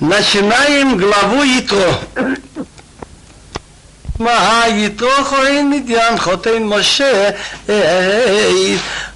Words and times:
Начинаем 0.00 0.96
главу 0.96 1.42
Итро. 1.42 1.92
מה 4.20 4.64
יתרו 4.68 5.24
כהן 5.24 5.70
מדיין 5.70 6.18
חותן 6.18 6.62
משה 6.62 7.30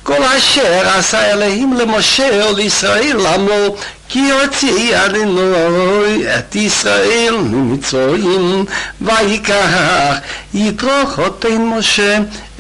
כל 0.03 0.23
אשר 0.23 0.89
עשה 0.89 1.33
אלוהים 1.33 1.73
למשה 1.73 2.47
ולישראל 2.51 3.17
למו 3.17 3.77
כי 4.10 4.32
הוציא 4.32 5.06
אדינוי 5.06 6.26
את 6.38 6.56
ישראל 6.56 7.36
ממצרים 7.42 8.66
ויקח 9.02 10.18
יתרו 10.54 11.06
חותן 11.16 11.58
משה 11.62 12.18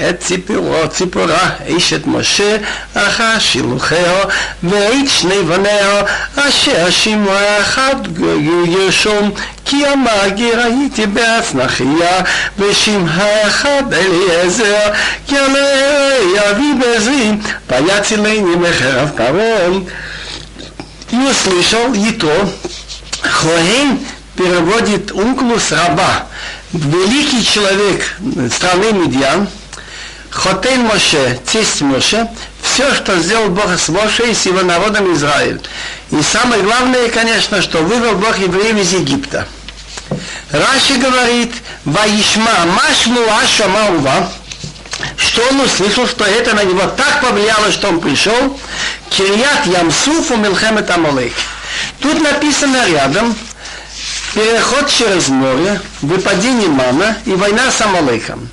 את 0.09 0.19
ציפורו 0.19 0.87
ציפורה 0.89 1.49
אשת 1.77 2.07
משה 2.07 2.57
אחר 2.93 3.39
שילוחהו 3.39 4.29
ואת 4.63 5.09
שני 5.09 5.41
בניה 5.41 6.01
אשר 6.35 6.89
שמוע 6.89 7.59
אחד 7.61 7.95
ירשום 8.65 9.31
כי 9.65 9.83
המגיר 9.85 10.59
הייתי 10.59 11.05
בהצנחיה 11.07 12.21
ושמעה 12.59 13.47
אחד 13.47 13.83
אליעזר 13.93 14.89
כי 15.27 15.37
עלי 15.37 16.49
אבי 16.51 16.73
בעזרי 16.79 17.31
ויצילני 17.69 18.41
מחרב 18.41 19.11
פרעה 19.15 19.67
и 21.11 21.17
услышал 21.17 21.93
Итро, 21.93 22.49
Хоэн 23.21 23.99
переводит 24.35 25.11
унклус 25.11 25.71
раба, 25.71 26.27
великий 26.71 27.43
человек 27.43 28.03
страны 28.53 28.91
Медьян, 28.93 29.47
Хотен 30.29 30.81
Моше, 30.85 31.39
тесть 31.45 31.81
Моше, 31.81 32.29
все, 32.61 32.93
что 32.93 33.17
сделал 33.19 33.49
Бог 33.49 33.71
с 33.77 33.89
Моше 33.89 34.31
и 34.31 34.33
с 34.33 34.45
его 34.45 34.61
народом 34.61 35.13
Израиль. 35.13 35.59
И 36.11 36.21
самое 36.21 36.61
главное, 36.61 37.09
конечно, 37.09 37.61
что 37.61 37.79
вывел 37.79 38.15
Бог 38.15 38.37
евреев 38.37 38.77
из 38.77 38.93
Египта. 38.93 39.47
Раши 40.51 40.95
говорит, 40.99 41.53
Ваишма, 41.85 42.65
Машму 42.65 43.21
Ашама 43.41 44.29
что 45.17 45.41
он 45.49 45.61
услышал, 45.61 46.07
что 46.07 46.25
это 46.25 46.55
на 46.55 46.63
него 46.63 46.81
так 46.97 47.21
повлияло, 47.21 47.71
что 47.71 47.89
он 47.89 47.99
пришел, 47.99 48.59
Кирьят 49.09 49.65
Ямсуфу 49.65 50.35
Милхемет 50.37 50.89
Амалек. 50.89 51.33
Тут 51.99 52.21
написано 52.21 52.87
рядом 52.87 53.35
переход 54.33 54.87
через 54.89 55.29
море, 55.29 55.81
выпадение 56.01 56.69
мана 56.69 57.17
и 57.25 57.31
война 57.31 57.71
с 57.71 57.81
Амалеком. 57.81 58.49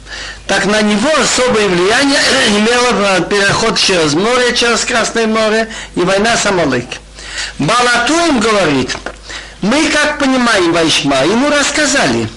Так 0.47 0.65
на 0.67 0.81
него 0.83 1.11
особое 1.21 1.69
влияние 1.69 2.21
имело 2.49 3.21
переход 3.23 3.79
через 3.79 4.15
море, 4.15 4.55
через 4.55 4.85
Красное 4.85 5.27
море 5.27 5.69
и 5.95 6.01
война 6.01 6.37
с 6.37 6.47
Амалеком. 6.47 6.99
Балатуем 7.59 8.41
говорит, 8.41 8.97
мы 9.61 9.89
как 9.91 10.19
понимаем 10.19 10.73
Вайшма, 10.73 11.25
ему 11.25 11.51
рассказали– 11.51 12.29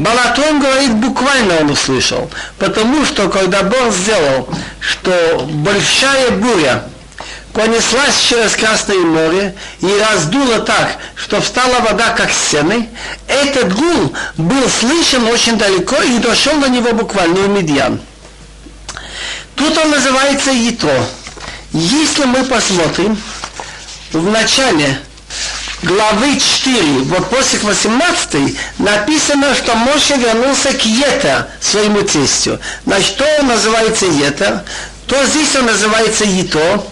Балатон 0.00 0.60
говорит, 0.60 0.94
буквально 0.94 1.58
он 1.58 1.70
услышал, 1.72 2.30
потому 2.58 3.04
что 3.04 3.28
когда 3.28 3.62
Бог 3.62 3.92
сделал, 3.92 4.48
что 4.80 5.46
большая 5.50 6.30
буря 6.30 6.84
понеслась 7.52 8.18
через 8.26 8.56
Красное 8.56 8.96
море 8.96 9.54
и 9.80 10.00
раздула 10.00 10.60
так, 10.60 10.96
что 11.16 11.42
встала 11.42 11.80
вода 11.80 12.14
как 12.16 12.30
стены, 12.32 12.88
этот 13.28 13.74
гул 13.74 14.14
был 14.38 14.70
слышен 14.70 15.26
очень 15.26 15.58
далеко 15.58 15.96
и 16.02 16.16
дошел 16.16 16.58
до 16.58 16.70
него 16.70 16.94
буквально 16.94 17.40
в 17.40 17.48
Медьян. 17.50 18.00
Тут 19.54 19.76
он 19.76 19.90
называется 19.90 20.50
Ятро. 20.50 21.04
Если 21.72 22.24
мы 22.24 22.42
посмотрим, 22.44 23.20
в 24.12 24.30
начале 24.30 24.98
главы 25.82 26.38
4, 26.38 26.82
вот 27.04 27.30
после 27.30 27.58
18 27.58 28.56
написано, 28.78 29.54
что 29.54 29.74
Моше 29.74 30.16
вернулся 30.16 30.72
к 30.72 30.86
Ета, 30.86 31.48
своему 31.60 32.02
тестю. 32.02 32.58
Значит, 32.86 33.06
что 33.08 33.24
он 33.40 33.48
называется 33.48 34.06
Ета, 34.06 34.64
то 35.06 35.24
здесь 35.26 35.54
он 35.56 35.66
называется 35.66 36.24
Ето. 36.24 36.84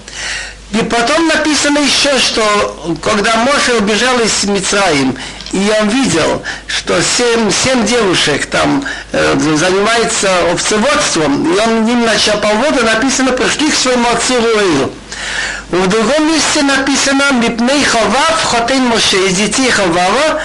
И 0.72 0.78
потом 0.84 1.28
написано 1.28 1.78
еще, 1.78 2.18
что 2.18 2.96
когда 3.02 3.36
Моше 3.36 3.74
убежал 3.78 4.18
из 4.20 4.44
Мицраим, 4.44 5.16
и 5.52 5.72
он 5.80 5.88
видел, 5.88 6.42
что 6.66 7.00
семь, 7.00 7.50
семь 7.50 7.86
девушек 7.86 8.46
там 8.46 8.84
э, 9.12 9.34
занимаются 9.38 10.28
овцеводством, 10.52 11.54
и 11.54 11.58
он 11.58 11.88
им 11.88 12.04
начал 12.04 12.34
воду, 12.38 12.84
написано, 12.84 13.32
пришли 13.32 13.70
к 13.70 13.74
своему 13.74 14.10
отцу 14.10 14.34
Руэлю. 14.34 14.92
В 15.70 15.86
другом 15.86 16.32
месте 16.32 16.62
написано 16.62 17.32
«Мипней 17.32 17.84
хавав 17.84 18.44
хотен 18.44 18.86
Моше» 18.86 19.28
из 19.28 19.36
детей 19.36 19.70
Хавава, 19.70 20.40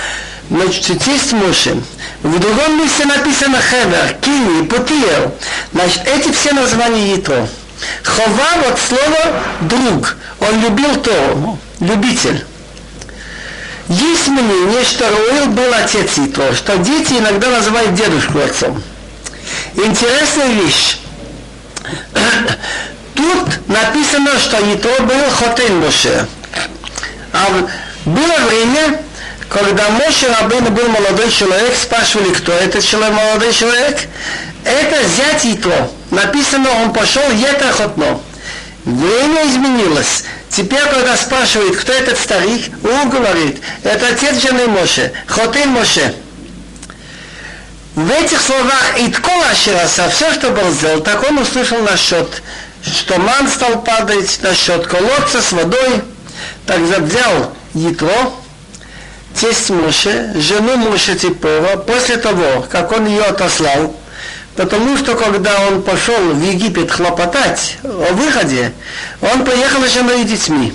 значит, 0.50 1.04
тесть 1.04 1.32
Моше. 1.34 1.78
В 2.24 2.40
другом 2.40 2.80
месте 2.80 3.06
написано 3.06 3.60
Хевер, 3.62 4.16
Кини, 4.22 4.66
Путиел. 4.66 5.34
Значит, 5.74 6.02
эти 6.06 6.32
все 6.32 6.54
названия 6.54 7.16
Итро. 7.16 7.48
Хова 8.04 8.66
вот 8.66 8.80
слово 8.80 9.44
друг. 9.62 10.18
Он 10.40 10.62
любил 10.62 10.96
то, 10.98 11.58
любитель. 11.80 12.46
Есть 13.90 14.28
мнение, 14.28 14.84
что 14.84 15.10
Руэл 15.10 15.48
был 15.48 15.74
отец 15.74 16.18
Итро, 16.18 16.54
что 16.54 16.78
дети 16.78 17.14
иногда 17.14 17.50
называют 17.50 17.94
дедушку 17.96 18.40
отцом. 18.40 18.82
Интересная 19.76 20.48
вещь. 20.48 20.98
Тут 23.16 23.68
написано, 23.68 24.38
что 24.40 24.58
Итро 24.74 25.06
был 25.06 25.30
Хотен 25.32 25.80
Моше. 25.80 26.28
А 27.32 27.48
было 28.06 28.36
время, 28.48 29.02
когда 29.50 29.90
Моше 29.90 30.28
Рабейну 30.40 30.72
был 30.72 30.88
молодой 30.88 31.30
человек, 31.32 31.76
спрашивали, 31.76 32.34
кто 32.34 32.52
этот 32.52 32.84
человек, 32.84 33.16
молодой 33.16 33.54
человек. 33.54 34.00
Это 34.66 34.98
зять 35.08 35.46
Итро. 35.46 35.92
Написано, 36.12 36.70
он 36.84 36.94
пошел 36.94 37.24
Ета 37.32 37.72
Хотно. 37.72 38.20
Время 38.86 39.48
изменилось. 39.48 40.24
Теперь, 40.50 40.84
когда 40.84 41.18
спрашивают, 41.18 41.78
кто 41.78 41.92
этот 41.92 42.18
старик, 42.18 42.72
он 42.84 43.10
говорит, 43.10 43.62
это 43.84 44.08
отец 44.10 44.42
жены 44.42 44.68
Моше, 44.68 45.12
Хотин 45.26 45.70
Моше. 45.70 46.14
В 47.96 48.12
этих 48.12 48.42
словах 48.42 49.00
Иткола 49.00 49.48
Ашираса, 49.48 50.10
все, 50.10 50.34
что 50.34 50.50
был 50.50 50.70
сделал, 50.72 51.02
так 51.02 51.24
он 51.30 51.38
услышал 51.38 51.78
насчет 51.80 52.42
что 52.86 53.18
ман 53.18 53.48
стал 53.48 53.82
падать 53.82 54.40
на 54.42 54.54
счет 54.54 54.88
колодца 54.88 55.42
с 55.42 55.52
водой, 55.52 56.02
так 56.66 56.80
взял 56.80 57.54
Ятро, 57.74 58.32
тесть 59.40 59.70
Моше, 59.70 60.34
жену 60.36 60.78
Моше 60.78 61.16
Типова, 61.16 61.78
после 61.78 62.18
того, 62.18 62.66
как 62.70 62.92
он 62.92 63.06
ее 63.06 63.24
отослал, 63.24 63.96
потому 64.56 64.98
что 64.98 65.16
когда 65.16 65.68
он 65.68 65.82
пошел 65.82 66.18
в 66.18 66.42
Египет 66.44 66.92
хлопотать 66.92 67.78
о 67.84 68.14
выходе, 68.14 68.74
он 69.22 69.46
поехал 69.46 69.84
с 69.84 69.94
женой 69.94 70.22
и 70.22 70.26
детьми. 70.26 70.74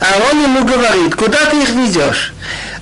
А 0.00 0.06
он 0.30 0.42
ему 0.42 0.64
говорит, 0.64 1.14
куда 1.14 1.44
ты 1.46 1.62
их 1.62 1.70
ведешь? 1.70 2.34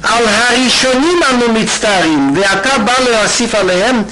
על 0.04 0.26
הראשונים 0.28 1.20
אנו 1.30 1.54
מצטערים, 1.54 2.34
ואתה 2.36 2.78
בא 2.78 2.94
להוסיף 3.10 3.56
עליהם 3.56 4.04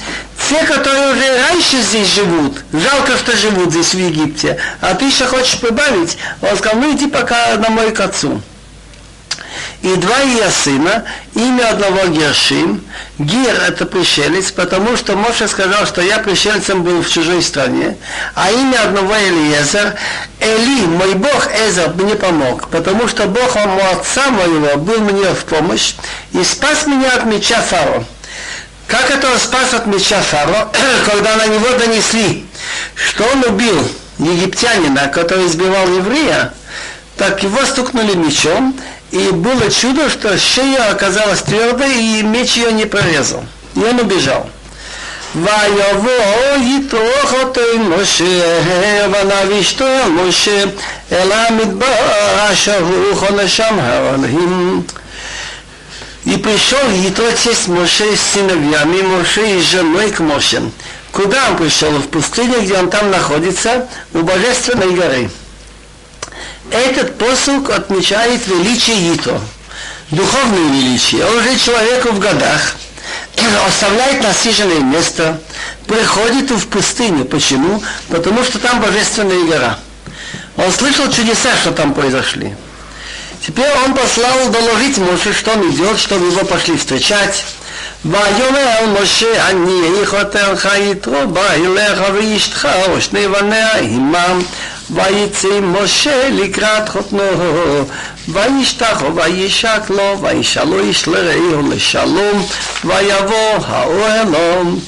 те, 0.49 0.63
которые 0.63 1.11
уже 1.11 1.47
раньше 1.49 1.81
здесь 1.81 2.07
живут, 2.07 2.63
жалко, 2.71 3.17
что 3.17 3.35
живут 3.35 3.71
здесь 3.71 3.93
в 3.93 3.97
Египте, 3.97 4.59
а 4.81 4.93
ты 4.93 5.05
еще 5.05 5.25
хочешь 5.25 5.59
прибавить, 5.59 6.17
он 6.41 6.55
сказал, 6.57 6.79
ну 6.79 6.93
иди 6.93 7.07
пока 7.07 7.55
домой 7.55 7.91
к 7.91 7.99
отцу. 7.99 8.41
И 9.82 9.94
два 9.96 10.18
ее 10.20 10.50
сына, 10.50 11.04
имя 11.34 11.70
одного 11.70 12.06
Гершим, 12.08 12.84
Гир 13.18 13.54
это 13.66 13.86
пришелец, 13.86 14.50
потому 14.50 14.96
что 14.96 15.16
Моше 15.16 15.48
сказал, 15.48 15.86
что 15.86 16.02
я 16.02 16.18
пришельцем 16.18 16.82
был 16.82 17.02
в 17.02 17.10
чужой 17.10 17.42
стране, 17.42 17.96
а 18.34 18.50
имя 18.50 18.82
одного 18.82 19.14
Элиезер, 19.14 19.96
Эли, 20.38 20.86
мой 20.86 21.14
Бог 21.14 21.48
Эзер, 21.66 21.94
мне 21.94 22.14
помог, 22.14 22.68
потому 22.68 23.08
что 23.08 23.26
Бог, 23.26 23.56
он, 23.56 23.78
отца 23.92 24.30
моего, 24.30 24.76
был 24.76 25.00
мне 25.00 25.32
в 25.34 25.44
помощь 25.44 25.94
и 26.32 26.44
спас 26.44 26.86
меня 26.86 27.14
от 27.14 27.24
меча 27.24 27.60
Фаро. 27.62 28.04
Как 28.86 29.10
это 29.10 29.30
он 29.30 29.38
спас 29.38 29.72
от 29.72 29.86
меча 29.86 30.20
Фаро, 30.20 30.70
когда 31.10 31.36
на 31.36 31.46
него 31.46 31.70
донесли, 31.78 32.44
что 32.94 33.24
он 33.24 33.44
убил 33.44 33.88
египтянина, 34.18 35.08
который 35.08 35.46
избивал 35.46 35.86
еврея, 35.88 36.52
так 37.16 37.42
его 37.42 37.64
стукнули 37.66 38.14
мечом, 38.14 38.74
и 39.11 39.29
было 39.31 39.69
чудо, 39.71 40.09
что 40.09 40.37
шея 40.37 40.91
оказалась 40.91 41.41
твердой, 41.41 41.93
и 41.95 42.23
меч 42.23 42.57
ее 42.57 42.73
не 42.73 42.85
прорезал. 42.85 43.43
И 43.75 43.79
он 43.79 43.99
убежал. 43.99 44.49
ויבוא 45.35 46.11
יתרוך 46.61 47.33
אותו 47.43 47.61
עם 47.73 48.01
משה, 48.01 48.23
ונבישתו 49.11 49.85
על 49.85 50.09
משה, 50.09 50.63
אל 51.11 51.31
המדבר 51.31 51.95
אשר 52.51 52.79
הוא 52.79 53.15
חונשם 53.15 53.77
האלוהים. 53.79 54.83
И 56.25 56.37
пришел 56.37 56.89
Ятро 56.89 57.31
тесть 57.31 57.67
Моше 57.67 58.15
с 58.15 58.33
сыновьями 58.33 59.03
Моше 59.03 59.57
и 59.57 59.61
женой 59.61 60.09
к 60.09 60.19
Моше. 60.21 60.59
Куда 61.11 61.49
он 61.49 61.57
пришел? 61.57 61.91
В 61.91 62.07
пустыне, 62.07 62.61
где 62.61 62.77
он 62.79 62.89
там 62.89 63.11
находится, 63.11 63.87
у 64.11 64.23
Божественной 64.23 64.89
горы. 64.89 65.29
Этот 66.71 67.17
посук 67.17 67.69
отмечает 67.69 68.47
величие 68.47 69.13
Ито. 69.15 69.39
духовное 70.11 70.71
величие. 70.71 71.25
Он 71.25 71.37
уже 71.37 71.57
человеку 71.57 72.09
в 72.09 72.19
годах, 72.19 72.75
оставляет 73.67 74.23
насиженное 74.23 74.79
место, 74.79 75.39
приходит 75.87 76.51
в 76.51 76.67
пустыню. 76.67 77.25
Почему? 77.25 77.81
Потому 78.09 78.43
что 78.43 78.59
там 78.59 78.81
божественная 78.81 79.43
гора. 79.45 79.79
Он 80.57 80.71
слышал 80.71 81.11
чудеса, 81.11 81.55
что 81.61 81.71
там 81.71 81.93
произошли. 81.93 82.55
Теперь 83.45 83.69
он 83.85 83.93
послал 83.93 84.49
доложить 84.49 84.97
Моше, 84.97 85.33
что 85.33 85.51
он 85.51 85.69
идет, 85.69 85.99
чтобы 85.99 86.27
его 86.27 86.45
пошли 86.45 86.77
встречать. 86.77 87.43
ויאמר 88.05 89.01
משה 89.01 89.49
אני 89.49 90.05
חותרך 90.05 90.67
יתרו 90.79 91.27
בא 91.27 91.51
אליך 91.51 92.01
ואשתך 92.13 92.67
ושני 92.95 93.27
בניה 93.27 93.75
עמם 93.77 94.41
ויצא 94.89 95.59
משה 95.61 96.29
לקראת 96.29 96.89
חותנו 96.89 97.23
וישתח 98.27 99.03
וישק 99.15 99.81
לו 99.89 100.21
וישאלו 100.21 100.79
איש 100.79 101.07
לרעהו 101.07 101.69
לשלום 101.69 102.47
ויבוא 102.85 103.65
האוהלום 103.67 104.79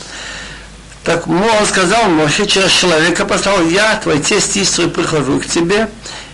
Так 1.08 1.26
он 1.26 1.66
сказал 1.66 2.10
Моше 2.10 2.46
через 2.46 2.70
человека 2.70 3.24
послал, 3.24 3.66
я, 3.70 3.96
твой 3.96 4.20
тесть 4.20 4.58
Истры, 4.58 4.90
прихожу 4.90 5.40
к 5.40 5.46
тебе, 5.46 5.90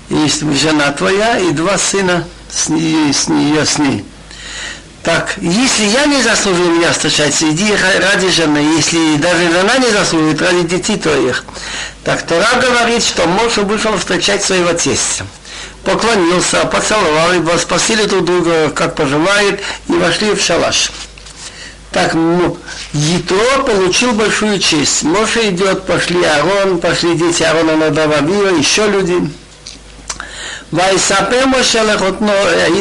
и 0.10 0.28
жена 0.56 0.92
твоя, 0.94 1.38
и 1.38 1.52
два 1.52 1.78
сына 1.78 2.28
с 2.50 2.70
нее, 2.70 3.14
с 3.14 3.28
нее, 3.28 3.68
с 3.68 3.78
ней. 3.78 4.04
Так, 5.09 5.39
если 5.41 5.85
я 5.85 6.05
не 6.05 6.21
заслужил 6.21 6.69
меня 6.69 6.93
встречать, 6.93 7.43
иди 7.43 7.73
ради 7.99 8.29
жены, 8.29 8.59
если 8.59 9.17
даже 9.17 9.51
жена 9.51 9.79
не 9.79 9.91
заслужит, 9.91 10.43
ради 10.43 10.65
детей 10.65 10.99
твоих. 10.99 11.45
Так 12.05 12.27
Тора 12.27 12.61
говорит, 12.61 13.03
что 13.03 13.27
Моше 13.27 13.63
вышел 13.63 13.97
встречать 13.97 14.45
своего 14.45 14.75
тестя. 14.75 15.25
Поклонился, 15.83 16.63
поцеловал 16.67 17.33
его, 17.33 17.57
спросили 17.57 18.05
друг 18.05 18.27
друга, 18.27 18.69
как 18.69 18.97
поживает, 18.97 19.63
и 19.89 19.93
вошли 19.93 20.35
в 20.35 20.43
шалаш. 20.43 20.93
Так, 21.91 22.13
ну, 22.13 22.59
Ятро 22.93 23.63
получил 23.63 24.13
большую 24.13 24.59
честь. 24.59 25.05
Моше 25.05 25.49
идет, 25.49 25.87
пошли 25.87 26.23
Аарон, 26.23 26.81
пошли 26.81 27.15
дети 27.15 27.45
Аарона 27.45 27.77
на 27.77 27.89
Дававира, 27.89 28.51
еще 28.51 28.87
люди. 28.87 29.27
ויספר 30.74 31.46
משה 31.60 31.84
לחותנו 31.84 32.31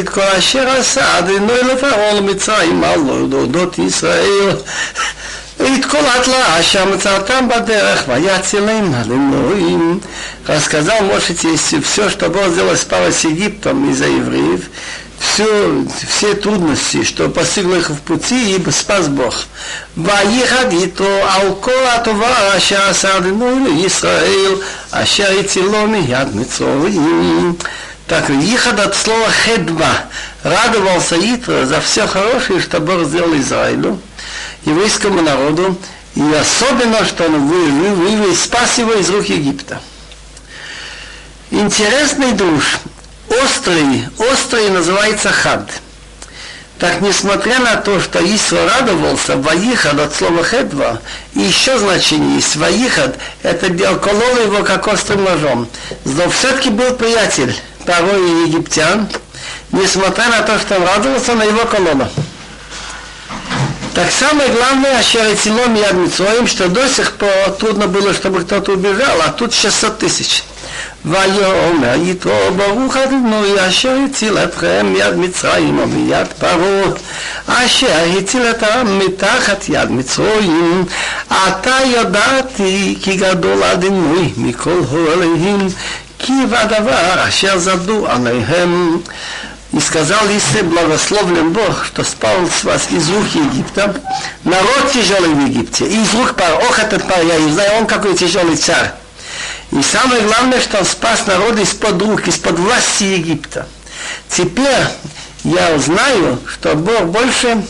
את 0.00 0.08
כל 0.08 0.20
אשר 0.20 0.68
עשה 0.68 1.18
אדוני 1.18 1.52
לפרעה 1.72 2.12
למצרים 2.12 2.84
על 2.84 3.00
להודות 3.30 3.78
ישראל 3.78 4.50
את 5.60 5.84
כל 5.84 5.98
התלאה 5.98 6.60
אשר 6.60 6.84
מצאתם 6.84 7.48
בדרך 7.48 8.04
ויצילם 8.08 8.94
על 8.94 9.12
אלוהים. 9.12 10.00
Рассказал 10.46 11.02
Моше 11.02 11.34
все, 11.34 12.10
что 12.10 12.28
было 12.28 12.48
сделано 12.48 12.76
с 12.76 12.84
Павой 12.84 13.12
с 13.12 13.22
Египтом 13.22 13.90
из-за 13.90 14.06
евреев, 14.06 14.62
все, 15.19 15.85
все 16.07 16.35
трудности, 16.35 17.03
что 17.03 17.29
постигло 17.29 17.75
их 17.75 17.89
в 17.89 17.99
пути, 18.01 18.55
и 18.55 18.71
спас 18.71 19.07
Бог. 19.07 19.45
Ваехад 19.95 20.73
то 20.95 21.29
алко 21.35 21.71
атова 21.93 22.27
аша 22.55 22.93
сардину 22.93 23.85
Исраил, 23.85 24.61
аша 24.91 25.43
целоми 25.43 25.99
яд 25.99 26.33
мецовим. 26.33 27.57
Так, 28.07 28.29
Ихад 28.29 28.79
от 28.79 28.95
слова 28.95 29.29
хедба, 29.29 29.89
радовался 30.41 31.17
Итра 31.17 31.65
за 31.65 31.81
все 31.81 32.07
хорошее, 32.07 32.61
что 32.61 32.79
Бог 32.79 33.03
сделал 33.03 33.35
Израилю, 33.35 33.99
еврейскому 34.63 35.21
народу, 35.21 35.77
и 36.15 36.21
особенно, 36.33 37.05
что 37.05 37.25
он 37.25 37.47
вывел, 37.47 37.95
вывел 37.95 38.33
спас 38.33 38.77
его 38.77 38.93
из 38.93 39.09
рук 39.09 39.25
Египта. 39.25 39.81
Интересный 41.51 42.31
душ 42.31 42.79
острый, 43.29 44.07
острый 44.17 44.69
называется 44.69 45.31
хад. 45.31 45.69
Так, 46.79 47.01
несмотря 47.01 47.57
на 47.59 47.77
то, 47.77 47.99
что 47.99 48.19
Исра 48.19 48.69
радовался, 48.69 49.35
Ваихад 49.35 49.99
от 49.99 50.13
слова 50.13 50.43
хедва, 50.43 50.99
и 51.33 51.39
еще 51.39 51.77
значение 51.79 52.35
есть, 52.35 52.55
Ваихад, 52.55 53.17
это 53.41 53.69
колол 53.95 54.37
его 54.45 54.63
как 54.63 54.87
острым 54.87 55.23
ножом. 55.23 55.67
Но 56.05 56.29
все-таки 56.29 56.69
был 56.69 56.93
приятель 56.93 57.55
порой 57.85 58.47
египтян, 58.47 59.09
несмотря 59.71 60.29
на 60.29 60.41
то, 60.41 60.59
что 60.59 60.75
он 60.75 60.83
радовался 60.83 61.33
на 61.33 61.43
его 61.43 61.65
колонну. 61.65 62.07
Так 63.95 64.11
самое 64.11 64.49
главное, 64.49 64.99
Ашерецилом 64.99 65.75
и 65.75 65.81
Адмицоим, 65.81 66.45
что 66.45 66.69
до 66.69 66.87
сих 66.87 67.13
пор 67.13 67.31
трудно 67.59 67.87
было, 67.87 68.13
чтобы 68.13 68.43
кто-то 68.43 68.73
убежал, 68.73 69.19
а 69.25 69.29
тут 69.29 69.55
600 69.55 69.97
тысяч. 69.97 70.43
ויאמר 71.04 71.94
יתרו 72.02 72.50
ברוך 72.56 72.96
אדוני 72.96 73.68
אשר 73.68 73.96
הציל 74.06 74.38
אתכם 74.38 74.86
מיד 74.92 75.14
מצרים 75.14 75.78
ומיד 75.78 76.26
פרעה 76.38 76.90
אשר 77.46 78.04
הציל 78.18 78.42
את 78.50 78.62
העם 78.62 78.98
מתחת 78.98 79.68
יד 79.68 79.90
מצרים 79.90 80.84
עתה 81.30 81.76
ידעתי 81.86 82.98
כי 83.02 83.16
גדול 83.16 83.62
אדוני 83.64 84.32
מכל 84.36 84.80
הוריהם 84.90 85.68
Киева 86.22 86.60
Адавар, 86.60 87.26
Ашер 87.26 87.58
Заду 87.58 88.06
Анайхем, 88.06 89.02
и 89.72 89.80
сказал 89.80 90.24
Исе, 90.28 90.62
благословлен 90.62 91.52
Бог, 91.52 91.84
что 91.84 92.04
спал 92.04 92.46
с 92.46 92.62
вас 92.62 92.88
из 92.90 93.10
рук 93.10 93.26
Египта, 93.34 94.00
народ 94.44 94.92
тяжелый 94.92 95.34
в 95.34 95.46
Египте, 95.48 95.84
и 95.86 96.00
из 96.00 96.14
рук 96.14 96.36
пар, 96.36 96.54
ох, 96.54 96.78
этот 96.78 97.08
пар, 97.08 97.22
я 97.24 97.38
не 97.40 97.50
знаю, 97.50 97.80
он 97.80 97.86
какой 97.86 98.14
тяжелый 98.14 98.56
царь. 98.56 98.92
И 99.71 99.81
самое 99.81 100.21
главное, 100.21 100.61
что 100.61 100.79
он 100.79 100.85
спас 100.85 101.25
народ 101.27 101.59
из-под 101.59 102.01
рук, 102.01 102.27
из-под 102.27 102.57
власти 102.59 103.03
Египта. 103.03 103.67
Теперь 104.29 104.85
я 105.43 105.73
узнаю, 105.73 106.39
что 106.47 106.75
Бог 106.75 107.05
больше 107.05 107.63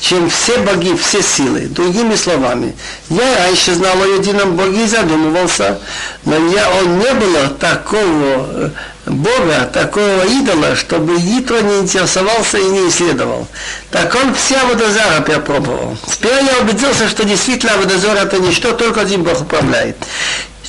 чем 0.00 0.28
все 0.30 0.58
боги, 0.58 0.94
все 0.94 1.22
силы. 1.22 1.62
Другими 1.62 2.14
словами, 2.14 2.76
я 3.08 3.38
раньше 3.38 3.74
знал 3.74 4.00
о 4.00 4.06
едином 4.06 4.56
Боге 4.56 4.84
и 4.84 4.86
задумывался, 4.86 5.80
но 6.24 6.36
я, 6.50 6.70
он 6.70 6.98
не 6.98 7.12
было 7.14 7.48
такого 7.48 8.46
э, 8.50 8.70
Бога, 9.06 9.70
такого 9.72 10.24
идола, 10.26 10.76
чтобы 10.76 11.16
Итро 11.16 11.60
не 11.60 11.78
интересовался 11.80 12.58
и 12.58 12.64
не 12.64 12.88
исследовал. 12.88 13.48
Так 13.90 14.14
он 14.14 14.34
все 14.34 14.56
Аводозара 14.58 15.22
перепробовал. 15.22 15.96
Теперь 16.06 16.44
я 16.44 16.58
убедился, 16.60 17.08
что 17.08 17.24
действительно 17.24 17.74
Аводозор 17.74 18.16
это 18.16 18.38
не 18.38 18.52
что, 18.52 18.72
только 18.72 19.00
один 19.00 19.22
Бог 19.22 19.40
управляет. 19.40 19.96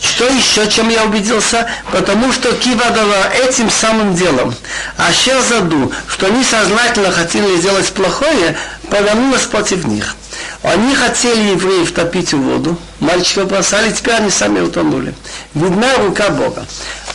Что 0.03 0.27
еще, 0.27 0.69
чем 0.69 0.89
я 0.89 1.05
убедился? 1.05 1.69
Потому 1.93 2.33
что 2.33 2.53
Кивадова 2.53 3.33
этим 3.35 3.71
самым 3.71 4.15
делом, 4.15 4.55
а 4.97 5.11
заду, 5.49 5.93
что 6.09 6.27
они 6.27 6.43
сознательно 6.45 7.13
хотели 7.13 7.57
сделать 7.57 7.93
плохое, 7.93 8.57
повернулась 8.91 9.43
против 9.43 9.85
них. 9.85 10.17
Они 10.63 10.95
хотели 10.95 11.51
евреев 11.51 11.93
топить 11.93 12.33
в 12.33 12.39
воду, 12.41 12.77
мальчиков 13.01 13.49
бросали, 13.49 13.93
теперь 13.93 14.15
они 14.15 14.31
сами 14.31 14.61
утонули. 14.61 15.15
Видна 15.55 15.97
рука 15.99 16.31
Бога. 16.31 16.65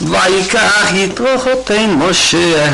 ויקח 0.01 0.91
יתרו 0.93 1.39
חוטא 1.39 1.85
משה 1.87 2.65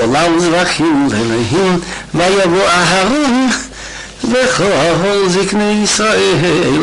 עולם 0.00 0.38
זבחים 0.38 1.08
לאלוהים 1.12 1.80
ויבוא 2.14 2.68
אהרון 2.68 3.48
וכל 4.24 5.28
זקני 5.28 5.80
ישראל 5.84 6.34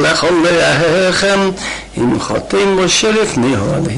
לכל 0.01 0.33
לאחיכם 0.43 1.49
Имхотым 1.96 2.76
Моше 2.76 3.10
Лефнигон. 3.10 3.88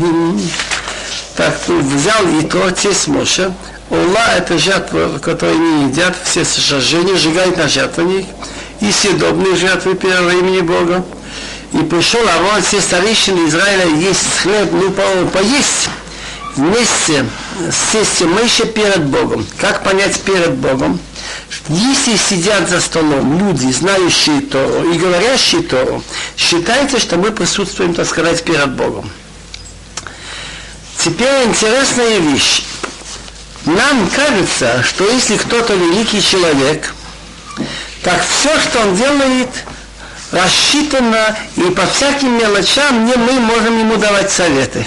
Так 1.36 1.54
взял 1.68 2.28
и 2.38 2.44
то 2.44 2.66
отец 2.66 3.06
Моше, 3.06 3.52
Ула– 3.90 4.26
это 4.36 4.58
жатва, 4.58 5.18
которую 5.18 5.58
не 5.58 5.88
едят, 5.88 6.16
все 6.24 6.44
сожжения 6.44 7.16
сжигают 7.16 7.56
на 7.58 7.68
жатвенник, 7.68 8.26
и 8.80 8.90
съедобные 8.90 9.54
жертвы 9.56 9.94
первого 9.94 10.30
имени 10.30 10.60
Бога. 10.60 11.04
И 11.72 11.78
пришел 11.78 12.20
Арон, 12.26 12.62
все 12.62 12.80
старейшины 12.80 13.48
Израиля, 13.48 13.86
есть 13.86 14.38
хлеб, 14.42 14.70
ну, 14.72 14.90
по 14.90 15.02
поесть 15.30 15.88
вместе 16.56 17.26
с 17.70 17.92
сестью 17.92 18.28
Мыши 18.28 18.66
перед 18.66 19.04
Богом. 19.04 19.46
Как 19.58 19.82
понять 19.82 20.20
перед 20.20 20.54
Богом? 20.54 20.98
Если 21.68 22.16
сидят 22.16 22.68
за 22.68 22.80
столом 22.80 23.38
люди, 23.38 23.70
знающие 23.70 24.40
то 24.42 24.84
и 24.84 24.98
говорящие 24.98 25.62
то, 25.62 26.02
считается, 26.36 26.98
что 26.98 27.16
мы 27.16 27.30
присутствуем, 27.30 27.94
так 27.94 28.06
сказать, 28.06 28.42
перед 28.42 28.70
Богом. 28.72 29.10
Теперь 30.98 31.44
интересная 31.44 32.18
вещь. 32.18 32.62
Нам 33.64 34.08
кажется, 34.10 34.82
что 34.82 35.08
если 35.08 35.36
кто-то 35.36 35.74
великий 35.74 36.20
человек, 36.20 36.92
так 38.02 38.24
все, 38.24 38.50
что 38.60 38.80
он 38.80 38.96
делает, 38.96 39.48
рассчитано, 40.32 41.36
и 41.56 41.70
по 41.70 41.86
всяким 41.86 42.38
мелочам 42.38 43.04
не 43.06 43.14
мы 43.14 43.32
можем 43.34 43.78
ему 43.78 43.96
давать 43.96 44.32
советы. 44.32 44.86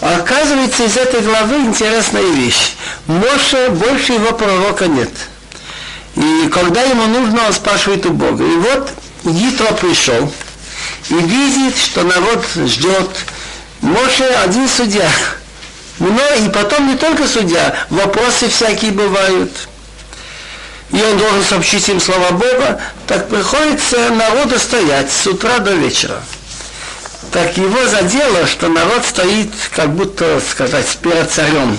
Оказывается, 0.00 0.84
из 0.84 0.96
этой 0.96 1.20
главы 1.20 1.56
интересная 1.56 2.22
вещь. 2.22 2.72
Моше 3.06 3.70
больше 3.70 4.12
его 4.12 4.32
пророка 4.32 4.86
нет. 4.86 5.10
И 6.16 6.48
когда 6.48 6.82
ему 6.82 7.06
нужно, 7.06 7.46
он 7.46 7.52
спрашивает 7.52 8.06
у 8.06 8.10
Бога. 8.10 8.44
И 8.44 8.56
вот 8.56 8.90
Гитро 9.24 9.72
пришел 9.74 10.32
и 11.08 11.14
видит, 11.14 11.76
что 11.76 12.02
народ 12.02 12.44
ждет. 12.66 13.10
Моше 13.80 14.24
один 14.44 14.68
судья. 14.68 15.08
Но 15.98 16.20
и 16.44 16.48
потом 16.48 16.88
не 16.88 16.96
только 16.96 17.26
судья, 17.26 17.74
вопросы 17.90 18.48
всякие 18.48 18.92
бывают. 18.92 19.50
И 20.90 21.00
он 21.02 21.18
должен 21.18 21.44
сообщить 21.44 21.88
им 21.88 22.00
слова 22.00 22.30
Бога, 22.30 22.80
так 23.06 23.28
приходится 23.28 24.10
народу 24.10 24.58
стоять 24.58 25.10
с 25.10 25.26
утра 25.26 25.58
до 25.58 25.72
вечера. 25.72 26.22
Так 27.32 27.56
его 27.56 27.86
задело, 27.88 28.46
что 28.46 28.68
народ 28.68 29.04
стоит, 29.04 29.50
как 29.74 29.92
будто, 29.94 30.40
сказать, 30.48 30.86
перед 31.02 31.30
царем. 31.30 31.76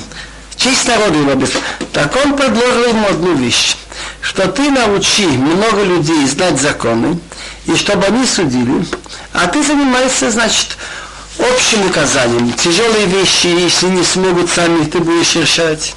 Честь 0.57 0.87
народа 0.87 1.17
его 1.17 1.33
без... 1.35 1.51
Так 1.93 2.15
он 2.25 2.35
предложил 2.35 2.89
ему 2.89 3.07
одну 3.07 3.35
вещь, 3.35 3.75
что 4.21 4.47
ты 4.47 4.69
научи 4.71 5.25
много 5.25 5.83
людей 5.83 6.25
знать 6.27 6.59
законы, 6.59 7.19
и 7.65 7.75
чтобы 7.75 8.05
они 8.05 8.25
судили, 8.25 8.85
а 9.33 9.47
ты 9.47 9.63
занимаешься, 9.63 10.31
значит, 10.31 10.77
общим 11.39 11.85
наказанием. 11.85 12.51
Тяжелые 12.53 13.05
вещи, 13.05 13.47
если 13.47 13.87
не 13.87 14.03
смогут 14.03 14.49
сами, 14.49 14.85
ты 14.85 14.99
будешь 14.99 15.35
решать. 15.35 15.95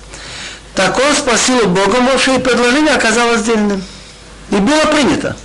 Так 0.75 0.99
он 0.99 1.15
спросил 1.15 1.67
Бога, 1.67 2.01
Моше, 2.01 2.37
и 2.37 2.39
предложение 2.39 2.95
оказалось 2.95 3.43
дельным. 3.43 3.83
И 4.51 4.57
было 4.57 4.85
принято. 4.93 5.37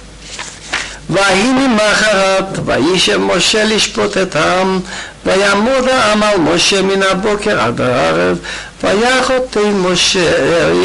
Ваини 1.08 1.67
Махарат, 1.67 2.58
Ваиша 2.60 3.20
Моше 3.20 3.63
Лишпотетам, 3.65 4.84
ויעמוד 5.26 5.88
העם 5.88 6.23
על 6.23 6.38
משה 6.38 6.83
מן 6.83 7.02
הבוקר 7.02 7.61
עד 7.61 7.80
הערב, 7.80 8.38
ויחוטא 8.83 9.61
משה 9.75 10.30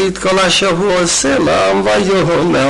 את 0.07 0.17
כל 0.17 0.39
אשר 0.39 0.69
הוא 0.69 0.93
עושה 1.01 1.39
לעם, 1.39 1.85
ויאמר 1.85 2.69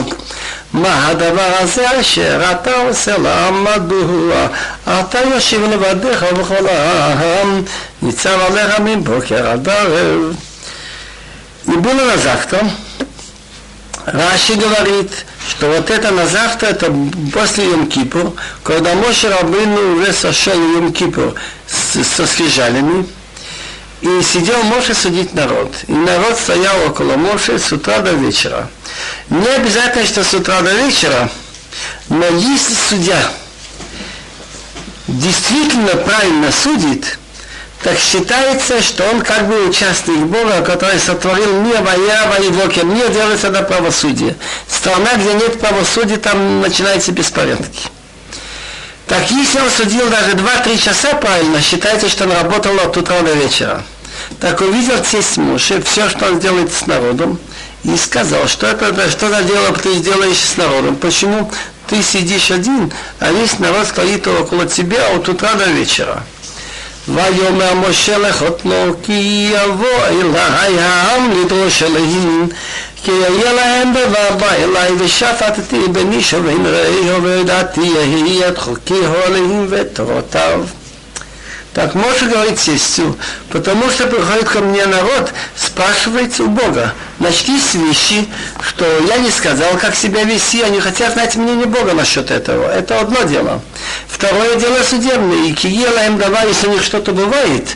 מה 0.74 1.08
הדבר 1.08 1.52
הזה 1.60 2.00
אשר 2.00 2.42
אתה 2.52 2.76
עושה 2.76 3.18
לעם, 3.18 3.64
מדוע 3.64 4.48
אתה 4.88 5.20
יושב 5.36 5.62
לבדיך 5.64 6.26
וכל 6.36 6.68
העם 6.68 7.62
ניצב 8.02 8.40
עליך 8.48 8.80
מבוקר 8.80 9.48
עד 9.48 9.70
ערב. 9.70 10.36
И 11.66 11.72
было 11.72 12.04
на 12.04 12.18
завтра, 12.18 12.60
Раши 14.06 14.56
говорит, 14.56 15.12
что 15.48 15.68
вот 15.68 15.90
это 15.90 16.12
на 16.12 16.28
завтра, 16.28 16.68
это 16.68 16.94
после 17.34 17.66
Йом-Кипур, 17.66 18.36
когда 18.64 18.94
Моше 18.96 19.30
Рабыну 19.30 19.96
уже 19.96 20.12
сошел 20.12 20.54
Йом-Кипур 20.54 21.36
со 21.69 22.27
скрижалями, 22.27 23.07
и 24.01 24.23
сидел 24.23 24.63
Моше 24.63 24.95
судить 24.95 25.35
народ. 25.35 25.75
И 25.89 25.93
народ 25.93 26.39
стоял 26.39 26.87
около 26.87 27.17
Моше 27.17 27.59
с 27.59 27.73
утра 27.73 27.99
до 27.99 28.13
вечера. 28.13 28.71
Не 29.29 29.49
обязательно, 29.49 30.07
что 30.07 30.25
с 30.25 30.33
утра 30.35 30.61
до 30.63 30.73
вечера, 30.73 31.29
но 32.09 32.25
если 32.27 32.75
судья 32.89 33.21
действительно 35.09 35.95
правильно 35.97 36.53
судит, 36.53 37.19
так 37.83 37.97
считается, 37.99 38.83
что 38.83 39.05
он 39.05 39.23
как 39.23 39.47
бы 39.49 39.69
участник 39.69 40.19
Бога, 40.27 40.63
который 40.63 40.99
сотворил 40.99 41.61
мир, 41.61 41.81
Ваява 41.81 42.43
и 42.43 42.49
Вокер. 42.49 42.85
Мир 42.85 43.09
делается 43.11 43.51
на 43.51 43.63
правосудие. 43.63 44.37
Страна, 44.69 45.15
где 45.15 45.35
нет 45.35 45.61
правосудия, 45.61 46.17
там 46.17 46.61
начинаются 46.61 47.13
беспорядки. 47.13 47.89
Так 49.08 49.30
если 49.32 49.60
он 49.60 49.70
судил 49.70 50.10
даже 50.10 50.32
2-3 50.32 50.78
часа 50.78 51.16
правильно, 51.16 51.62
считается, 51.62 52.10
что 52.10 52.24
он 52.24 52.32
работал 52.32 52.76
от 52.80 52.96
утра 52.96 53.22
до 53.22 53.34
вечера. 53.34 53.84
Так 54.40 54.62
увидел 54.62 55.00
тесть 55.00 55.38
Муше, 55.38 55.82
все, 55.82 56.10
что 56.10 56.26
он 56.28 56.40
делает 56.40 56.72
с 56.72 56.88
народом, 56.88 57.40
и 57.84 57.96
сказал, 57.98 58.48
что 58.48 58.68
это, 58.68 59.10
что 59.10 59.30
за 59.30 59.44
дело 59.44 59.74
ты 59.74 59.94
сделаешь 59.96 60.38
с 60.38 60.58
народом, 60.58 60.96
почему 60.96 61.52
ты 61.88 62.02
сидишь 62.02 62.52
один, 62.52 62.92
а 63.20 63.32
весь 63.32 63.60
народ 63.60 63.88
стоит 63.88 64.26
около 64.28 64.66
тебя 64.66 65.14
от 65.16 65.28
утра 65.28 65.54
до 65.56 65.66
вечера. 65.66 66.24
ויאמר 67.08 67.74
משה 67.74 68.18
לחותנו 68.18 68.94
כי 69.04 69.50
יבוא 69.52 70.06
אלי 70.08 70.80
העם 70.80 71.32
לדרוש 71.32 71.84
אלוהים 71.84 72.50
כי 73.04 73.12
יהיה 73.12 73.54
להם 73.54 73.94
דבר 73.94 74.36
בא 74.40 74.52
אלי 74.54 74.92
ושפטתי 74.98 75.80
במישו 75.92 76.38
ובין 76.38 76.66
רעהו 76.66 77.24
וידעתי 77.24 77.82
יהי 77.82 78.48
את 78.48 78.58
חוקי 78.58 79.02
אלוהים 79.26 79.68
ותורותיו 79.70 80.64
Так 81.74 81.96
Моше 81.96 82.28
говорит 82.28 82.60
сестью, 82.60 83.18
потому 83.50 83.90
что 83.90 84.06
приходит 84.06 84.48
ко 84.48 84.60
мне 84.60 84.86
народ, 84.86 85.34
спрашивает 85.56 86.40
у 86.40 86.48
Бога, 86.48 86.94
начни 87.18 87.60
с 87.60 87.74
вещи, 87.74 88.28
что 88.62 88.86
я 89.08 89.18
не 89.18 89.32
сказал, 89.32 89.76
как 89.80 89.96
себя 89.96 90.24
вести, 90.24 90.62
они 90.62 90.80
хотят 90.80 91.14
знать 91.14 91.36
мнение 91.36 91.66
Бога 91.66 91.94
насчет 91.94 92.30
этого. 92.30 92.72
Это 92.72 93.00
одно 93.00 93.24
дело. 93.24 93.60
Второе 94.08 94.56
дело 94.58 94.84
судебное. 94.84 95.48
И 95.48 95.54
Киела 95.54 96.06
им 96.06 96.20
давай, 96.20 96.48
если 96.48 96.68
у 96.68 96.74
них 96.74 96.84
что-то 96.84 97.12
бывает, 97.12 97.68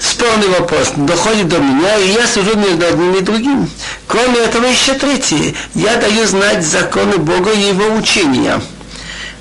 спорный 0.00 0.48
вопрос 0.48 0.92
доходит 0.96 1.48
до 1.48 1.58
меня, 1.58 1.96
и 1.98 2.12
я 2.12 2.26
сужу 2.26 2.56
между 2.56 2.86
одним 2.86 3.14
и 3.14 3.20
другим. 3.20 3.70
Кроме 4.06 4.38
этого 4.38 4.64
еще 4.66 4.94
третье. 4.94 5.54
Я 5.74 5.96
даю 5.96 6.26
знать 6.26 6.64
законы 6.64 7.18
Бога 7.18 7.52
и 7.52 7.68
его 7.68 7.94
учения. 7.96 8.60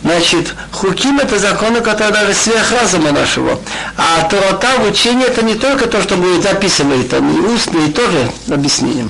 Значит, 0.04 0.54
хуким 0.72 1.20
это 1.20 1.40
законы, 1.40 1.82
которые 1.82 2.14
даже 2.14 2.34
сверх 2.34 2.72
разума 2.72 3.12
нашего. 3.12 3.60
А 3.98 4.24
Торота 4.30 4.78
в 4.80 4.90
учении 4.90 5.26
это 5.26 5.44
не 5.44 5.56
только 5.56 5.88
то, 5.88 6.02
что 6.02 6.16
будет 6.16 6.44
записано, 6.44 6.94
это 6.94 7.18
и 7.18 7.40
устное, 7.40 7.88
и 7.88 7.92
тоже 7.92 8.32
объяснение. 8.50 9.10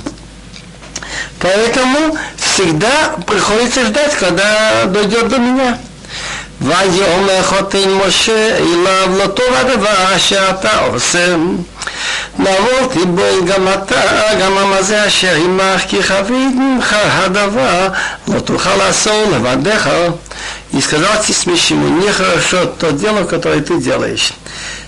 Поэтому 1.39 2.17
всегда 2.37 3.15
приходится 3.25 3.85
ждать, 3.85 4.15
когда 4.15 4.85
дойдет 4.85 5.27
до 5.27 5.37
меня. 5.37 5.77
ויאמר 6.60 7.42
חותן 7.42 7.90
משה 8.06 8.56
אליו 8.56 9.08
לא 9.18 9.26
טוב 9.26 9.46
הדבר 9.54 10.16
אשר 10.16 10.50
אתה 10.50 10.78
עושה. 10.78 11.36
נבוא 12.38 12.86
תיבול 12.92 13.44
גם 13.46 13.68
אתה, 13.68 14.34
גם 14.40 14.58
המזה 14.58 15.06
אשר 15.06 15.34
עמך, 15.34 15.82
כי 15.88 16.02
חבית 16.02 16.54
ממך 16.54 16.96
הדבר, 17.04 17.88
לא 18.28 18.40
תוכל 18.40 18.76
לעשות 18.76 19.28
לבדך. 19.34 19.90
И 20.72 20.80
сказал 20.80 21.22
Тисмишему, 21.22 21.88
нехорошо 21.88 22.64
то 22.66 22.92
дело, 22.92 23.24
которое 23.24 23.60
ты 23.60 23.76
делаешь. 23.78 24.32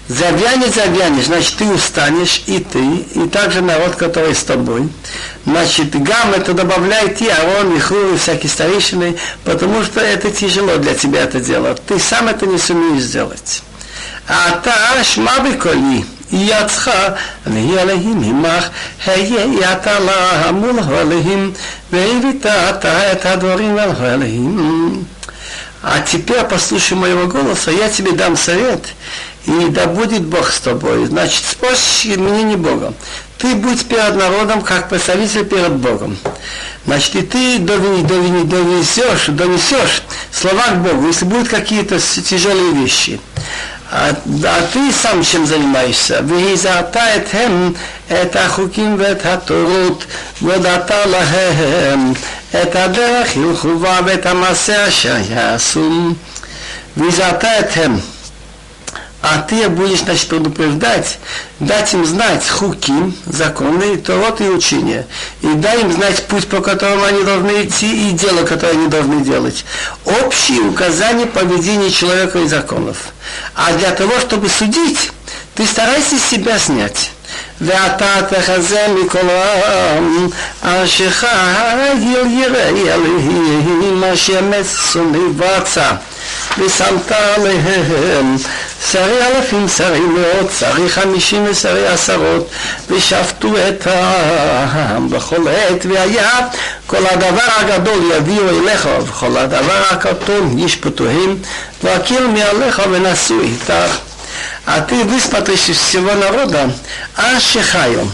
Завянешь, 0.10 0.74
завянешь, 0.74 1.26
значит 1.26 1.58
ты 1.58 1.66
устанешь, 1.66 2.42
и 2.48 2.58
ты, 2.58 2.84
и 3.14 3.30
также 3.30 3.62
народ, 3.62 3.96
который 3.96 4.34
с 4.34 4.44
тобой. 4.44 4.90
Значит, 5.46 5.92
гам 6.02 6.34
это 6.34 6.54
добавляет 6.54 7.22
и 7.22 7.30
Арон, 7.30 7.76
и 7.76 7.80
Хру, 7.80 8.16
и 8.16 8.18
всякие 8.18 8.50
старейшины, 8.50 9.16
потому 9.44 9.84
что 9.84 10.00
это 10.00 10.32
тяжело 10.32 10.78
для 10.78 10.96
тебя 10.96 11.22
это 11.22 11.40
делать. 11.40 11.80
Ты 11.86 12.00
сам 12.00 12.28
это 12.28 12.48
не 12.48 12.58
сумеешь 12.58 13.04
сделать. 13.04 13.62
А 14.28 14.60
та 14.64 15.04
шмабы 15.04 15.54
коли, 15.54 16.04
и 16.32 16.38
яцха, 16.38 17.20
и 17.46 17.76
алехим 17.76 18.24
имах, 18.32 18.72
хее 19.06 19.60
ятала 19.62 20.48
амул 20.48 20.82
холехим, 20.82 21.56
вейвита 21.92 22.80
та 22.82 23.04
это 23.04 23.38
дворим 23.38 23.78
алехим. 23.78 25.08
А 25.82 26.02
теперь 26.02 26.44
послушай 26.44 26.94
моего 26.98 27.28
голоса, 27.28 27.72
я 27.72 27.90
тебе 27.90 28.12
дам 28.12 28.36
совет, 28.36 28.84
и 29.50 29.70
да 29.70 29.88
будет 29.88 30.24
Бог 30.24 30.52
с 30.52 30.60
тобой. 30.60 31.06
Значит, 31.08 31.44
спросишь 31.44 32.18
мнение 32.18 32.58
Бога. 32.58 32.94
Ты 33.40 33.56
будь 33.56 33.86
перед 33.88 34.16
народом, 34.16 34.62
как 34.62 34.90
представитель 34.90 35.46
перед 35.46 35.74
Богом. 35.74 36.18
Значит, 36.86 37.16
и 37.16 37.22
ты 37.24 37.58
довини, 37.60 38.04
довини, 38.04 38.44
донесешь, 38.44 39.28
донесешь 39.28 40.04
слова 40.32 40.68
к 40.68 40.84
Богу, 40.84 41.08
если 41.08 41.26
будут 41.26 41.48
какие-то 41.48 42.00
тяжелые 42.00 42.74
вещи. 42.74 43.20
А, 43.92 44.16
а 44.44 44.68
ты 44.72 44.92
сам 44.92 45.24
чем 45.24 45.48
занимаешься? 45.48 46.24
Это 48.08 48.48
хуким 48.50 48.98
вет 48.98 49.24
хатурут, 49.24 50.08
это 50.42 50.86
а 59.27 59.39
ты 59.39 59.69
будешь, 59.71 60.01
значит, 60.01 60.29
предупреждать, 60.29 61.19
дать 61.59 61.95
им 61.95 62.05
знать 62.05 62.47
хуким, 62.47 63.17
законы, 63.25 63.97
торот 63.97 64.43
и 64.43 64.45
учения. 64.45 65.07
И 65.41 65.47
дай 65.55 65.81
им 65.81 65.91
знать 65.93 66.27
путь, 66.27 66.47
по 66.47 66.61
которому 66.61 67.05
они 67.05 67.25
должны 67.25 67.65
идти, 67.65 68.11
и 68.11 68.13
дело, 68.13 68.45
которое 68.45 68.73
они 68.73 68.89
должны 68.89 69.25
делать. 69.25 69.65
Общие 70.05 70.61
указания 70.61 71.25
поведения 71.25 71.91
человека 71.91 72.39
и 72.41 72.49
законов. 72.49 72.99
А 73.55 73.73
для 73.73 73.93
того, 73.93 74.21
чтобы 74.21 74.51
судить, 74.51 75.11
ты 75.55 75.67
старайся 75.67 76.19
себя 76.19 76.59
снять. 76.59 77.11
ואתה 77.61 78.15
תחזה 78.29 78.87
מכל 78.89 79.29
העם, 79.31 80.29
אשר 80.63 81.11
חיל 81.11 81.29
ירא 82.31 82.93
אלוהים, 82.93 84.05
אשר 84.05 84.41
מסוני 84.43 85.29
בצע, 85.37 85.91
ושמת 86.59 87.13
עליהם 87.13 88.37
שרי 88.92 89.26
אלפים, 89.28 89.68
שרי 89.68 90.00
מאות, 90.00 90.52
שרי 90.60 90.90
חמישים 90.90 91.46
ושרי 91.50 91.88
עשרות, 91.88 92.50
ושפטו 92.90 93.54
את 93.58 93.88
העם 93.88 95.10
בכל 95.10 95.48
עת, 95.48 95.86
והיה 95.86 96.40
כל 96.88 97.06
הדבר 97.12 97.48
הגדול 97.56 98.12
יביאו 98.18 98.50
אליך, 98.50 98.90
וכל 99.04 99.38
הדבר 99.38 99.82
הקטון 99.90 100.60
ישפטוהם, 100.60 101.38
והקיר 101.84 102.28
מעליך 102.28 102.82
ונשאו 102.92 103.42
איתך. 103.42 103.98
עתיד 104.66 105.10
דיספטרי 105.10 105.58
של 105.58 105.74
סיבון 105.74 106.24
הרודה, 106.24 106.66
אשר 107.16 107.62
חיום. 107.64 108.10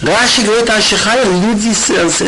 Раши 0.00 0.42
говорит, 0.42 0.70
Ашихай, 0.70 1.24
люди, 1.24 1.74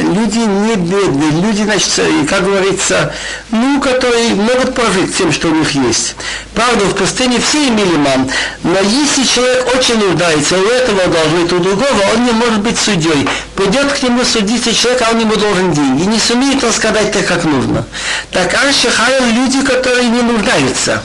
люди 0.03 0.39
не 0.39 0.75
бедные, 0.75 1.31
люди, 1.41 1.63
значит, 1.63 2.29
как 2.29 2.45
говорится, 2.45 3.15
ну, 3.53 3.81
которые 3.81 4.35
могут 4.35 4.75
прожить 4.75 5.17
тем, 5.17 5.33
что 5.33 5.49
у 5.49 5.55
них 5.55 5.71
есть. 5.71 6.17
Правда, 6.53 6.85
в 6.87 6.97
пустыне 6.97 7.39
все 7.39 7.69
имели 7.69 7.97
мам, 7.97 8.29
но 8.65 8.77
если 8.81 9.23
человек 9.23 9.73
очень 9.73 10.01
нуждается, 10.01 10.59
у 10.59 10.67
этого 10.67 11.07
должен 11.07 11.43
быть, 11.43 11.53
у 11.53 11.59
другого, 11.61 12.03
он 12.13 12.25
не 12.25 12.33
может 12.33 12.59
быть 12.59 12.77
судьей. 12.77 13.29
Пойдет 13.55 13.93
к 13.93 14.03
нему 14.03 14.25
судиться 14.25 14.75
человек, 14.75 15.03
а 15.07 15.13
он 15.13 15.21
ему 15.21 15.37
должен 15.37 15.73
деньги. 15.73 16.03
Не 16.03 16.19
сумеет 16.19 16.65
он 16.65 16.73
сказать 16.73 17.13
так, 17.13 17.25
как 17.27 17.45
нужно. 17.45 17.87
Так 18.33 18.53
Ашихай, 18.53 19.31
люди, 19.31 19.63
которые 19.63 20.09
не 20.09 20.23
нуждаются, 20.23 21.05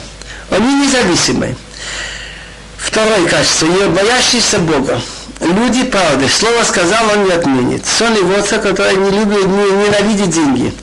они 0.50 0.74
независимые. 0.84 1.54
Второе 2.76 3.24
качество, 3.28 3.66
не 3.66 3.86
боящиеся 3.86 4.58
Бога 4.58 5.00
люди 5.40 5.84
правды. 5.84 6.28
Слово 6.28 6.62
сказал, 6.64 7.10
он 7.12 7.24
не 7.24 7.32
отменит. 7.32 7.86
Сон 7.86 8.14
и 8.14 8.22
водца, 8.22 8.58
который 8.58 8.96
не 8.96 9.10
любит, 9.10 9.46
не, 9.46 9.86
ненавидит 9.86 10.30
деньги. 10.30 10.74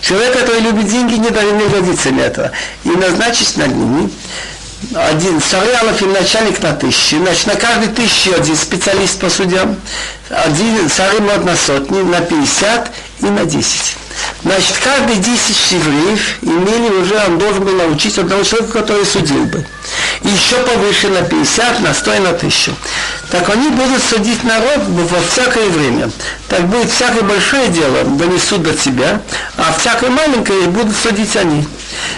Человек, 0.00 0.38
который 0.38 0.60
любит 0.60 0.88
деньги, 0.88 1.14
не, 1.14 1.28
не 1.30 1.68
годится 1.68 2.10
на 2.10 2.20
это. 2.20 2.52
И 2.84 2.90
назначить 2.90 3.56
над 3.56 3.74
ними 3.74 4.10
один 4.94 5.40
царь 5.40 5.72
Алафим 5.80 6.12
начальник 6.12 6.62
на 6.62 6.72
тысячи, 6.72 7.16
значит 7.16 7.46
на 7.46 7.56
каждой 7.56 7.88
тысячи 7.88 8.30
один 8.30 8.56
специалист 8.56 9.18
по 9.18 9.28
судьям, 9.28 9.76
один 10.30 10.88
царь 10.88 11.20
на 11.20 11.56
сотни, 11.56 12.00
на 12.02 12.20
пятьдесят 12.20 12.90
и 13.20 13.26
на 13.26 13.44
десять. 13.44 13.96
Значит, 14.42 14.76
каждый 14.82 15.16
10 15.16 15.72
евреев 15.72 16.20
имели 16.42 16.90
уже, 16.90 17.16
он 17.26 17.38
должен 17.38 17.64
был 17.64 17.72
научить 17.72 18.18
одного 18.18 18.44
человека, 18.44 18.80
который 18.80 19.04
судил 19.04 19.44
бы. 19.46 19.64
И 20.22 20.28
еще 20.28 20.56
повыше 20.56 21.08
на 21.08 21.22
50, 21.22 21.80
на 21.80 21.92
100 21.92 22.14
и 22.14 22.18
на 22.20 22.30
1000. 22.30 22.72
Так 23.30 23.48
они 23.50 23.68
будут 23.70 24.02
судить 24.02 24.42
народ 24.44 24.80
во 24.86 25.20
всякое 25.30 25.68
время. 25.68 26.10
Так 26.48 26.66
будет 26.68 26.90
всякое 26.90 27.22
большое 27.22 27.68
дело, 27.68 28.04
донесут 28.04 28.62
до 28.62 28.72
тебя, 28.72 29.20
а 29.56 29.74
всякое 29.78 30.10
маленькое 30.10 30.62
будут 30.68 30.96
судить 30.96 31.36
они. 31.36 31.66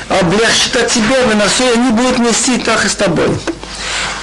Облегчит 0.08 0.76
от 0.76 0.88
тебя, 0.88 1.22
выносу, 1.26 1.64
они 1.74 1.90
будут 1.90 2.18
нести 2.18 2.58
так 2.58 2.84
и 2.84 2.88
с 2.88 2.94
тобой. 2.94 3.30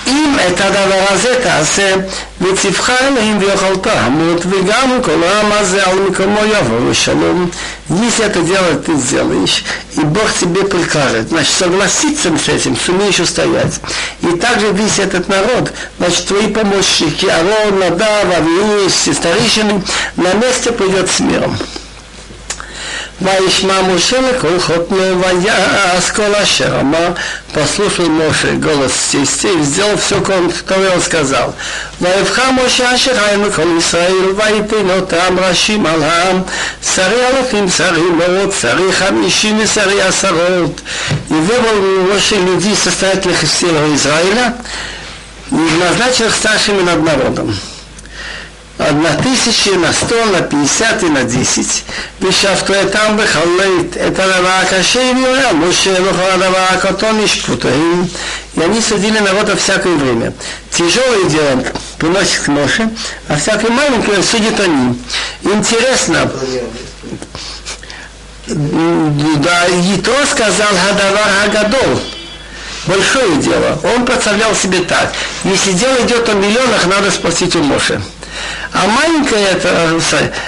אם 0.07 0.37
את 0.49 0.61
הדבר 0.61 1.05
הזה 1.09 1.35
תעשה, 1.43 1.95
וציווך 2.41 2.91
אלוהים 2.91 3.39
ויכולת 3.39 3.87
המות, 3.87 4.47
וגם 4.47 4.99
כל 5.03 5.25
העם 5.25 5.53
הזה 5.53 5.87
על 5.87 5.99
מקומו 5.99 6.41
יבוא 6.45 6.91
ושלום. 6.91 7.51
Если 7.91 8.25
это 8.25 8.41
дело 8.41 8.75
ты 8.77 8.95
сделаешь, 8.95 9.65
и 9.97 10.01
Бог 10.01 10.33
тебе 10.41 10.65
прикажет, 10.65 11.29
значит, 11.29 11.53
согласиться 11.53 12.31
с 12.39 12.49
этим, 12.49 12.75
сумеешь 12.77 13.21
устоять. 13.21 13.81
И 14.23 14.37
также 14.39 14.73
весь 14.73 14.99
этот 14.99 15.29
народ, 15.29 15.73
значит, 15.99 16.27
твои 16.27 16.47
помощники, 16.47 17.27
Арон, 17.27 17.81
Надав, 17.81 18.25
Авиус, 18.35 18.95
старейшины, 18.95 19.83
на 20.17 20.33
месте 20.35 20.73
придет 20.73 21.11
с 21.11 21.21
миром. 21.21 21.55
Ваишма 23.20 23.82
Мушелых 23.82 24.44
Ваяс 24.44 26.12
Колашер. 26.14 26.86
Послушал 27.52 28.06
Моше 28.10 28.54
голос 28.54 28.92
сестей, 28.94 29.60
сделал 29.64 29.98
все, 29.98 30.22
что 30.24 30.94
он 30.94 31.02
сказал. 31.02 31.56
Ваевха 32.00 32.52
Моше 32.52 32.84
Ашерхайм 32.84 33.52
Кол 33.52 33.80
Исраил 33.80 34.36
Ваипино 34.36 35.02
Там 35.02 35.40
Рашим 35.40 35.88
Алам 35.88 36.46
Сари 36.80 37.20
Алафим 37.20 37.70
Сари 37.70 38.02
Мород 38.02 38.54
Сари 38.54 38.92
Хамишим 38.92 39.62
и 39.62 39.66
Сари 39.66 39.98
Асарот. 39.98 40.78
И 41.30 41.34
выбрал 41.34 42.14
Моше 42.14 42.36
людей 42.36 42.76
состоятельных 42.76 43.42
из 43.42 43.50
всего 43.50 43.96
Израиля 43.96 44.56
и 45.50 45.56
назначил 45.56 46.26
их 46.28 46.36
старшими 46.36 46.84
над 46.84 47.04
народом 47.04 47.56
на 48.79 49.15
тысячи, 49.23 49.71
на 49.71 49.93
сто, 49.93 50.25
на 50.27 50.41
пятьдесят 50.41 51.03
и 51.03 51.07
на 51.07 51.25
десять. 51.25 51.83
ושפטו 52.21 52.75
אותם 52.75 53.17
בחלית 53.17 53.97
את 53.97 54.19
הדבר 54.19 54.49
הקשה 54.63 55.01
ויורה 55.17 55.53
משה 55.53 56.03
וכל 56.03 56.31
הדבר 56.31 56.67
הקטון 56.71 57.21
ישפוטהם. 57.21 58.07
И 58.55 58.61
они 58.61 58.83
судили 58.83 59.19
народ 59.19 59.49
во 59.49 59.57
всякое 59.57 59.95
время. 59.97 60.35
Тяжелое 60.71 61.25
дело 61.31 61.65
приносит 61.97 62.41
к 62.41 62.49
Моше, 62.49 62.91
а 63.29 63.37
всякое 63.37 63.71
маленькое 63.71 64.23
судят 64.23 64.61
они. 64.61 65.01
Интересно, 65.43 66.31
да, 68.47 69.67
Итро 69.97 70.15
сказал 70.31 70.69
Хадавар 70.87 71.31
Хагадол, 71.41 72.01
большое 72.87 73.37
дело. 73.37 73.81
Он 73.95 74.05
представлял 74.05 74.55
себе 74.55 74.81
так, 74.81 75.15
если 75.45 75.73
дело 75.73 75.97
идет 76.05 76.29
о 76.29 76.35
миллионах, 76.35 76.85
надо 76.87 77.11
спросить 77.11 77.57
у 77.57 77.63
Моши. 77.63 78.03
А 78.74 78.88
маленькая 78.88 79.52
это, 79.52 79.98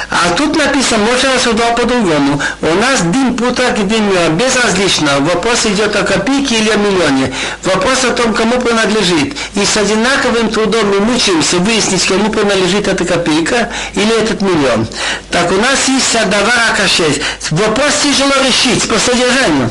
а 0.09 0.33
тут 0.35 0.55
написано, 0.55 1.05
может 1.05 1.25
рассуждал 1.25 1.73
по-другому. 1.75 2.41
У 2.61 2.73
нас 2.75 3.01
дым 3.01 3.35
путак 3.35 3.79
и 3.79 3.83
дым 3.83 4.09
безразлично. 4.37 5.19
Вопрос 5.19 5.65
идет 5.65 5.95
о 5.95 6.03
копейке 6.03 6.59
или 6.59 6.69
о 6.69 6.75
миллионе. 6.77 7.33
Вопрос 7.63 8.03
о 8.03 8.11
том, 8.11 8.33
кому 8.33 8.59
принадлежит. 8.59 9.35
И 9.55 9.65
с 9.65 9.77
одинаковым 9.77 10.49
трудом 10.49 10.89
мы 10.89 10.99
мучаемся 10.99 11.57
выяснить, 11.57 12.05
кому 12.05 12.29
принадлежит 12.29 12.87
эта 12.87 13.05
копейка 13.05 13.69
или 13.93 14.21
этот 14.21 14.41
миллион. 14.41 14.87
Так 15.31 15.51
у 15.51 15.55
нас 15.55 15.87
есть 15.87 16.11
Садавар 16.11 16.71
Акашес. 16.71 17.19
Вопрос 17.51 17.93
тяжело 18.03 18.33
решить 18.45 18.87
по 18.87 18.99
содержанию 18.99 19.69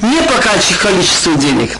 не 0.00 0.20
по 0.22 0.34
количеству 0.42 1.34
денег. 1.36 1.70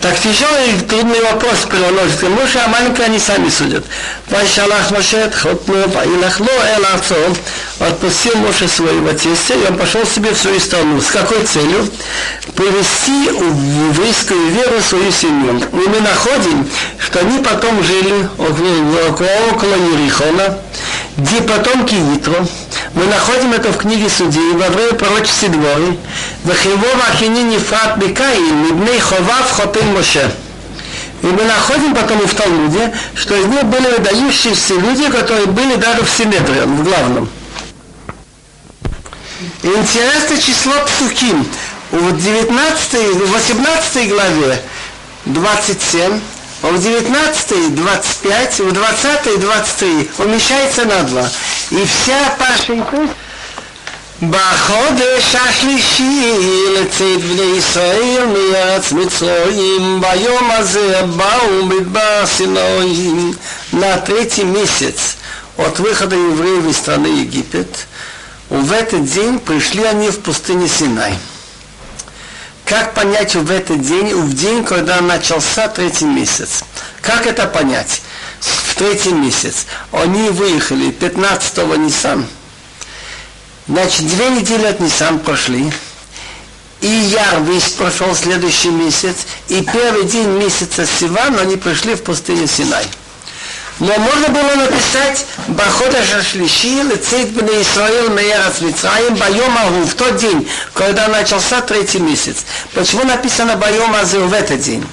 Так 0.00 0.18
тяжелый 0.18 0.76
и 0.76 0.80
трудный 0.80 1.20
вопрос 1.20 1.66
приложится 1.68 2.28
Моше, 2.28 2.58
а 2.64 2.68
маленькие 2.68 3.06
они 3.06 3.18
сами 3.18 3.48
судят. 3.48 3.84
Вайшалах 4.28 4.90
Моше 4.90 5.28
Тхотну, 5.28 5.88
Ваилахло 5.88 6.48
Эл 6.76 6.84
Арцо, 6.86 7.14
отпустил 7.78 8.34
Моше 8.36 8.66
своего 8.66 9.12
тестя, 9.12 9.54
и 9.54 9.66
он 9.68 9.76
пошел 9.76 10.04
себе 10.06 10.30
в 10.32 10.38
свою 10.38 10.58
страну. 10.58 11.00
С 11.00 11.10
какой 11.10 11.44
целью? 11.44 11.88
Привести 12.54 13.30
в 13.30 13.90
еврейскую 13.90 14.48
веру 14.50 14.80
свою 14.80 15.12
семью. 15.12 15.58
И 15.58 15.88
мы 15.88 16.00
находим, 16.00 16.68
что 16.98 17.20
они 17.20 17.38
потом 17.42 17.82
жили 17.84 18.28
около, 18.38 19.28
около 19.52 19.74
Ерихона, 19.74 20.58
где 21.20 21.42
потомки 21.42 21.94
Итро, 22.16 22.46
мы 22.94 23.04
находим 23.06 23.52
это 23.52 23.72
в 23.72 23.76
книге 23.76 24.08
Судей, 24.08 24.52
во 24.54 24.68
время 24.68 24.94
пророчества 24.94 25.48
Дворы, 25.48 25.98
Вахивова 26.44 27.04
Ахини 27.12 27.42
Нифрат 27.42 27.98
Бекаин, 27.98 28.64
Мибней 28.66 28.98
Ховав 28.98 29.50
Хотын 29.52 29.92
Моше. 29.92 30.30
И 31.22 31.26
мы 31.26 31.44
находим 31.44 31.94
потом 31.94 32.20
и 32.20 32.26
в 32.26 32.34
Талмуде, 32.34 32.92
что 33.14 33.36
из 33.36 33.46
них 33.46 33.64
были 33.64 33.88
выдающиеся 33.88 34.74
люди, 34.74 35.10
которые 35.10 35.46
были 35.46 35.76
даже 35.76 36.02
в 36.02 36.10
Симметре, 36.10 36.62
в 36.64 36.82
главном. 36.82 37.28
И 39.62 39.66
интересное 39.66 40.38
число 40.38 40.72
Псуким. 40.86 41.46
В 41.90 42.16
19, 42.16 42.92
в 43.16 43.32
18 43.32 44.08
главе 44.08 44.62
27 45.26 46.20
в 46.61 46.81
19 46.81 47.75
25, 47.75 48.59
в 48.59 48.71
20 48.71 49.39
23 49.39 50.09
умещается 50.19 50.85
на 50.85 51.03
два. 51.03 51.29
И 51.71 51.85
вся 51.85 52.35
Пашенька 52.37 52.97
בחודש 54.21 55.35
השלישי 55.35 56.33
לצאת 56.73 57.21
בני 57.21 57.57
ישראל 57.57 58.25
מארץ 58.25 58.91
מצרים, 58.91 60.01
ביום 60.01 60.51
הזה 60.51 61.01
באו 61.15 61.65
מדבר 61.65 62.23
סינואים. 62.25 63.33
На 63.73 63.97
третий 63.97 64.43
месяц 64.43 65.17
от 65.57 65.79
выхода 65.79 66.15
евреев 66.15 66.65
из 66.69 66.77
страны 66.77 67.07
Египет, 67.07 67.87
в 68.49 68.71
этот 68.71 69.03
день 69.03 69.39
пришли 69.39 69.83
они 69.83 70.09
в 70.09 70.19
пустыню 70.19 70.69
Синай. 70.69 71.17
Как 72.70 72.94
понять 72.94 73.34
в 73.34 73.50
этот 73.50 73.82
день, 73.82 74.14
в 74.14 74.32
день, 74.32 74.62
когда 74.62 75.00
начался 75.00 75.66
третий 75.66 76.04
месяц? 76.04 76.62
Как 77.02 77.26
это 77.26 77.48
понять? 77.48 78.00
В 78.38 78.76
третий 78.76 79.12
месяц. 79.12 79.66
Они 79.90 80.30
выехали 80.30 80.92
15-го 80.92 81.74
Нисан. 81.74 82.24
Значит, 83.66 84.06
две 84.06 84.30
недели 84.30 84.66
от 84.66 84.78
Нисан 84.78 85.18
прошли. 85.18 85.72
И 86.80 86.86
Яр 86.86 87.42
весь 87.42 87.70
прошел 87.70 88.14
следующий 88.14 88.70
месяц. 88.70 89.16
И 89.48 89.62
первый 89.62 90.04
день 90.04 90.28
месяца 90.28 90.86
Сиван 90.86 91.40
они 91.40 91.56
пришли 91.56 91.96
в 91.96 92.04
пустыню 92.04 92.46
Синай. 92.46 92.86
Но 93.80 93.98
можно 93.98 94.28
было 94.28 94.56
написать 94.56 95.24
Бахода 95.48 96.04
Шашлиши, 96.04 96.82
Лецейт 96.82 97.30
Бне 97.30 97.62
Исраил 97.62 98.10
Меерас 98.10 98.60
Мицраим, 98.60 99.14
Байом 99.16 99.56
Агу, 99.56 99.86
в 99.86 99.94
тот 99.94 100.16
день, 100.16 100.46
когда 100.74 101.08
начался 101.08 101.62
третий 101.62 101.98
месяц. 101.98 102.44
Почему 102.74 103.04
написано 103.04 103.56
Байом 103.56 103.94
Азу 103.94 104.20
в 104.20 104.34
этот 104.34 104.60
день? 104.60 104.86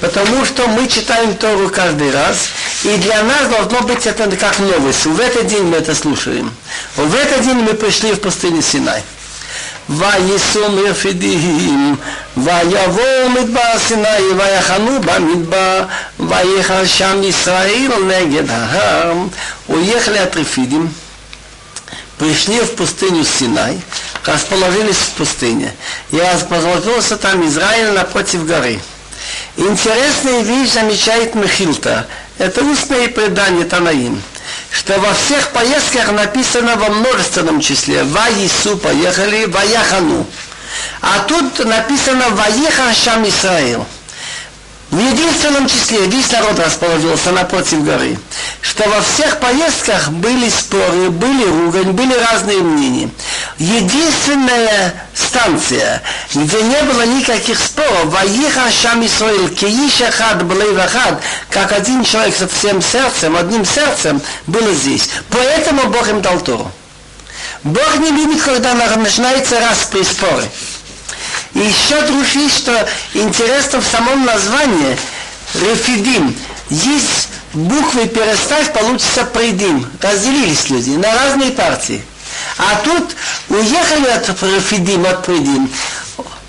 Потому 0.00 0.46
что 0.46 0.66
мы 0.68 0.88
читаем 0.88 1.36
Тору 1.36 1.68
каждый 1.68 2.10
раз, 2.12 2.48
и 2.82 2.96
для 2.96 3.22
нас 3.24 3.46
должно 3.48 3.82
быть 3.86 4.06
это 4.06 4.34
как 4.38 4.58
новость. 4.58 5.04
В 5.04 5.20
этот 5.20 5.46
день 5.46 5.64
мы 5.64 5.76
это 5.76 5.94
слушаем. 5.94 6.50
В 6.96 7.14
этот 7.14 7.44
день 7.44 7.58
мы 7.58 7.74
пришли 7.74 8.12
в 8.12 8.20
пустыню 8.20 8.62
Синай. 8.62 9.02
וייסעו 9.89 10.71
מרפידים, 10.71 11.95
ויבואו 12.37 13.29
מדבר 13.29 13.79
סיני, 13.87 14.07
ויחנו 14.37 15.01
במדבר, 15.01 15.83
ויחל 16.19 16.85
שם 16.85 17.21
ישראל 17.23 17.91
негед 18.07 18.49
ההר. 18.49 19.13
Уехали 19.67 20.19
от 20.19 20.35
Рефидим, 20.35 20.93
пришли 22.19 22.59
в 22.59 22.75
пустыню 22.75 23.25
Синай, 23.25 23.81
расположились 24.23 24.95
в 24.95 25.11
пустыне, 25.17 25.73
и 26.11 26.19
расположился 26.19 27.17
там 27.17 27.47
Израиль 27.47 27.93
напротив 27.93 28.45
горы. 28.45 28.79
Интересная 29.57 30.41
вещь 30.41 30.73
замечает 30.73 31.33
Михилта. 31.33 32.07
Это 32.37 32.63
устное 32.63 33.07
предание 33.07 33.65
Танаим 33.65 34.21
что 34.70 34.98
во 34.98 35.12
всех 35.14 35.48
поездках 35.48 36.12
написано 36.12 36.76
во 36.76 36.88
множественном 36.90 37.60
числе. 37.60 38.04
Ваису 38.04 38.76
поехали, 38.78 39.46
Ваяхану. 39.46 40.26
А 41.00 41.20
тут 41.26 41.64
написано 41.64 42.28
Ваехан 42.30 42.94
Шам 42.94 43.28
Исраил. 43.28 43.84
В 44.90 44.98
единственном 44.98 45.68
числе 45.68 46.06
весь 46.06 46.32
народ 46.32 46.58
расположился 46.58 47.30
напротив 47.30 47.84
горы, 47.84 48.18
что 48.60 48.88
во 48.88 49.00
всех 49.00 49.38
поездках 49.38 50.08
были 50.10 50.48
споры, 50.48 51.10
были 51.10 51.44
ругань, 51.44 51.92
были 51.92 52.12
разные 52.14 52.58
мнения. 52.58 53.08
Единственная 53.58 54.94
станция, 55.14 56.02
где 56.34 56.60
не 56.62 56.82
было 56.82 57.06
никаких 57.06 57.56
споров, 57.60 58.06
Ваиха 58.06 58.68
Шам 58.72 59.06
Исраил, 59.06 59.48
Кииша 59.50 60.10
Хад 60.10 60.44
Блейвахад, 60.44 61.22
как 61.50 61.70
один 61.70 62.02
человек 62.02 62.34
со 62.36 62.48
всем 62.48 62.82
сердцем, 62.82 63.36
одним 63.36 63.64
сердцем, 63.64 64.20
было 64.48 64.72
здесь. 64.72 65.08
Поэтому 65.30 65.86
Бог 65.86 66.08
им 66.08 66.20
дал 66.20 66.40
Тору. 66.40 66.68
Бог 67.62 67.96
не 67.98 68.10
любит, 68.10 68.42
когда 68.42 68.74
начинается 68.74 69.60
раз 69.60 69.88
при 69.90 70.02
споры. 70.02 70.50
И 71.54 71.58
еще 71.58 72.00
дружи, 72.02 72.48
что 72.48 72.88
интересно 73.14 73.80
в 73.80 73.86
самом 73.86 74.24
названии 74.24 74.96
Рефидим. 75.54 76.36
Есть 76.68 77.28
буквы 77.52 78.06
переставь, 78.06 78.72
получится 78.72 79.24
придим. 79.24 79.90
Разделились 80.00 80.70
люди 80.70 80.90
на 80.90 81.12
разные 81.12 81.50
партии. 81.50 82.04
А 82.56 82.76
тут 82.84 83.16
уехали 83.48 84.06
от 84.08 84.28
Рефидим, 84.42 85.04
от 85.06 85.26
придим. 85.26 85.72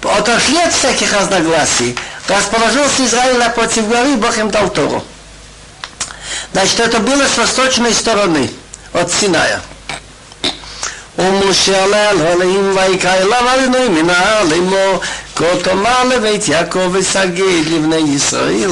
Отошли 0.03 0.57
от 0.59 0.73
всяких 0.73 1.11
разногласий. 1.13 1.95
Расположился 2.27 3.05
Израиль 3.05 3.39
напротив 3.39 3.87
горы, 3.87 4.15
Бог 4.15 4.37
им 4.37 4.51
дал 4.51 4.69
Тору. 4.69 5.03
Значит, 6.53 6.79
это 6.79 6.99
было 6.99 7.25
с 7.25 7.37
восточной 7.37 7.93
стороны, 7.93 8.49
от 8.93 9.11
Синая. 9.11 9.61
ומשה 11.18 11.84
עלה 11.84 12.10
על 12.10 12.26
הלאים 12.26 12.76
ויקרא 12.76 13.14
אליו 13.14 13.44
אדוני 13.54 13.88
מנהל 13.88 14.46
לאמור 14.48 15.00
כה 15.36 15.44
תאמר 15.62 16.04
לבית 16.04 16.48
יעקב 16.48 16.88
וסגד 16.92 17.66
לבני 17.70 18.14
ישראל 18.14 18.70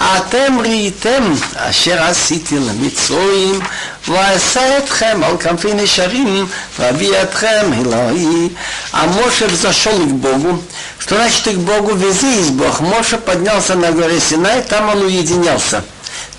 אתם 0.00 0.58
ראיתם 0.60 1.34
אשר 1.56 2.02
עשיתי 2.02 2.56
למצרים 2.58 3.60
ואעשה 4.08 4.78
אתכם 4.78 5.20
על 5.24 5.36
כנפי 5.36 5.74
נשרים 5.74 6.46
ואביא 6.78 7.22
אתכם 7.22 7.70
אלוהי 7.80 8.48
А 8.92 9.06
Моше 9.06 9.46
взошел 9.46 9.98
к 9.98 10.10
Богу. 10.10 10.62
Что 10.98 11.16
значит 11.16 11.44
к 11.44 11.58
Богу? 11.58 11.94
Вези 11.94 12.40
из 12.40 12.50
Бог. 12.50 12.80
Моше 12.80 13.16
поднялся 13.16 13.74
на 13.74 13.90
горе 13.90 14.20
Синай, 14.20 14.62
там 14.62 14.90
он 14.90 15.02
уединялся. 15.02 15.82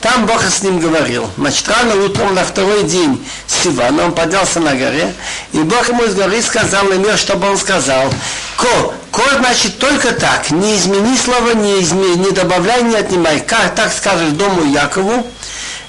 Там 0.01 0.27
Бог 0.27 0.45
с 0.45 0.63
ним 0.63 0.79
говорил. 0.79 1.29
Значит, 1.37 1.69
рано 1.69 1.97
утром 1.97 2.35
на 2.35 2.45
второй 2.45 2.85
день 2.85 3.25
Сивана 3.49 4.05
он 4.05 4.13
поднялся 4.13 4.61
на 4.61 4.75
горе, 4.75 5.13
и 5.53 5.59
Бог 5.59 5.89
ему 5.89 6.05
из 6.05 6.15
горы 6.15 6.41
сказал 6.41 6.85
мир, 6.85 7.19
чтобы 7.19 7.51
он 7.51 7.59
сказал. 7.59 8.13
Ко, 8.57 8.95
ко 9.11 9.39
значит 9.39 9.79
только 9.79 10.13
так, 10.13 10.51
не 10.51 10.77
измени 10.77 11.17
слова, 11.17 11.53
не, 11.53 11.83
измени, 11.83 12.27
не 12.27 12.31
добавляй, 12.31 12.83
не 12.83 12.95
отнимай. 12.95 13.41
Как 13.41 13.75
так 13.75 13.93
скажешь 13.93 14.31
дому 14.31 14.65
Якову, 14.73 15.27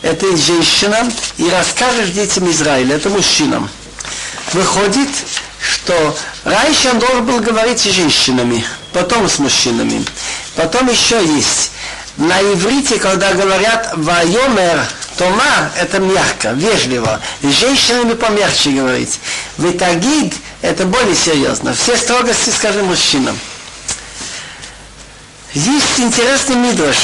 это 0.01 0.25
женщина, 0.35 1.07
и 1.37 1.47
расскажешь 1.49 2.09
детям 2.09 2.49
Израиля, 2.49 2.95
это 2.95 3.09
мужчинам. 3.09 3.69
Выходит, 4.53 5.09
что 5.61 6.17
раньше 6.45 6.89
он 6.89 6.99
должен 6.99 7.25
был 7.25 7.39
говорить 7.41 7.79
с 7.79 7.83
женщинами, 7.83 8.65
потом 8.91 9.29
с 9.29 9.37
мужчинами. 9.37 10.03
Потом 10.55 10.89
еще 10.89 11.23
есть 11.23 11.71
на 12.19 12.39
иврите, 12.41 12.99
когда 12.99 13.33
говорят 13.33 13.93
«вайомер», 13.95 14.85
Тома– 15.17 15.69
это 15.77 15.99
мягко, 15.99 16.51
вежливо. 16.51 17.19
С 17.41 17.47
женщинами 17.47 18.13
помягче 18.13 18.71
говорить. 18.71 19.19
Витагид– 19.57 20.33
это 20.61 20.85
более 20.85 21.15
серьезно. 21.15 21.73
Все 21.73 21.97
строгости 21.97 22.51
скажи 22.51 22.81
мужчинам. 22.83 23.37
Есть 25.53 25.99
интересный 25.99 26.55
мидраш. 26.55 26.95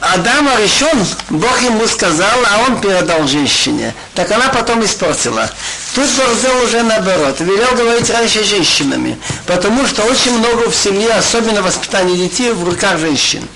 Адама 0.00 0.60
решен, 0.60 1.06
Бог 1.30 1.62
ему 1.62 1.86
сказал, 1.86 2.38
а 2.50 2.64
он 2.66 2.82
передал 2.82 3.26
женщине. 3.26 3.94
Так 4.14 4.30
она 4.30 4.48
потом 4.48 4.84
испортила. 4.84 5.50
Тут 5.94 6.06
сделал 6.06 6.64
уже 6.64 6.82
наоборот. 6.82 7.40
Велел 7.40 7.74
говорить 7.76 8.10
раньше 8.10 8.44
женщинами. 8.44 9.18
Потому 9.46 9.86
что 9.86 10.02
очень 10.02 10.36
много 10.36 10.70
в 10.70 10.76
семье, 10.76 11.14
особенно 11.14 11.62
воспитание 11.62 12.28
детей, 12.28 12.52
в 12.52 12.62
руках 12.62 12.98
женщин. 12.98 13.48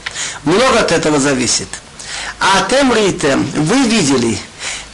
Много 0.44 0.80
от 0.80 0.92
этого 0.92 1.18
зависит. 1.18 1.68
А 2.40 2.66
тем 2.68 2.94
ритем, 2.94 3.44
вы 3.54 3.88
видели, 3.88 4.38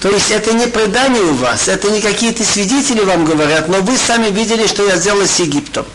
то 0.00 0.10
есть 0.10 0.30
это 0.30 0.52
не 0.52 0.66
предание 0.66 1.22
у 1.22 1.34
вас, 1.34 1.68
это 1.68 1.90
не 1.90 2.00
какие-то 2.00 2.44
свидетели 2.44 3.00
вам 3.00 3.24
говорят, 3.24 3.68
но 3.68 3.80
вы 3.80 3.96
сами 3.96 4.30
видели, 4.30 4.66
что 4.66 4.86
я 4.86 4.96
сделал 4.96 5.26
с 5.26 5.38
Египтом. 5.38 5.86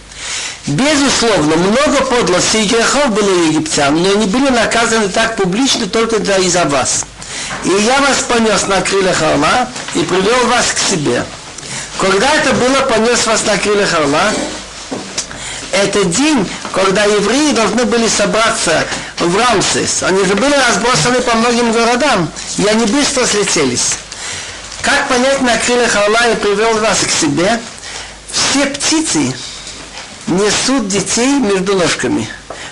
Безусловно, 0.67 1.55
много 1.55 2.01
подлостей 2.05 2.65
и 2.65 2.67
грехов 2.67 3.09
было 3.09 3.29
у 3.29 3.47
египтян, 3.47 3.95
но 3.95 4.11
они 4.11 4.27
были 4.27 4.49
наказаны 4.49 5.09
так 5.09 5.35
публично 5.35 5.87
только 5.87 6.17
из-за 6.17 6.65
вас. 6.65 7.05
И 7.63 7.69
я 7.69 7.99
вас 7.99 8.19
понес 8.27 8.67
на 8.67 8.81
крыльях 8.81 9.21
орла 9.23 9.69
и 9.95 10.03
привел 10.03 10.47
вас 10.47 10.67
к 10.67 10.77
себе. 10.77 11.25
Когда 11.99 12.29
это 12.35 12.53
было, 12.53 12.81
понес 12.81 13.25
вас 13.25 13.43
на 13.45 13.57
крыльях 13.57 13.93
орла, 13.93 14.31
это 15.71 16.03
день, 16.05 16.47
когда 16.73 17.05
евреи 17.05 17.53
должны 17.53 17.85
были 17.85 18.07
собраться 18.07 18.85
в 19.21 19.37
Рамсес. 19.37 20.03
Они 20.03 20.23
же 20.25 20.35
были 20.35 20.53
разбросаны 20.53 21.21
по 21.21 21.35
многим 21.35 21.71
городам, 21.71 22.29
и 22.57 22.65
они 22.65 22.85
быстро 22.85 23.25
слетелись. 23.25 23.95
Как 24.81 25.07
понять 25.07 25.41
на 25.41 25.57
крыльях 25.57 25.95
и 25.95 26.35
привел 26.35 26.79
вас 26.79 26.99
к 26.99 27.11
себе? 27.11 27.59
Все 28.31 28.65
птицы 28.65 29.33
несут 30.27 30.87
детей 30.87 31.39
между 31.39 31.77
ножками, 31.77 32.27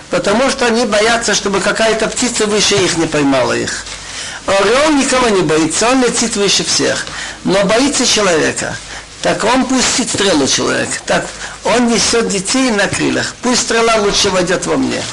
потому 0.09 0.49
что 0.49 0.65
они 0.65 0.85
боятся, 0.85 1.35
чтобы 1.35 1.59
какая-то 1.59 2.07
птица 2.07 2.45
выше 2.45 2.75
их 2.75 2.97
не 2.97 3.05
поймала 3.05 3.53
их. 3.53 3.85
Орел 4.47 4.93
никого 4.93 5.29
не 5.29 5.41
боится, 5.41 5.89
он 5.89 6.03
летит 6.03 6.35
выше 6.35 6.63
всех, 6.63 7.05
но 7.43 7.63
боится 7.65 8.05
человека. 8.05 8.75
Так 9.21 9.43
он 9.43 9.65
пустит 9.65 10.09
стрелу 10.09 10.47
человек. 10.47 10.89
Так 11.05 11.25
он 11.65 11.87
несет 11.89 12.29
детей 12.29 12.71
на 12.71 12.87
крыльях. 12.87 13.35
Пусть 13.41 13.63
стрела 13.63 13.95
лучше 13.97 14.29
войдет 14.29 14.65
во 14.65 14.77
мне. 14.77 15.03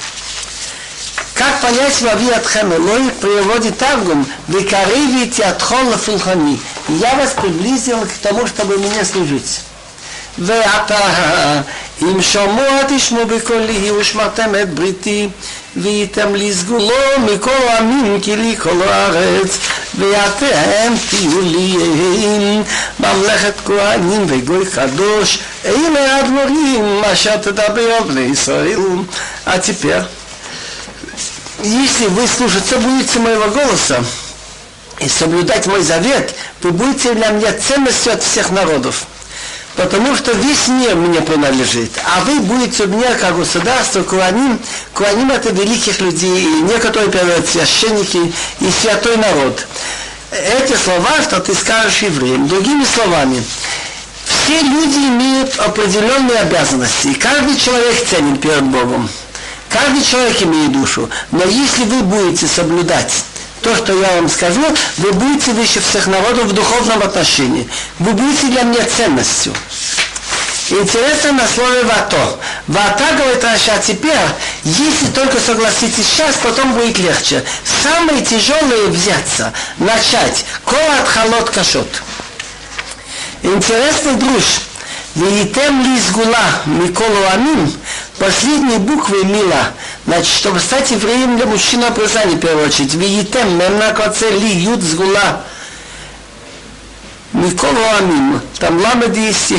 Как 1.36 1.62
понять 1.62 2.02
Вави 2.02 2.30
от 2.30 2.46
Хамелой 2.46 3.10
приводит 3.20 3.78
Таргум 3.78 4.26
«Викариви 4.48 5.30
тиатхон 5.30 5.88
лафулхани» 5.88 6.60
Я 6.88 7.16
вас 7.16 7.32
приблизил 7.32 8.02
к 8.02 8.12
тому, 8.22 8.46
чтобы 8.48 8.78
мне 8.78 9.04
служить. 9.06 9.62
ואתה, 10.40 11.00
אם 12.02 12.22
שמוע 12.22 12.84
תשמעו 12.88 13.26
בקולי 13.26 13.92
ושמרתם 13.92 14.52
את 14.62 14.74
בריתי, 14.74 15.30
והייתם 15.76 16.36
לי 16.36 16.54
סגולו 16.54 16.94
מכל 17.18 17.68
העמים 17.70 18.20
כי 18.22 18.36
לי 18.36 18.56
כל 18.60 18.82
הארץ, 18.82 19.58
ואתם 20.00 20.94
תהיו 21.10 21.42
לי 21.42 21.78
ממלכת 23.00 23.54
כהנים 23.66 24.26
וגוי 24.28 24.66
קדוש, 24.66 25.40
אלה 25.66 26.18
הדברים 26.18 27.02
אשר 27.04 27.38
תדבר 27.38 28.04
בני 28.08 28.22
ישראל. 28.22 28.80
если 31.62 32.07
вы 32.09 32.27
слушаться 32.27 32.79
будете 32.79 33.19
моего 33.19 33.49
голоса 33.49 34.05
и 34.99 35.09
соблюдать 35.09 35.66
мой 35.66 35.83
завет, 35.83 36.35
вы 36.62 36.71
будете 36.71 37.14
для 37.14 37.29
меня 37.29 37.53
ценностью 37.53 38.12
от 38.12 38.23
всех 38.23 38.51
народов 38.51 39.07
потому 39.77 40.16
что 40.16 40.33
весь 40.33 40.69
мир 40.69 40.97
мне 40.97 41.21
принадлежит, 41.21 41.90
а 42.05 42.25
вы 42.25 42.40
будете 42.40 42.85
у 42.85 42.88
меня 42.88 43.14
как 43.14 43.37
государство, 43.37 44.03
Куаним, 44.03 44.59
Куаним 44.95 45.31
это 45.31 45.51
великих 45.51 46.01
людей, 46.01 46.42
и 46.42 46.62
некоторые 46.62 47.11
переводят 47.11 47.49
священники 47.49 48.33
и 48.61 48.71
святой 48.71 49.16
народ. 49.19 49.66
Эти 50.33 50.75
слова, 50.77 51.23
что 51.23 51.40
ты 51.40 51.55
скажешь 51.55 52.03
евреям, 52.03 52.49
другими 52.49 52.85
словами, 52.85 53.42
все 54.25 54.61
люди 54.61 54.97
имеют 54.97 55.57
определенные 55.59 56.38
обязанности, 56.40 57.09
и 57.09 57.14
каждый 57.14 57.57
человек 57.57 58.07
ценен 58.09 58.37
перед 58.38 58.64
Богом. 58.64 59.09
Каждый 59.69 60.05
человек 60.05 60.43
имеет 60.43 60.73
душу, 60.73 61.09
но 61.33 61.45
если 61.45 61.85
вы 61.85 62.03
будете 62.03 62.47
соблюдать 62.47 63.13
то, 63.63 63.75
что 63.75 63.93
я 63.95 64.17
вам 64.17 64.29
скажу, 64.29 64.63
вы 64.99 65.13
будете 65.13 65.51
выше 65.53 65.81
всех 65.81 66.07
народов 66.07 66.45
в 66.45 66.53
духовном 66.53 67.03
отношении. 67.03 67.69
Вы 67.99 68.13
будете 68.13 68.47
для 68.47 68.63
меня 68.63 68.85
ценностью. 68.85 69.53
Интересно 70.69 71.33
на 71.33 71.47
слове 71.47 71.85
«вато». 71.85 72.41
«Вата» 72.67 73.05
говорит 73.17 73.45
Раша, 73.45 73.75
а 73.75 73.79
теперь, 73.79 74.17
если 74.65 75.07
только 75.15 75.39
согласитесь 75.39 76.07
сейчас, 76.07 76.37
потом 76.43 76.73
будет 76.73 76.99
легче. 76.99 77.45
Самое 77.83 78.21
тяжелое 78.25 78.89
взяться, 78.89 79.53
начать. 79.79 80.45
Кола 80.65 81.01
от 81.01 81.09
халот 81.09 81.51
кашот. 81.51 82.03
Интересный 83.43 84.15
друж. 84.15 84.45
Веитем 85.15 85.83
ли 85.83 85.99
сгула 86.01 86.63
Миколу 86.67 87.25
Амин, 87.33 87.73
последние 88.20 88.80
буквы 88.80 89.24
Мила, 89.26 89.74
значит, 90.06 90.34
чтобы 90.34 90.60
стать 90.60 90.92
евреем 90.92 91.38
для 91.38 91.46
мужчины 91.46 91.86
описание 91.86 92.38
в 92.38 92.40
первую 92.40 92.68
очередь. 92.68 92.94
Веитем, 92.94 93.58
мемнак 93.58 94.00
ли 94.22 94.54
юд 94.54 94.82
сгула 94.82 95.44
Миколу 97.34 97.82
Амин, 97.98 98.42
там 98.60 98.80
ламеди 98.80 99.20
есть 99.20 99.54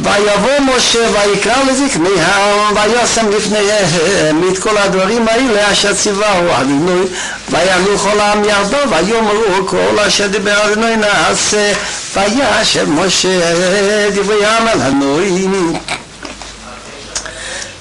ויבוא 0.00 0.76
משה 0.76 0.98
ויקרא 0.98 1.62
לזקניהם 1.70 2.76
וישם 2.76 3.30
לפניהם 3.30 4.52
את 4.52 4.58
כל 4.58 4.78
הדברים 4.78 5.28
האלה 5.28 5.72
אשר 5.72 5.94
ציווהו 5.94 6.52
אדינוי 6.60 7.06
ויעלו 7.50 7.98
כל 7.98 8.20
העם 8.20 8.44
ירדו 8.44 8.76
ויאמרו 8.90 9.66
כל 9.66 9.98
אשר 10.06 10.26
דיבר 10.26 10.66
אדינוי 10.66 10.96
נעשה 10.96 11.72
וישב 12.14 12.88
משה 12.88 14.10
דברי 14.14 14.44
העם 14.44 14.68
על 14.68 14.80
הנועים 14.80 15.72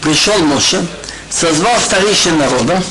Пришел 0.02 0.38
Моше, 0.40 0.84
созвал 1.30 1.78
старейшин 1.80 2.38
народа 2.38 2.82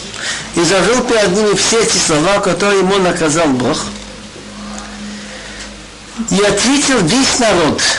и 0.55 0.63
зажил 0.63 1.03
перед 1.03 1.31
ними 1.31 1.55
все 1.55 1.81
эти 1.81 1.97
слова, 1.97 2.39
которые 2.39 2.79
ему 2.79 2.97
наказал 2.97 3.47
Бог. 3.47 3.77
И 6.29 6.41
ответил 6.41 6.99
весь 6.99 7.39
народ– 7.39 7.81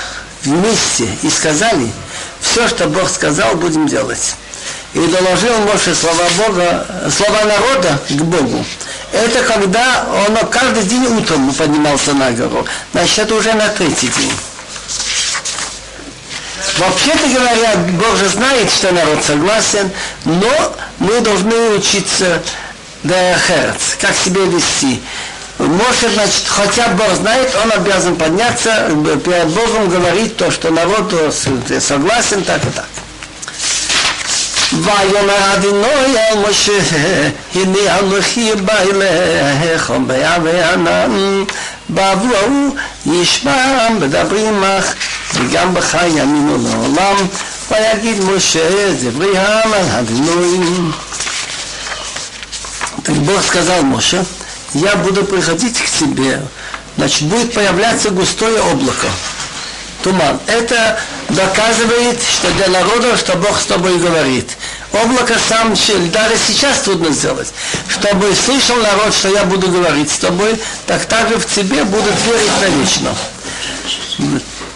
вместе 0.44 1.08
и 1.22 1.30
сказали, 1.30 1.90
все, 2.40 2.68
что 2.68 2.86
Бог 2.86 3.08
сказал, 3.08 3.54
будем 3.56 3.86
делать. 3.86 4.34
И 4.94 4.98
доложил 4.98 5.56
Моше 5.60 5.94
слова 5.94 6.24
Бога, 6.36 6.86
слова 7.10 7.44
народа 7.44 7.98
к 8.10 8.22
Богу. 8.22 8.64
Это 9.12 9.42
когда 9.44 10.06
он 10.26 10.36
каждый 10.48 10.82
день 10.84 11.06
утром 11.06 11.52
поднимался 11.54 12.12
на 12.12 12.30
гору. 12.32 12.66
Значит, 12.92 13.20
это 13.20 13.34
уже 13.34 13.52
на 13.54 13.68
третий 13.68 14.08
день. 14.08 14.32
Вообще-то 16.77 17.27
говоря, 17.27 17.75
Бог 17.93 18.17
же 18.17 18.27
знает, 18.29 18.71
что 18.71 18.91
народ 18.91 19.23
согласен, 19.23 19.91
но 20.25 20.75
мы 20.99 21.21
должны 21.21 21.69
учиться 21.71 22.41
да 23.03 23.37
херц, 23.37 23.95
как 23.99 24.15
себя 24.15 24.41
вести. 24.41 25.01
Может, 25.59 26.11
значит, 26.13 26.43
хотя 26.47 26.89
Бог 26.89 27.15
знает, 27.15 27.49
он 27.63 27.71
обязан 27.71 28.15
подняться, 28.15 28.89
перед 29.25 29.47
Богом 29.47 29.89
говорить 29.89 30.37
то, 30.37 30.51
что 30.51 30.69
народ 30.71 31.13
согласен, 31.79 32.43
так 32.43 32.63
и 32.63 32.69
так. 32.69 32.85
ויאמר 34.71 35.53
אדינוי 35.53 36.17
אל 36.17 36.37
משה, 36.49 36.79
הנה 37.55 37.99
אנוכי 37.99 38.55
בא 38.55 38.73
אליך 38.73 39.93
בעבי 40.07 40.63
ענן, 40.63 41.43
בעבורו 41.89 42.75
ישמעם 43.05 43.99
מדברים 43.99 44.63
עמך, 44.63 44.93
וגם 45.33 45.73
בך 45.73 45.97
יאמינו 46.15 46.57
לעולם, 46.57 47.15
ויגיד 47.71 48.23
משה 48.23 48.93
דברי 49.01 49.37
העם 49.37 49.73
על 49.73 49.85
אדינוי. 49.99 50.59
Так 53.07 53.15
Бог 53.15 53.41
сказал 53.41 53.83
Моше, 53.83 54.25
я 54.73 54.95
буду 54.97 55.23
приходить 55.23 55.79
к 55.79 55.89
тебе, 55.89 56.41
значит, 56.97 57.23
будет 57.23 57.53
появляться 57.53 58.09
густое 58.09 58.61
облако, 58.61 59.07
туман. 60.03 60.39
Это 60.45 60.99
доказывает, 61.29 62.21
что 62.21 62.51
для 62.51 62.67
народа, 62.67 63.15
что 63.15 63.37
Бог 63.37 63.59
с 63.61 63.65
тобой 63.65 63.97
говорит. 63.97 64.57
Облако 64.91 65.35
сам, 65.47 65.69
даже 66.11 66.35
сейчас 66.47 66.79
трудно 66.79 67.11
сделать. 67.11 67.53
Чтобы 67.87 68.33
слышал 68.35 68.75
народ, 68.77 69.13
что 69.13 69.29
я 69.29 69.43
буду 69.43 69.69
говорить 69.69 70.11
с 70.11 70.17
тобой, 70.17 70.59
так 70.85 71.05
также 71.05 71.37
в 71.37 71.45
тебе 71.45 71.83
будут 71.85 72.15
верить 72.25 72.51
навечно. 72.61 73.15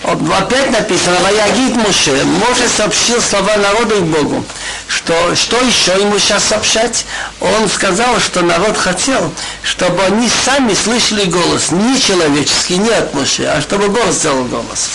Опять 0.05 0.71
написано, 0.71 1.17
Ваягид 1.21 1.75
Муше, 1.75 2.23
Моше 2.23 2.67
сообщил 2.67 3.21
слова 3.21 3.55
народу 3.57 3.97
и 3.97 4.01
Богу 4.01 4.43
что, 5.03 5.35
что 5.35 5.57
еще 5.57 5.93
ему 6.01 6.19
сейчас 6.19 6.43
сообщать? 6.43 7.05
Он 7.39 7.69
сказал, 7.69 8.19
что 8.19 8.41
народ 8.41 8.77
хотел, 8.77 9.33
чтобы 9.63 10.03
они 10.03 10.29
сами 10.45 10.73
слышали 10.73 11.25
голос, 11.25 11.71
не 11.71 11.99
человеческий, 11.99 12.77
не 12.77 12.89
от 12.89 13.13
Моше, 13.13 13.45
а 13.45 13.61
чтобы 13.61 13.89
Бог 13.89 14.11
сделал 14.11 14.45
голос. 14.45 14.89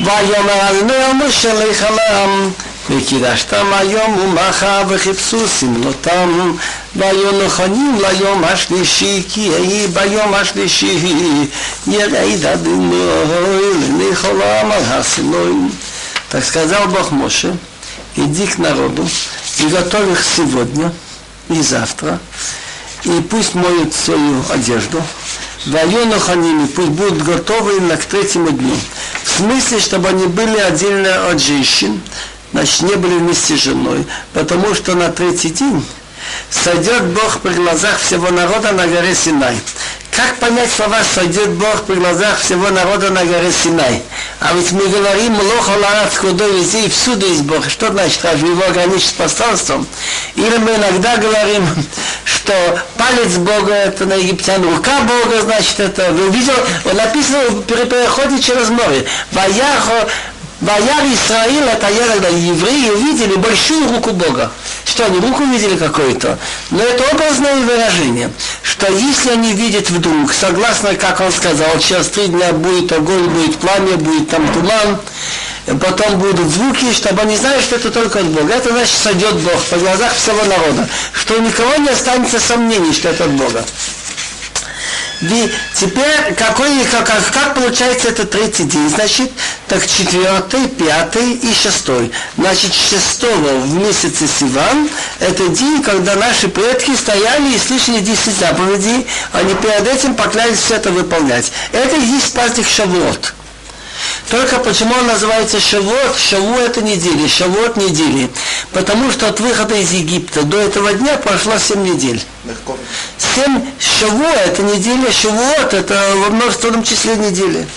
ויאמר 0.00 0.70
אדוני 0.70 0.94
אל 0.94 1.12
משה 1.12 1.54
לך 1.54 1.86
לעם 1.90 2.50
וקידשתם 2.90 3.66
היום 3.72 4.18
ומחה 4.18 4.82
וחיפשו 4.88 5.48
סמלותם 5.48 6.52
והיו 6.96 7.46
נכונים 7.46 7.98
ליום 8.00 8.44
השלישי 8.44 9.22
כי 9.28 9.40
יהי 9.40 9.86
ביום 9.86 10.34
השלישי 10.34 10.98
ירד 11.86 12.46
אדוני 12.46 13.06
לכל 13.98 14.42
העם 14.42 14.72
על 14.72 14.82
הסלוים. 14.84 15.70
Так 16.28 16.44
сказал 16.44 16.88
Бог 16.88 17.12
Моше, 17.12 17.56
иди 18.16 18.46
к 18.48 18.58
народу 18.58 19.08
и 19.60 19.66
готовь 19.68 20.10
их 20.10 20.24
сегодня 20.36 20.92
и 21.48 21.62
завтра, 21.62 22.18
и 23.04 23.20
пусть 23.30 23.54
моют 23.54 23.94
свою 23.94 24.42
одежду, 24.50 25.00
Вайону 25.66 26.18
ханими, 26.20 26.66
пусть 26.66 26.90
будут 26.90 27.22
готовы 27.22 27.80
на 27.80 27.96
к 27.96 28.04
третьему 28.04 28.50
дню. 28.50 28.74
В 29.24 29.38
смысле, 29.38 29.80
чтобы 29.80 30.08
они 30.08 30.26
были 30.26 30.58
отдельно 30.58 31.28
от 31.28 31.40
женщин, 31.40 32.00
значит, 32.53 32.81
не 32.81 32.95
были 32.95 33.15
вместе 33.15 33.55
с 33.55 33.61
женой, 33.63 34.05
потому 34.33 34.73
что 34.75 34.95
на 34.95 35.09
третий 35.09 35.49
день 35.49 35.83
сойдет 36.49 37.03
Бог 37.05 37.39
при 37.39 37.53
глазах 37.53 37.99
всего 37.99 38.29
народа 38.29 38.71
на 38.71 38.85
горе 38.87 39.15
Синай. 39.15 39.57
Как 40.11 40.35
понять 40.35 40.69
слова 40.69 40.97
«сойдет 41.15 41.51
Бог 41.51 41.83
при 41.83 41.95
глазах 41.95 42.37
всего 42.37 42.69
народа 42.69 43.11
на 43.11 43.23
горе 43.23 43.49
Синай»? 43.49 44.03
А 44.41 44.53
ведь 44.53 44.73
мы 44.73 44.85
говорим 44.87 45.39
«лоха 45.39 45.69
ларат 45.69 46.13
худой 46.13 46.59
везде» 46.59 46.81
и 46.85 46.89
всюду 46.89 47.25
есть 47.25 47.43
Бог. 47.43 47.69
Что 47.69 47.91
значит, 47.91 48.19
разве 48.23 48.49
его 48.49 48.61
ограничить 48.65 49.13
пространством? 49.13 49.87
Или 50.35 50.57
мы 50.57 50.75
иногда 50.75 51.15
говорим, 51.15 51.65
что 52.25 52.53
палец 52.97 53.37
Бога 53.37 53.73
это 53.73 54.05
на 54.05 54.15
египтян, 54.15 54.61
рука 54.63 54.99
Бога, 54.99 55.41
значит, 55.43 55.79
это 55.79 56.11
вы 56.11 56.29
видел, 56.29 56.55
написано 56.93 57.61
при 57.61 57.85
переходе 57.85 58.41
через 58.41 58.67
море. 58.67 59.05
Ваяхо 59.31 60.09
Ваяр 60.61 61.03
Исраил, 61.11 61.63
это 61.65 61.87
евреи 61.87 62.91
увидели 62.91 63.35
большую 63.35 63.89
руку 63.89 64.11
Бога. 64.11 64.51
Что, 64.85 65.05
они 65.05 65.19
руку 65.19 65.43
видели 65.43 65.75
какую-то? 65.75 66.37
Но 66.69 66.83
это 66.83 67.03
образное 67.15 67.55
выражение, 67.55 68.31
что 68.61 68.91
если 68.91 69.31
они 69.31 69.53
видят 69.53 69.89
вдруг, 69.89 70.31
согласно, 70.31 70.93
как 70.93 71.19
он 71.19 71.31
сказал, 71.31 71.79
через 71.79 72.07
три 72.07 72.27
дня 72.27 72.53
будет 72.53 72.91
огонь, 72.91 73.27
будет 73.29 73.57
пламя, 73.57 73.97
будет 73.97 74.29
там 74.29 74.47
туман, 74.53 74.99
потом 75.79 76.19
будут 76.19 76.47
звуки, 76.49 76.93
чтобы 76.93 77.21
они 77.21 77.37
знали, 77.37 77.59
что 77.61 77.77
это 77.77 77.89
только 77.89 78.19
от 78.19 78.25
Бога. 78.27 78.53
Это 78.53 78.69
значит, 78.69 78.95
сойдет 78.95 79.33
Бог 79.37 79.59
по 79.63 79.77
глазах 79.77 80.13
всего 80.13 80.43
народа, 80.43 80.87
что 81.13 81.39
никого 81.39 81.75
не 81.77 81.89
останется 81.89 82.39
сомнений, 82.39 82.93
что 82.93 83.09
это 83.09 83.25
от 83.25 83.31
Бога. 83.31 83.63
И 85.21 85.51
теперь 85.75 86.33
какой, 86.35 86.83
как, 86.85 87.05
как 87.05 87.53
получается 87.53 88.09
это 88.09 88.25
третий 88.25 88.63
день? 88.63 88.89
Значит, 88.89 89.31
так 89.67 89.85
четвертый, 89.85 90.67
пятый 90.67 91.33
и 91.33 91.53
шестой. 91.53 92.11
Значит, 92.37 92.73
шестого 92.73 93.59
в 93.59 93.73
месяце 93.75 94.27
Сиван 94.27 94.89
это 95.19 95.47
день, 95.49 95.83
когда 95.83 96.15
наши 96.15 96.47
предки 96.47 96.95
стояли 96.95 97.53
и 97.53 97.59
слышали 97.59 97.99
10 97.99 98.37
заповедей, 98.37 99.05
они 99.33 99.53
перед 99.55 99.87
этим 99.87 100.15
поклялись 100.15 100.57
все 100.57 100.75
это 100.75 100.89
выполнять. 100.89 101.51
Это 101.71 101.95
и 101.95 102.05
есть 102.05 102.33
праздник 102.33 102.67
Шавуот. 102.67 103.33
Только 104.31 104.59
почему 104.59 104.95
он 104.95 105.07
называется 105.07 105.59
Шавуот? 105.59 106.17
Шаву 106.17 106.55
это 106.55 106.81
недели, 106.81 107.27
Шавуот 107.27 107.75
недели. 107.75 108.29
Потому 108.71 109.11
что 109.11 109.27
от 109.27 109.41
выхода 109.41 109.75
из 109.75 109.91
Египта 109.91 110.43
до 110.43 110.57
этого 110.57 110.93
дня 110.93 111.17
прошло 111.17 111.57
7 111.57 111.83
недель. 111.83 112.23
Семь 113.35 113.61
Шавуа 113.77 114.31
это 114.45 114.63
неделя, 114.63 115.11
Шавуот 115.11 115.73
это 115.73 116.13
во 116.15 116.29
множественном 116.29 116.81
числе 116.83 117.17
недели. 117.17 117.67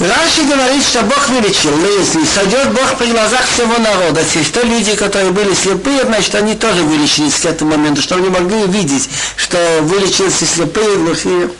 Раши 0.00 0.44
говорит, 0.44 0.82
что 0.82 1.02
Бог 1.02 1.28
вылечил, 1.28 1.76
если 1.98 2.24
сойдет 2.24 2.72
Бог 2.72 2.96
при 2.96 3.08
глазах 3.08 3.44
всего 3.44 3.76
народа, 3.76 4.22
те, 4.24 4.62
люди, 4.62 4.96
которые 4.96 5.30
были 5.30 5.52
слепые, 5.52 6.04
значит, 6.04 6.34
они 6.36 6.54
тоже 6.54 6.82
вылечились 6.84 7.34
к 7.34 7.44
этому 7.44 7.72
моменту, 7.72 8.00
что 8.00 8.14
они 8.14 8.30
могли 8.30 8.64
увидеть, 8.64 9.10
что 9.36 9.58
вылечились 9.82 10.40
и 10.40 10.46
слепые, 10.46 10.94
и 10.94 10.96
глухие. 10.96 11.50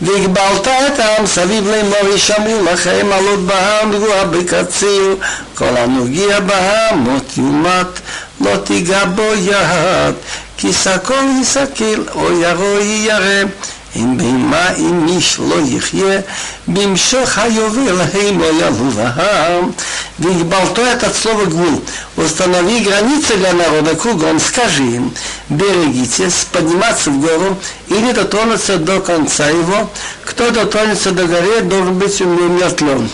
Вигбалта 0.00 0.92
там, 0.96 1.28
савивлей 1.28 1.84
мови 1.84 2.18
шамил, 2.18 2.64
лахаем 2.64 3.12
алот 3.12 3.38
баам, 3.40 3.92
гуа 3.92 4.24
бекацию, 4.24 5.20
коланугия 5.54 6.40
баам, 6.40 6.98
мот 6.98 7.26
юмат, 7.36 8.02
лот 8.40 8.72
игабо 8.72 9.34
яд, 9.34 10.16
кисакон 10.56 11.40
исакил, 11.40 12.08
о 12.16 12.32
яро 12.32 12.80
и 12.80 13.04
ярем. 13.04 13.52
אם 13.95 14.17
בהמה 14.17 14.69
אם 14.77 15.07
איש 15.07 15.39
לא 15.39 15.55
יחיה, 15.65 16.19
במשוך 16.67 17.37
היובל 17.37 18.01
המו 18.01 18.45
ילובם. 18.45 19.71
Вигбалто 20.19 20.81
от 21.01 21.15
слова 21.15 21.45
гвул. 21.45 21.81
Установи 22.17 22.81
границы 22.81 23.37
для 23.37 23.53
народа 23.53 23.95
кругом, 23.95 24.39
скажи 24.39 24.83
им, 24.83 25.13
берегитесь, 25.47 26.45
подниматься 26.51 27.09
в 27.09 27.21
гору 27.21 27.57
или 27.87 28.11
дотронуться 28.11 28.77
до 28.77 28.99
конца 28.99 29.47
его. 29.47 29.89
Кто 30.25 30.51
дотронется 30.51 31.11
до 31.11 31.25
горы, 31.25 31.61
должен 31.61 31.97
быть 31.97 32.19
умертвлен. 32.19 33.09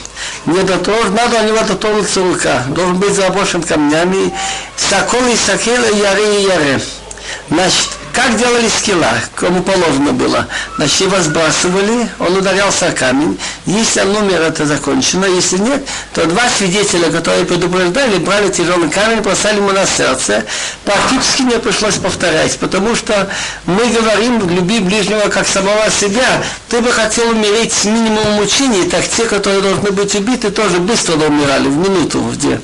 Не 0.47 0.63
дотронуть, 0.63 1.13
надо 1.13 1.41
у 1.41 1.47
него 1.47 1.59
дотронуться 1.67 2.21
рука, 2.21 2.63
должен 2.69 2.97
быть 2.97 3.13
заброшен 3.13 3.61
камнями. 3.61 4.33
Сокол 4.75 5.27
и 5.27 5.35
сокел, 5.35 5.81
и 5.93 5.99
яре 5.99 6.41
и 6.41 6.43
яре. 6.47 6.81
Значит, 7.51 7.89
как 8.12 8.36
делали 8.36 8.68
скилла, 8.68 9.12
кому 9.34 9.62
положено 9.62 10.12
было? 10.12 10.46
Значит, 10.76 11.00
его 11.02 11.18
сбрасывали, 11.20 12.08
он 12.18 12.36
ударялся 12.36 12.88
о 12.88 12.92
камень. 12.92 13.38
Если 13.66 14.00
он 14.00 14.16
умер, 14.16 14.40
это 14.40 14.66
закончено. 14.66 15.26
Если 15.26 15.58
нет, 15.58 15.86
то 16.14 16.26
два 16.26 16.42
свидетеля, 16.48 17.10
которые 17.10 17.44
предупреждали, 17.44 18.18
брали 18.18 18.48
тяжелый 18.50 18.90
камень, 18.90 19.20
бросали 19.20 19.56
ему 19.56 19.72
на 19.72 19.86
сердце. 19.86 20.44
Практически 20.84 21.42
не 21.42 21.58
пришлось 21.58 21.96
повторять, 21.96 22.58
потому 22.58 22.94
что 22.96 23.28
мы 23.66 23.86
говорим, 23.86 24.48
люби 24.48 24.80
ближнего 24.80 25.28
как 25.28 25.46
самого 25.46 25.90
себя. 25.90 26.42
Ты 26.68 26.80
бы 26.80 26.90
хотел 26.92 27.30
умереть 27.30 27.72
с 27.72 27.84
минимумом 27.84 28.34
мучений, 28.34 28.88
так 28.88 29.06
те, 29.06 29.24
которые 29.24 29.60
должны 29.60 29.90
быть 29.92 30.14
убиты, 30.14 30.50
тоже 30.50 30.78
быстро 30.78 31.14
умирали, 31.14 31.68
в 31.68 31.76
минуту, 31.76 32.20
где. 32.34 32.60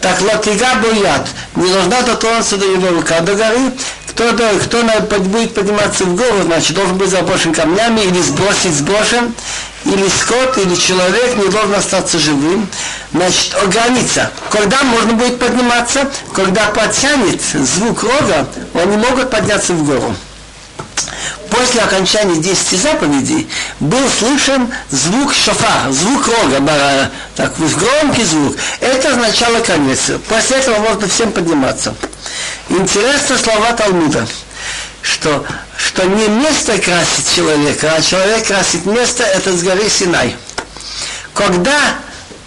Так 0.00 0.20
латига 0.22 0.76
боят, 0.82 1.28
не 1.56 1.70
должна 1.70 2.00
дотронуться 2.02 2.56
до 2.56 2.64
его 2.64 2.88
рука 2.88 3.20
до 3.20 3.34
горы, 3.34 3.72
кто, 4.08 4.32
да, 4.32 4.50
кто 4.62 4.82
будет 5.20 5.54
подниматься 5.54 6.04
в 6.04 6.16
гору, 6.16 6.42
значит, 6.44 6.74
должен 6.74 6.96
быть 6.96 7.10
заброшен 7.10 7.54
камнями 7.54 8.00
или 8.00 8.20
сбросить 8.20 8.74
сброшен, 8.74 9.34
или 9.84 10.08
скот, 10.08 10.58
или 10.58 10.74
человек 10.74 11.36
не 11.36 11.48
должен 11.48 11.74
остаться 11.74 12.18
живым. 12.18 12.68
Значит, 13.12 13.54
граница. 13.68 14.30
Когда 14.50 14.82
можно 14.82 15.14
будет 15.14 15.38
подниматься? 15.38 16.10
Когда 16.34 16.66
потянет 16.66 17.40
звук 17.42 18.02
рога, 18.02 18.46
они 18.74 18.96
могут 18.96 19.30
подняться 19.30 19.72
в 19.72 19.84
гору. 19.84 20.14
После 21.50 21.80
окончания 21.80 22.36
10 22.36 22.80
заповедей 22.80 23.48
был 23.80 24.08
слышен 24.18 24.72
звук 24.90 25.34
шофа, 25.34 25.90
звук 25.90 26.28
рога, 26.28 27.10
так, 27.36 27.52
громкий 27.58 28.24
звук. 28.24 28.56
Это 28.80 29.10
означало 29.10 29.60
конец. 29.60 30.10
После 30.28 30.58
этого 30.58 30.78
можно 30.78 31.08
всем 31.08 31.32
подниматься. 31.32 31.94
Интересно 32.68 33.36
слова 33.36 33.72
Талмуда, 33.72 34.26
что, 35.02 35.44
что 35.76 36.04
не 36.04 36.28
место 36.28 36.78
красит 36.78 37.34
человека, 37.34 37.94
а 37.96 38.02
человек 38.02 38.46
красит 38.46 38.86
место, 38.86 39.24
это 39.24 39.52
с 39.52 39.62
горы 39.62 39.88
Синай. 39.88 40.36
Когда 41.34 41.78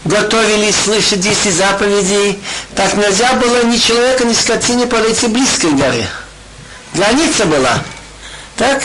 готовились 0.05 0.75
слышать 0.75 1.19
10 1.19 1.53
заповедей, 1.53 2.41
так 2.75 2.95
нельзя 2.95 3.33
было 3.33 3.63
ни 3.65 3.77
человека, 3.77 4.25
ни 4.25 4.33
скотине 4.33 4.87
подойти 4.87 5.27
близко 5.27 5.67
к 5.67 5.75
горе. 5.75 6.07
Граница 6.93 7.45
была. 7.45 7.79
Так? 8.63 8.84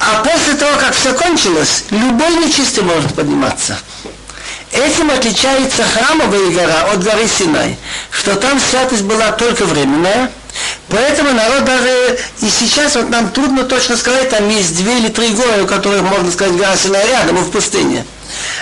А 0.00 0.22
после 0.22 0.54
того, 0.54 0.76
как 0.78 0.94
все 0.94 1.14
кончилось, 1.14 1.84
любой 1.90 2.36
нечистый 2.36 2.84
может 2.84 3.14
подниматься. 3.14 3.78
Этим 4.70 5.10
отличается 5.10 5.82
храмовая 5.82 6.50
гора 6.50 6.92
от 6.92 7.02
горы 7.02 7.26
Синай, 7.26 7.78
что 8.10 8.34
там 8.34 8.60
святость 8.60 9.02
была 9.02 9.32
только 9.32 9.64
временная, 9.64 10.30
Поэтому 10.88 11.32
народ 11.32 11.64
даже 11.64 12.18
и 12.40 12.48
сейчас 12.48 12.94
вот 12.94 13.08
нам 13.08 13.30
трудно 13.30 13.64
точно 13.64 13.96
сказать, 13.96 14.28
там 14.30 14.48
есть 14.48 14.76
две 14.76 14.98
или 14.98 15.08
три 15.08 15.30
горы, 15.30 15.62
у 15.62 15.66
которых 15.66 16.02
можно 16.02 16.30
сказать 16.30 16.56
гора 16.56 16.76
Синай 16.76 17.08
рядом, 17.08 17.38
в 17.38 17.50
пустыне. 17.50 18.04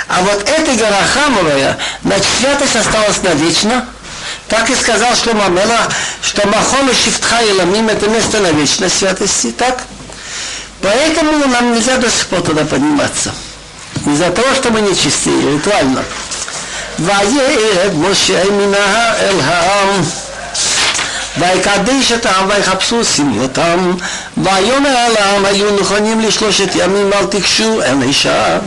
А 0.09 0.23
вот 0.23 0.49
эта 0.49 0.75
гора 0.75 1.03
храмовая, 1.13 1.79
значит, 2.05 2.27
святость 2.39 2.77
осталась 2.77 3.23
навечно. 3.23 3.85
Так 4.52 4.70
и 4.70 4.76
сказал 4.76 5.16
Шлома 5.16 5.48
Мелах, 5.48 5.90
что 6.22 6.48
Махома 6.48 6.94
Шифтха 6.94 7.42
и 7.42 7.52
Ламим 7.54 7.90
это 7.90 8.10
место 8.10 8.40
на 8.40 8.52
вечной 8.52 8.90
святости, 8.90 9.52
так? 9.52 9.84
Поэтому 10.82 11.32
нам 11.48 11.74
нельзя 11.74 11.98
до 11.98 12.10
сих 12.10 12.28
пор 12.28 12.42
туда 12.42 12.64
подниматься. 12.66 13.34
из-за 14.06 14.30
того, 14.32 14.54
что 14.56 14.70
мы 14.70 14.82
нечистые, 14.82 15.56
ритуально. 15.56 16.04
וירד 17.00 17.96
משה 17.96 18.44
מן 18.44 18.74
אל 18.74 19.40
העם 19.44 20.02
ויקדש 21.38 22.12
את 22.12 22.26
העם 22.26 22.50
ויחפשו 22.50 23.06
שמלתם 23.06 23.94
ויאמר 24.38 24.90
אל 24.90 25.18
העם 25.18 25.46
היו 25.46 25.80
נכונים 25.82 26.22
לשלושת 26.22 26.70
ימים 26.76 27.14
אל 27.14 27.26
תיגשו 27.26 27.82
אל 27.82 28.02
אישה 28.02 28.58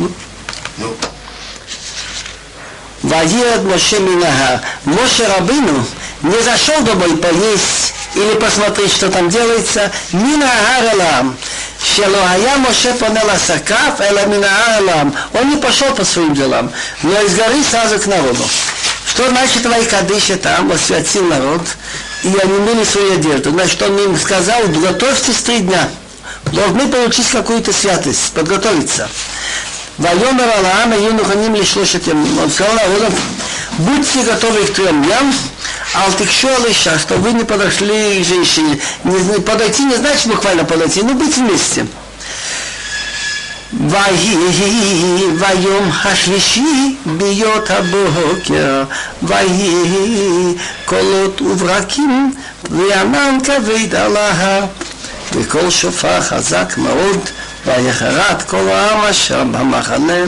Вадир 3.06 3.62
Моше 3.62 4.00
Минага. 4.00 4.62
Моше 4.86 5.28
Рабину, 5.28 5.86
не 6.24 6.42
зашел 6.42 6.82
домой 6.82 7.16
поесть 7.18 7.94
или 8.16 8.34
посмотреть, 8.40 8.94
что 8.94 9.10
там 9.10 9.30
делается. 9.30 9.92
Минагаралам. 10.12 11.38
Шелоая 11.84 12.58
Моше 12.58 12.94
понела 12.94 13.38
сакав, 13.38 14.02
эла 14.02 14.26
минагаралам. 14.26 15.16
Он 15.34 15.50
не 15.52 15.58
пошел 15.58 15.94
по 15.94 16.04
своим 16.04 16.34
делам, 16.34 16.72
но 17.04 17.22
из 17.22 17.36
горы 17.36 17.64
сразу 17.70 18.00
к 18.00 18.08
народу. 18.08 18.44
Что 19.08 19.30
значит 19.30 19.62
твои 19.62 19.86
кадыши 19.86 20.36
там, 20.38 20.72
освятил 20.72 21.26
народ, 21.26 21.62
и 22.24 22.36
они 22.36 22.54
мыли 22.54 22.84
свою 22.84 23.14
одежду. 23.14 23.52
Значит, 23.52 23.82
он 23.84 23.98
им 24.00 24.18
сказал, 24.18 24.64
готовьтесь 24.68 25.44
три 25.44 25.60
дня. 25.60 25.88
Должны 26.52 26.88
получить 26.88 27.30
какую-то 27.30 27.72
святость, 27.72 28.32
подготовиться. 28.34 29.08
ויאמר 29.99 30.43
על 30.43 30.65
העם 30.65 30.93
היו 30.93 31.13
נכונים 31.13 31.55
לשלושת 31.55 32.07
ימים. 32.07 32.39
Он 32.39 32.51
сказал 32.51 32.75
народу, 32.75 33.17
будьте 33.79 34.23
готовы 34.23 34.65
к 34.67 34.73
трем 34.73 35.03
дням, 35.03 35.35
Алтикшу 35.95 36.49
Алиша, 36.49 36.99
что 36.99 37.17
вы 37.17 37.33
не 37.33 37.45
подошли 37.45 38.23
к 38.23 38.27
женщине. 38.27 38.79
Не, 39.05 39.41
подойти 39.41 39.85
не 39.85 39.97
значит 39.97 40.27
буквально 40.29 40.65
подойти, 40.65 41.03
но 41.03 41.15
быть 41.15 41.37
вместе. 41.37 41.87
ויהי 43.89 45.27
ביום 45.39 45.91
השלישי 46.05 46.97
ביות 47.07 47.71
הבוקר, 47.71 48.85
ויהי 49.23 50.55
קולות 50.85 51.43
וברקים 51.43 52.35
וענן 52.71 53.39
כבד 53.45 53.95
על 53.95 54.17
ההר, 54.17 54.65
וקול 55.33 55.71
שופר 55.71 56.21
חזק 56.21 56.75
מאוד, 56.77 57.31
ויחרד 57.67 58.43
כל 58.47 58.69
העם 58.69 59.05
אשר 59.05 59.45
במחנה. 59.45 60.25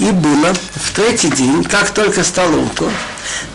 И 0.00 0.10
было 0.12 0.54
в 0.54 0.92
третий 0.94 1.28
день, 1.28 1.62
как 1.62 1.90
только 1.90 2.24
стало 2.24 2.56
утро, 2.56 2.90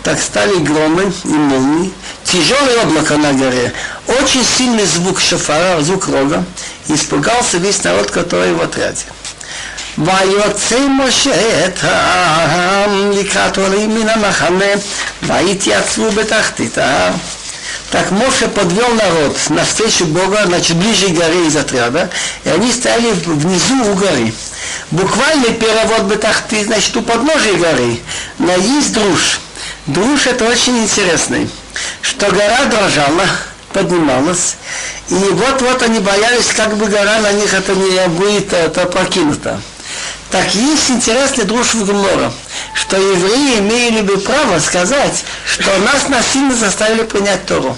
так 0.04 0.20
стали 0.20 0.60
громы 0.60 1.12
и 1.24 1.28
молнии, 1.28 1.92
тяжелые 2.24 2.82
облака 2.82 3.18
на 3.18 3.34
горе, 3.34 3.74
очень 4.20 4.46
сильный 4.46 4.86
звук 4.86 5.20
шофара, 5.20 5.82
звук 5.82 6.08
рога, 6.08 6.44
испугался 6.88 7.58
весь 7.58 7.84
народ, 7.84 8.12
который 8.12 8.54
в 8.54 8.62
отряде. 8.62 9.06
ויוצא 9.98 10.88
משה 10.90 11.66
את 11.66 11.84
העם 11.84 13.12
לקראת 13.12 13.58
עולים 13.58 13.96
מן 13.96 14.10
המחנה 14.10 14.66
ויתייצבו 15.24 16.12
בתחתית 16.12 16.78
ההר. 16.78 17.12
Так 17.91 18.13
Моше 18.13 18.47
подвел 18.47 18.89
народ 18.95 19.37
навстречу 19.49 20.07
Бога, 20.07 20.45
значит, 20.47 20.77
ближе 20.77 21.09
к 21.09 21.13
горе 21.13 21.47
из 21.47 21.57
отряда, 21.57 22.09
и 22.45 22.49
они 22.49 22.71
стояли 22.71 23.11
внизу 23.11 23.91
у 23.91 23.95
горы. 23.95 24.33
Буквальный 24.93 25.55
перевод 25.55 26.03
Бетахты, 26.03 26.65
значит, 26.65 26.97
у 26.97 27.03
подножия 27.03 27.55
горы, 27.55 27.99
но 28.39 28.55
есть 28.55 28.93
друж. 28.93 29.41
Друж 29.87 30.27
это 30.27 30.45
очень 30.45 30.79
интересный, 30.79 31.51
что 32.01 32.31
гора 32.31 32.67
дрожала, 32.67 33.27
поднималась, 33.73 34.55
и 35.09 35.15
вот-вот 35.15 35.83
они 35.83 35.99
боялись, 35.99 36.53
как 36.57 36.77
бы 36.77 36.87
гора 36.87 37.19
на 37.19 37.33
них 37.33 37.53
это 37.53 37.75
не 37.75 38.09
будет 38.09 38.53
это 38.53 38.87
покинута. 38.87 39.61
Так 40.31 40.55
есть 40.55 40.91
интересный 40.91 41.45
друж 41.45 41.75
в 41.75 41.85
Гмора, 41.85 42.33
что 42.75 42.97
евреи 42.97 43.59
имели 43.59 44.03
бы 44.03 44.17
право 44.19 44.61
сказать, 44.61 45.25
что 45.45 45.77
нас 45.79 46.09
насильно 46.09 46.55
заставили 46.55 47.03
принять 47.03 47.47
Тору. 47.47 47.77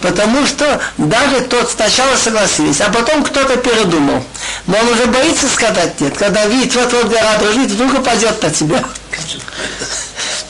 Потому 0.00 0.44
что 0.46 0.80
даже 0.98 1.42
тот 1.42 1.70
сначала 1.70 2.16
согласились, 2.16 2.80
а 2.80 2.90
потом 2.90 3.22
кто-то 3.22 3.56
передумал. 3.56 4.22
Но 4.66 4.78
он 4.78 4.88
уже 4.88 5.06
боится 5.06 5.48
сказать 5.48 6.00
нет. 6.00 6.18
Когда 6.18 6.44
видит, 6.46 6.74
вот 6.74 6.92
вот 6.92 7.06
гора 7.06 7.38
дрожит, 7.38 7.70
вдруг 7.70 8.00
упадет 8.00 8.42
на 8.42 8.50
тебя. 8.50 8.84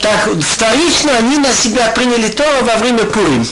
Так, 0.01 0.29
вторично 0.53 1.17
они 1.19 1.39
на 1.39 1.53
себя 1.53 1.89
приняли 1.89 2.29
Тору 2.29 2.65
во 2.65 2.77
время 2.77 3.05
Пурим. 3.05 3.47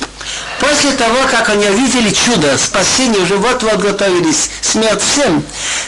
После 0.60 0.92
того, 0.92 1.18
как 1.30 1.48
они 1.50 1.66
увидели 1.66 2.10
чудо, 2.10 2.56
спасение, 2.56 3.22
уже 3.22 3.36
вот-вот 3.36 3.80
готовились, 3.80 4.50
смерть 4.60 5.02
всем, 5.02 5.42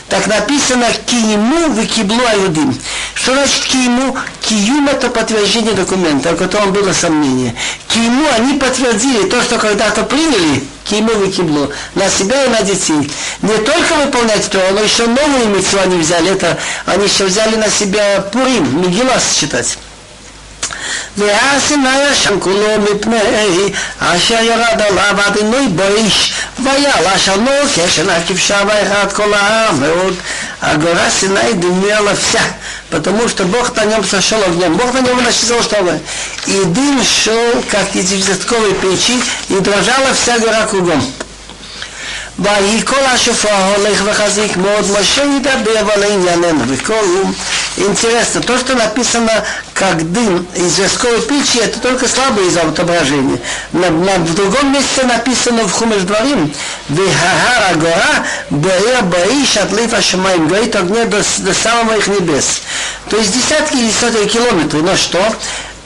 так 0.09 0.27
написано 0.27 0.87
«Киему 1.07 1.69
выкиблу 1.71 2.21
аюдим». 2.27 2.77
Что 3.15 3.35
значит 3.35 3.65
«Киему»? 3.65 4.17
Киюм 4.41 4.89
это 4.89 5.09
подтверждение 5.09 5.73
документа, 5.73 6.31
о 6.31 6.37
котором 6.37 6.73
было 6.73 6.93
сомнение. 6.93 7.55
Киему 7.89 8.27
они 8.37 8.59
подтвердили 8.59 9.29
то, 9.29 9.41
что 9.43 9.59
когда-то 9.59 10.03
приняли, 10.03 10.65
киему 10.85 11.13
выкиблу, 11.15 11.73
на 11.95 12.11
себя 12.11 12.45
и 12.45 12.49
на 12.49 12.63
детей. 12.63 13.11
Не 13.43 13.57
только 13.59 13.95
выполнять 13.95 14.51
то, 14.51 14.61
но 14.73 14.81
еще 14.81 15.07
новые 15.07 15.47
митцвы 15.47 15.81
они 15.81 15.97
взяли. 15.97 16.33
Это 16.33 16.59
они 16.85 17.07
еще 17.07 17.25
взяли 17.25 17.57
на 17.57 17.71
себя 17.71 18.21
Пурим, 18.33 18.83
Мигилас 18.83 19.37
читать. 19.39 19.79
והסיני 21.18 22.16
שם 22.16 22.40
כולו 22.40 22.68
מפני 22.80 23.18
אשר 24.00 24.44
ירד 24.44 24.82
עליו 24.82 25.16
עד 25.26 25.38
עינוי 25.38 25.68
בויש 25.68 26.34
ויעלה 26.64 27.20
שלמו 27.20 27.52
כשנה 27.76 28.14
כבשה 28.28 28.62
ואחד 28.68 29.14
כל 29.14 29.34
העם 29.34 29.84
ועוד 29.84 30.16
הגורה 30.62 31.10
סיני 31.10 31.54
דומה 31.54 32.00
לה 32.00 32.16
вся 32.16 32.44
потому 32.90 33.28
что 33.28 33.44
Бог 33.46 33.76
на 33.76 33.86
нем 33.86 34.04
сошел 34.04 34.42
огнем. 34.44 34.76
Бог 34.76 34.94
на 34.94 35.00
нем 35.00 35.24
начал 35.24 35.62
что 35.62 35.82
вы. 35.84 36.00
И 36.48 36.66
дым 36.66 37.04
шел, 37.04 37.64
как 37.70 37.96
из 37.96 38.12
известковой 38.12 38.74
печи, 38.74 39.22
и 39.50 39.60
дрожала 39.60 40.14
вся 40.14 40.40
гора 40.40 40.66
кругом. 40.66 41.02
ויהי 42.40 42.82
כל 42.86 43.06
השופר 43.14 43.74
הולך 43.76 44.02
וחזיק 44.06 44.58
מאוד, 44.58 44.86
משה 45.02 45.24
ידבר 45.24 45.92
על 45.94 46.04
ענייננו 46.04 46.64
וכל 46.68 47.06
Интересно, 47.78 48.42
то, 48.42 48.58
что 48.58 48.76
написано 48.76 49.32
как 49.74 50.12
дым 50.12 50.46
из 50.54 50.80
висковой 50.80 51.22
печи, 51.22 51.60
это 51.60 51.80
только 51.80 52.10
слабое 52.10 52.46
из 52.48 52.58
отображения. 52.58 53.40
На, 53.72 53.90
на, 53.90 54.16
в 54.16 54.36
другом 54.36 54.74
месте 54.74 55.04
написано 55.04 55.64
в 55.64 55.72
Хумеш 55.72 56.02
Дворим, 56.02 56.54
Вихахара 56.90 57.76
гора, 57.76 58.26
Бея 58.50 59.02
Баиш, 59.04 59.56
Атлиф 59.58 59.94
Ашамаим, 59.94 60.50
говорит 60.50 60.76
огне 60.76 61.06
до, 61.06 61.24
до 61.38 61.54
самого 61.54 61.98
их 61.98 62.08
небес. 62.08 62.62
То 63.10 63.18
есть 63.18 63.34
десятки 63.34 63.78
или 63.78 63.92
сотни 63.92 64.28
километров. 64.28 64.82
Но 64.82 64.98
что? 64.98 65.24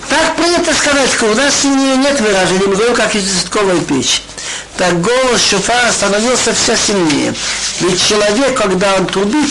Так 0.09 0.36
принято 0.36 0.74
сказать, 0.74 1.11
что 1.12 1.26
у 1.26 1.34
нас 1.34 1.64
нет 1.64 2.20
выражения, 2.20 2.66
мы 2.66 2.76
говорим, 2.76 2.94
как 2.94 3.14
из 3.14 3.24
висковой 3.24 3.80
печи 3.80 4.22
так 4.78 5.00
голос 5.02 5.42
шофара 5.42 5.90
становился 5.92 6.54
все 6.54 6.76
сильнее. 6.76 7.34
Ведь 7.80 8.06
человек, 8.06 8.56
когда 8.56 8.94
он 8.94 9.06
трубит, 9.06 9.50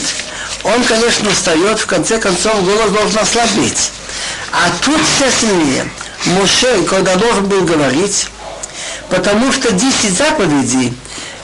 он, 0.64 0.84
конечно, 0.86 1.30
встает, 1.32 1.80
в 1.80 1.86
конце 1.86 2.18
концов 2.18 2.64
голос 2.64 2.90
должен 2.92 3.20
ослабеть. 3.20 3.92
А 4.54 4.70
тут 4.82 5.00
все 5.02 5.30
сильнее. 5.30 5.90
Моше, 6.26 6.82
когда 6.84 7.16
должен 7.16 7.46
был 7.46 7.64
говорить, 7.64 8.28
потому 9.10 9.52
что 9.52 9.72
10 9.72 10.18
заповедей 10.18 10.94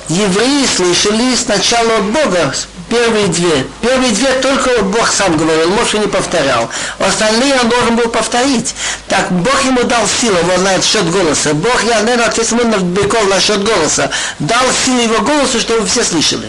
евреи 0.07 0.66
слышали 0.66 1.36
сначала 1.36 1.97
от 1.97 2.05
Бога, 2.05 2.55
первые 2.93 3.29
две. 3.29 3.66
Первые 3.83 4.12
две 4.12 4.33
только 4.41 4.83
Бог 4.83 5.11
сам 5.12 5.37
говорил, 5.37 5.71
Моше 5.71 5.99
не 5.99 6.07
повторял. 6.07 6.69
Остальные 6.99 7.55
он 7.61 7.69
должен 7.69 7.97
был 7.97 8.09
повторить. 8.09 8.75
Так 9.09 9.31
Бог 9.31 9.64
ему 9.64 9.85
дал 9.85 10.07
силу, 10.07 10.37
он 10.55 10.61
знает 10.61 10.85
счет 10.85 11.11
голоса. 11.11 11.55
Бог, 11.55 11.83
я, 11.85 12.01
наверное, 12.01 12.27
отец 12.27 12.51
на 12.51 12.79
Беков 12.79 13.29
насчет 13.29 13.62
голоса. 13.62 14.11
Дал 14.39 14.64
силу 14.85 15.01
его 15.01 15.21
голосу, 15.21 15.61
чтобы 15.61 15.87
все 15.87 16.05
слышали. 16.05 16.49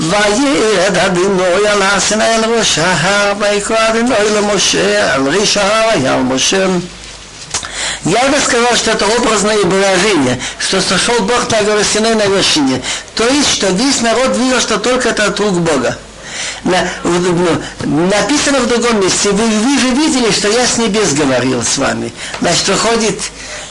וירד 0.00 0.96
אדינוי 0.96 1.68
על 1.68 1.82
הסנה 1.82 2.34
אל 2.34 2.44
ראש 2.44 2.78
ההר, 2.78 3.32
ויקרא 3.38 3.88
אדינוי 3.88 4.30
למשה 4.36 5.14
על 5.14 5.28
ריש 5.28 5.56
ההר 5.56 5.90
היה 5.90 6.16
משה. 6.16 6.66
Я 8.05 8.27
бы 8.27 8.39
сказал, 8.39 8.75
что 8.75 8.91
это 8.91 9.05
образное 9.05 9.57
выражение, 9.57 10.39
что 10.59 10.81
сошел 10.81 11.19
Бог 11.21 11.49
на 11.51 11.61
гору 11.63 11.83
Синай 11.83 12.15
на 12.15 12.25
вершине. 12.25 12.81
То 13.15 13.27
есть, 13.27 13.53
что 13.53 13.67
весь 13.67 14.01
народ 14.01 14.35
видел, 14.37 14.59
что 14.59 14.77
только 14.77 15.09
это 15.09 15.25
от 15.25 15.39
рук 15.39 15.59
Бога. 15.59 15.97
На, 16.63 16.87
ну, 17.03 17.61
написано 17.83 18.59
в 18.59 18.67
другом 18.67 19.01
месте, 19.01 19.29
вы, 19.29 19.43
вы 19.43 19.79
же 19.79 19.89
видели, 19.89 20.31
что 20.31 20.47
я 20.47 20.65
с 20.65 20.77
небес 20.77 21.13
говорил 21.13 21.63
с 21.63 21.77
вами. 21.77 22.13
Значит, 22.39 22.69
выходит, 22.69 23.19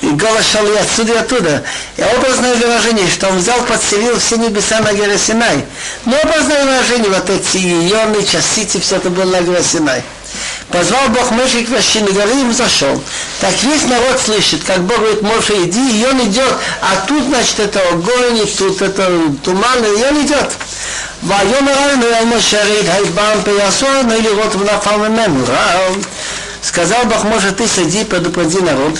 голос 0.03 0.47
шел 0.53 0.67
и 0.67 0.77
отсюда 0.77 1.15
и 1.15 1.17
оттуда. 1.17 1.63
И 1.97 2.03
образное 2.03 2.55
выражение, 2.55 3.09
что 3.09 3.29
он 3.29 3.39
взял, 3.39 3.61
подселил 3.63 4.19
все 4.19 4.37
небеса 4.37 4.81
на 4.81 4.93
горе 4.93 5.19
Синай. 5.19 5.65
Но 6.05 6.17
образное 6.19 6.65
выражение, 6.65 7.11
вот 7.11 7.31
эти 7.31 7.59
ионы, 7.59 8.25
частицы, 8.25 8.81
все 8.81 8.97
это 8.97 9.11
было 9.11 9.25
на 9.25 9.41
горе 9.43 9.63
Синай. 9.63 10.03
Позвал 10.70 11.10
Бог 11.10 11.32
Моше 11.32 11.64
к 11.64 11.70
вершине 11.70 12.12
горы 12.12 12.34
и 12.50 12.52
зашел. 12.52 13.02
Так 13.40 13.54
весь 13.64 13.84
народ 13.84 14.20
слышит, 14.20 14.64
как 14.64 14.82
Бог 14.84 14.98
говорит, 14.98 15.22
Моше, 15.22 15.54
иди, 15.64 16.02
и 16.02 16.06
он 16.06 16.22
идет. 16.28 16.54
А 16.82 17.06
тут, 17.08 17.24
значит, 17.26 17.60
это 17.60 17.80
огонь, 17.90 18.38
и 18.38 18.46
тут 18.46 18.82
это 18.82 19.10
туман, 19.44 19.84
и 19.84 20.04
он 20.04 20.26
идет. 20.26 20.52
ויאמר 21.24 21.74
אלינו 21.84 22.06
אל 22.06 22.26
משה 22.26 22.64
ריד 22.64 22.90
היבם 22.90 23.42
פייסו 23.44 23.88
עלינו 23.88 24.22
לראות 24.22 24.56
ונפל 24.56 24.98
ממנו 24.98 25.44
רב 25.48 26.06
сказал 26.66 27.06
Бог, 27.06 27.24
может, 27.24 27.58
ты 27.58 27.68
сиди, 27.68 28.04
предупреди 28.04 28.60
народ, 28.60 28.98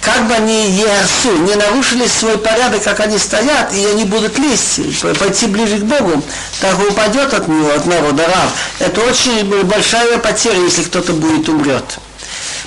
как 0.00 0.26
бы 0.28 0.34
они 0.34 0.70
Иерсу 0.70 1.32
не 1.38 1.54
нарушили 1.54 2.06
свой 2.06 2.36
порядок, 2.36 2.82
как 2.82 3.00
они 3.00 3.18
стоят, 3.18 3.72
и 3.72 3.84
они 3.86 4.04
будут 4.04 4.38
лезть, 4.38 4.80
пойти 5.18 5.46
ближе 5.46 5.78
к 5.78 5.84
Богу, 5.84 6.22
так 6.60 6.78
упадет 6.78 7.32
от 7.32 7.48
него, 7.48 7.70
от 7.70 7.86
народа 7.86 8.24
раб. 8.26 8.50
Это 8.80 9.00
очень 9.00 9.64
большая 9.64 10.18
потеря, 10.18 10.60
если 10.60 10.82
кто-то 10.82 11.14
будет 11.14 11.48
умрет. 11.48 11.98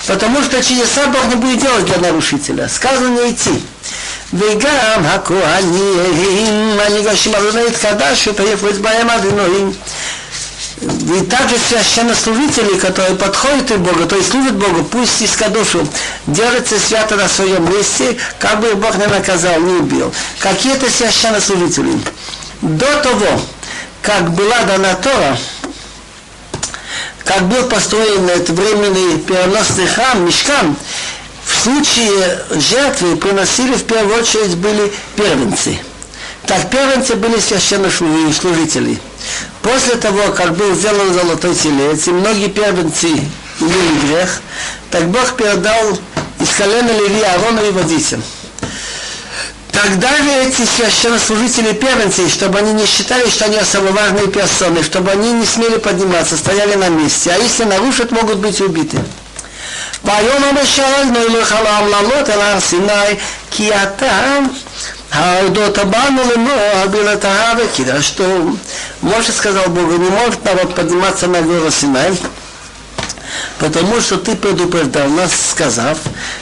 Потому 0.06 0.42
что 0.42 0.62
чудеса 0.62 1.06
Бог 1.08 1.26
не 1.26 1.36
будет 1.36 1.60
делать 1.60 1.84
для 1.84 1.98
нарушителя. 1.98 2.68
Сказано 2.68 3.20
не 3.20 3.32
идти. 3.32 3.62
וגם 4.34 5.04
הכהנים 5.04 6.80
הניגשים 6.80 7.34
על 7.34 7.50
בני 7.50 7.60
התקדש 7.66 8.28
ופייפו 8.28 8.66
בהם 8.80 9.10
אדינוים 9.10 9.72
и 10.83 11.25
также 11.25 11.55
священнослужители, 11.57 12.77
которые 12.77 13.15
подходят 13.15 13.71
к 13.71 13.77
Богу, 13.77 14.05
то 14.05 14.15
есть 14.15 14.31
служат 14.31 14.55
Богу, 14.55 14.83
пусть 14.83 15.21
из 15.21 15.35
душу 15.51 15.87
держатся 16.27 16.79
свято 16.79 17.15
на 17.15 17.27
своем 17.27 17.71
месте, 17.71 18.17
как 18.39 18.59
бы 18.59 18.73
Бог 18.75 18.95
не 18.97 19.07
наказал, 19.07 19.59
не 19.59 19.73
убил. 19.73 20.13
Какие-то 20.39 20.89
священнослужители. 20.89 21.99
До 22.61 23.01
того, 23.01 23.41
как 24.01 24.31
была 24.33 24.63
дана 24.63 24.95
Тора, 24.95 25.37
как 27.23 27.43
был 27.47 27.63
построен 27.63 28.27
этот 28.29 28.49
временный 28.49 29.19
переносный 29.19 29.87
храм, 29.87 30.25
мешкан, 30.25 30.75
в 31.45 31.63
случае 31.63 32.39
жертвы 32.51 33.15
приносили 33.15 33.75
в 33.75 33.83
первую 33.83 34.21
очередь 34.21 34.55
были 34.55 34.91
первенцы. 35.15 35.79
Так 36.45 36.69
первенцы 36.69 37.15
были 37.15 37.39
священнослужители. 37.39 38.99
После 39.62 39.96
того, 39.96 40.32
как 40.32 40.56
был 40.56 40.74
сделан 40.74 41.12
золотой 41.12 41.54
телец, 41.54 42.06
и 42.06 42.10
многие 42.10 42.48
первенцы 42.48 43.08
имели 43.60 44.06
грех, 44.06 44.40
так 44.90 45.08
Бог 45.08 45.36
передал 45.36 45.98
из 46.40 46.50
колена 46.56 46.90
Леви 46.90 47.22
Аарона 47.22 47.60
его 47.60 47.80
детям. 47.82 48.22
Тогда 49.72 50.16
же 50.16 50.30
эти 50.46 50.64
священнослужители 50.64 51.72
первенцы, 51.72 52.28
чтобы 52.28 52.58
они 52.58 52.72
не 52.72 52.86
считали, 52.86 53.28
что 53.30 53.44
они 53.44 53.56
особо 53.58 53.88
важные 53.88 54.26
персоны, 54.28 54.82
чтобы 54.82 55.10
они 55.10 55.32
не 55.32 55.46
смели 55.46 55.78
подниматься, 55.78 56.36
стояли 56.36 56.74
на 56.74 56.88
месте, 56.88 57.30
а 57.30 57.38
если 57.38 57.64
нарушат, 57.64 58.10
могут 58.10 58.38
быть 58.38 58.60
убиты. 58.60 58.98
והיום 60.04 60.44
המשלנו 60.44 61.28
לך 61.28 61.54
לעמללות 61.64 62.30
אל 62.30 62.40
הר 62.40 62.60
סיני, 62.60 63.14
כי 63.50 63.74
אתה 63.74 64.38
Аудот 65.15 65.77
обманули, 65.77 66.37
но 66.37 66.49
ну, 66.49 66.83
обила 66.83 67.11
Авеки, 67.51 67.77
Кидра, 67.77 68.01
что 68.01 68.55
Моше 69.01 69.31
сказал 69.31 69.67
Богу, 69.67 69.93
не 69.93 70.09
может 70.09 70.43
народ 70.43 70.73
подниматься 70.73 71.27
на 71.27 71.41
гору 71.41 71.69
Синай, 71.69 72.17
потому 73.59 74.01
что 74.01 74.17
ты 74.17 74.35
предупреждал 74.35 75.07
нас, 75.09 75.31
сказав, 75.51 75.99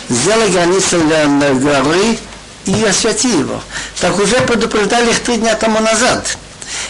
сделай 0.08 0.50
границу 0.50 1.02
для 1.02 1.26
горы 1.54 2.18
и 2.66 2.86
освяти 2.86 3.28
его. 3.28 3.62
Так 4.00 4.18
уже 4.18 4.36
предупреждали 4.42 5.12
их 5.12 5.20
три 5.20 5.36
дня 5.38 5.56
тому 5.56 5.80
назад. 5.82 6.38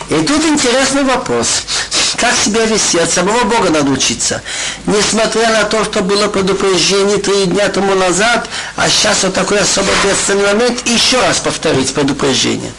И 0.09 0.21
тут 0.21 0.45
интересный 0.45 1.03
вопрос 1.03 1.63
как 2.16 2.34
себя 2.34 2.64
вести, 2.64 2.98
от 2.98 3.10
самого 3.10 3.44
Бога 3.44 3.70
надо 3.70 3.90
учиться. 3.90 4.42
Несмотря 4.86 5.50
на 5.50 5.64
то, 5.64 5.84
что 5.84 6.02
было 6.02 6.28
предупреждение 6.28 7.18
три 7.18 7.46
дня 7.46 7.68
тому 7.68 7.94
назад, 7.94 8.48
а 8.76 8.88
сейчас 8.88 9.22
вот 9.22 9.34
такой 9.34 9.58
особо 9.58 9.88
ответственный 10.00 10.46
момент, 10.46 10.86
еще 10.88 11.20
раз 11.20 11.38
повторить 11.38 11.92
предупреждение. 11.94 12.72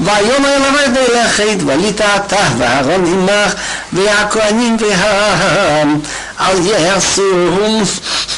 והיום 0.00 0.44
ילמד 0.44 0.96
אליך 0.96 1.40
התבלית 1.40 2.00
אתה 2.00 2.48
ואהרון 2.58 3.06
עמך 3.06 3.54
והכהנים 3.92 4.76
והעם 4.80 6.00
אל 6.40 6.66
יעשום 6.66 7.82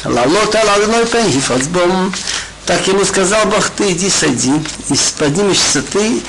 לעלות 0.05 0.55
על 0.55 0.69
אדוני 0.69 1.05
פן 1.05 1.29
יפוץ 1.29 1.65
בום 1.65 2.11
так 2.67 2.85
ему 2.85 3.05
сказал 3.05 3.45
Бог, 3.45 3.69
ты 3.69 3.91
иди 3.93 4.09
сойди, 4.09 4.51
и 4.89 4.95
поднимешься 5.17 5.81
ты 5.81 6.21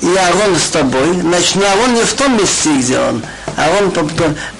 и 0.00 0.14
Аарон 0.14 0.58
с 0.58 0.70
тобой, 0.70 1.20
значит, 1.20 1.56
не 1.56 1.64
Аарон 1.64 1.94
не 1.94 2.02
в 2.02 2.12
том 2.12 2.36
месте, 2.36 2.70
где 2.78 2.98
он, 2.98 3.22
а 3.56 3.68
он, 3.80 3.92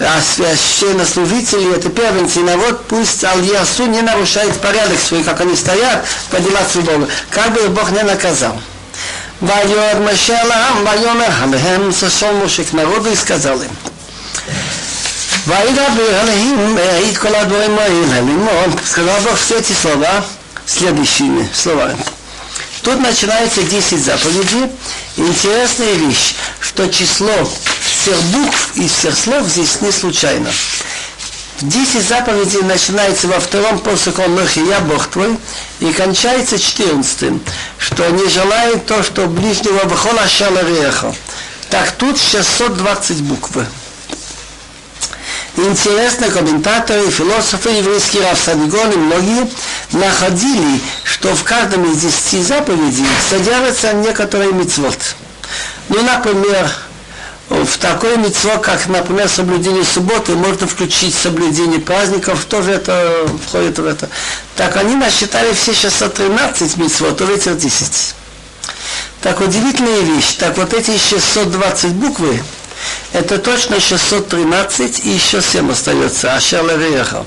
а 0.00 0.20
священнослужители, 0.22 1.76
это 1.76 1.90
первенцы, 1.90 2.40
народ, 2.40 2.86
пусть 2.88 3.22
Аль-Ясу 3.24 3.86
не 3.86 4.02
нарушает 4.02 4.58
порядок 4.60 4.98
свой, 4.98 5.22
как 5.22 5.40
они 5.40 5.54
стоят, 5.54 6.04
подниматься 6.30 6.80
Бога, 6.80 7.08
как 7.30 7.52
бы 7.52 7.68
Бог 7.68 7.90
не 7.90 8.02
наказал. 8.02 8.56
ויורד 9.42 9.98
משה 10.12 10.44
לעם 10.44 10.86
ויאמר 10.86 11.42
עליהם 11.42 11.92
ששון 11.92 12.44
משה 12.44 12.64
к 12.64 12.72
народу 12.72 13.10
и 13.10 13.16
сказал 13.16 13.62
им 13.62 13.70
וידבר 15.46 16.20
עליהם 16.20 16.76
העיד 16.78 17.16
כל 17.16 17.34
הדברים 17.34 17.78
האלה, 17.78 18.20
лимон. 18.20 18.78
Сказал 18.84 19.20
Бог 19.20 19.36
все 19.36 19.58
эти 19.58 19.72
слова, 19.72 20.24
следующими 20.66 21.48
словами. 21.54 22.04
Тут 22.83 22.99
начинается 22.99 23.63
10 23.63 24.03
заповедей. 24.03 24.71
Интересная 25.17 25.93
вещь, 25.93 26.35
что 26.59 26.87
число 26.87 27.33
всех 28.01 28.19
букв 28.23 28.71
и 28.75 28.87
всех 28.87 29.17
слов 29.17 29.47
здесь 29.47 29.81
не 29.81 29.91
случайно. 29.91 30.49
Десять 31.61 32.07
заповедей 32.07 32.63
начинается 32.63 33.27
во 33.27 33.39
втором 33.39 33.77
посоке 33.77 34.25
Лохи 34.25 34.61
«Я 34.67 34.79
Бог 34.79 35.05
твой» 35.07 35.37
и 35.79 35.93
кончается 35.93 36.57
четырнадцатым, 36.57 37.39
что 37.77 38.09
не 38.09 38.27
желает 38.29 38.87
то, 38.87 39.03
что 39.03 39.27
ближнего 39.27 39.83
Бахола 39.85 40.27
Шалареха. 40.27 41.13
Так 41.69 41.91
тут 41.91 42.19
620 42.19 43.21
букв. 43.21 43.51
Интересно, 45.57 46.29
комментаторы, 46.29 47.11
философы 47.11 47.69
еврейские, 47.69 48.23
и 48.93 48.97
многие 48.97 49.49
находили, 49.91 50.79
что 51.03 51.35
в 51.35 51.43
каждом 51.43 51.91
из 51.91 51.97
десяти 51.97 52.41
заповедей 52.41 53.05
содержатся 53.29 53.91
некоторые 53.93 54.53
мецвод. 54.53 54.97
Ну, 55.89 56.01
например, 56.03 56.71
в 57.49 57.77
такое 57.79 58.15
митцво, 58.15 58.59
как, 58.59 58.87
например, 58.87 59.27
соблюдение 59.27 59.83
субботы, 59.83 60.35
можно 60.35 60.67
включить 60.67 61.13
соблюдение 61.13 61.81
праздников, 61.81 62.45
тоже 62.45 62.71
это 62.71 63.27
входит 63.45 63.77
в 63.77 63.85
это. 63.85 64.09
Так 64.55 64.77
они 64.77 64.95
насчитали 64.95 65.51
все 65.53 65.73
613 65.73 66.77
митцвот, 66.77 67.19
уже 67.19 67.35
этих 67.35 67.57
10. 67.57 68.15
Так 69.21 69.41
удивительная 69.41 69.99
вещь. 69.99 70.37
Так 70.39 70.57
вот 70.57 70.73
эти 70.73 70.97
620 70.97 71.91
буквы, 71.91 72.41
это 73.13 73.37
точно 73.37 73.79
613 73.79 75.05
и 75.05 75.09
еще 75.09 75.41
7 75.41 75.71
остается. 75.71 76.33
Ашер 76.33 76.65
Левеяха. 76.65 77.25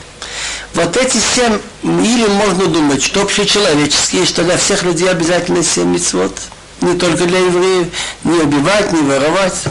Вот 0.75 0.97
эти 0.97 1.19
семь, 1.19 1.59
или 1.83 2.27
можно 2.27 2.67
думать, 2.67 3.03
что 3.03 3.23
общечеловеческие, 3.23 4.27
что 4.27 4.43
для 4.43 4.57
всех 4.57 4.83
людей 4.83 5.09
обязательно 5.09 5.63
семь 5.63 5.93
митцвот, 5.93 6.37
не 6.81 6.99
только 6.99 7.25
для 7.25 7.39
евреев, 7.39 7.87
не 8.25 8.39
убивать, 8.41 8.93
не 8.93 9.03
воровать. 9.03 9.63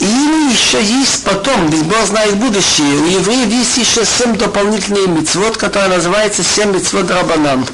Или 0.00 0.52
еще 0.52 0.82
есть 0.82 1.22
потом, 1.24 1.70
ведь 1.70 1.84
Бог 1.84 2.04
знает 2.06 2.36
будущее, 2.36 2.86
у 2.86 3.06
евреев 3.06 3.48
есть 3.48 3.76
еще 3.78 4.04
семь 4.04 4.36
дополнительных 4.36 5.06
мецвод, 5.06 5.56
которые 5.56 5.96
называются 5.96 6.42
семь 6.42 6.72
мецвод 6.72 7.10
Рабанан. 7.10 7.64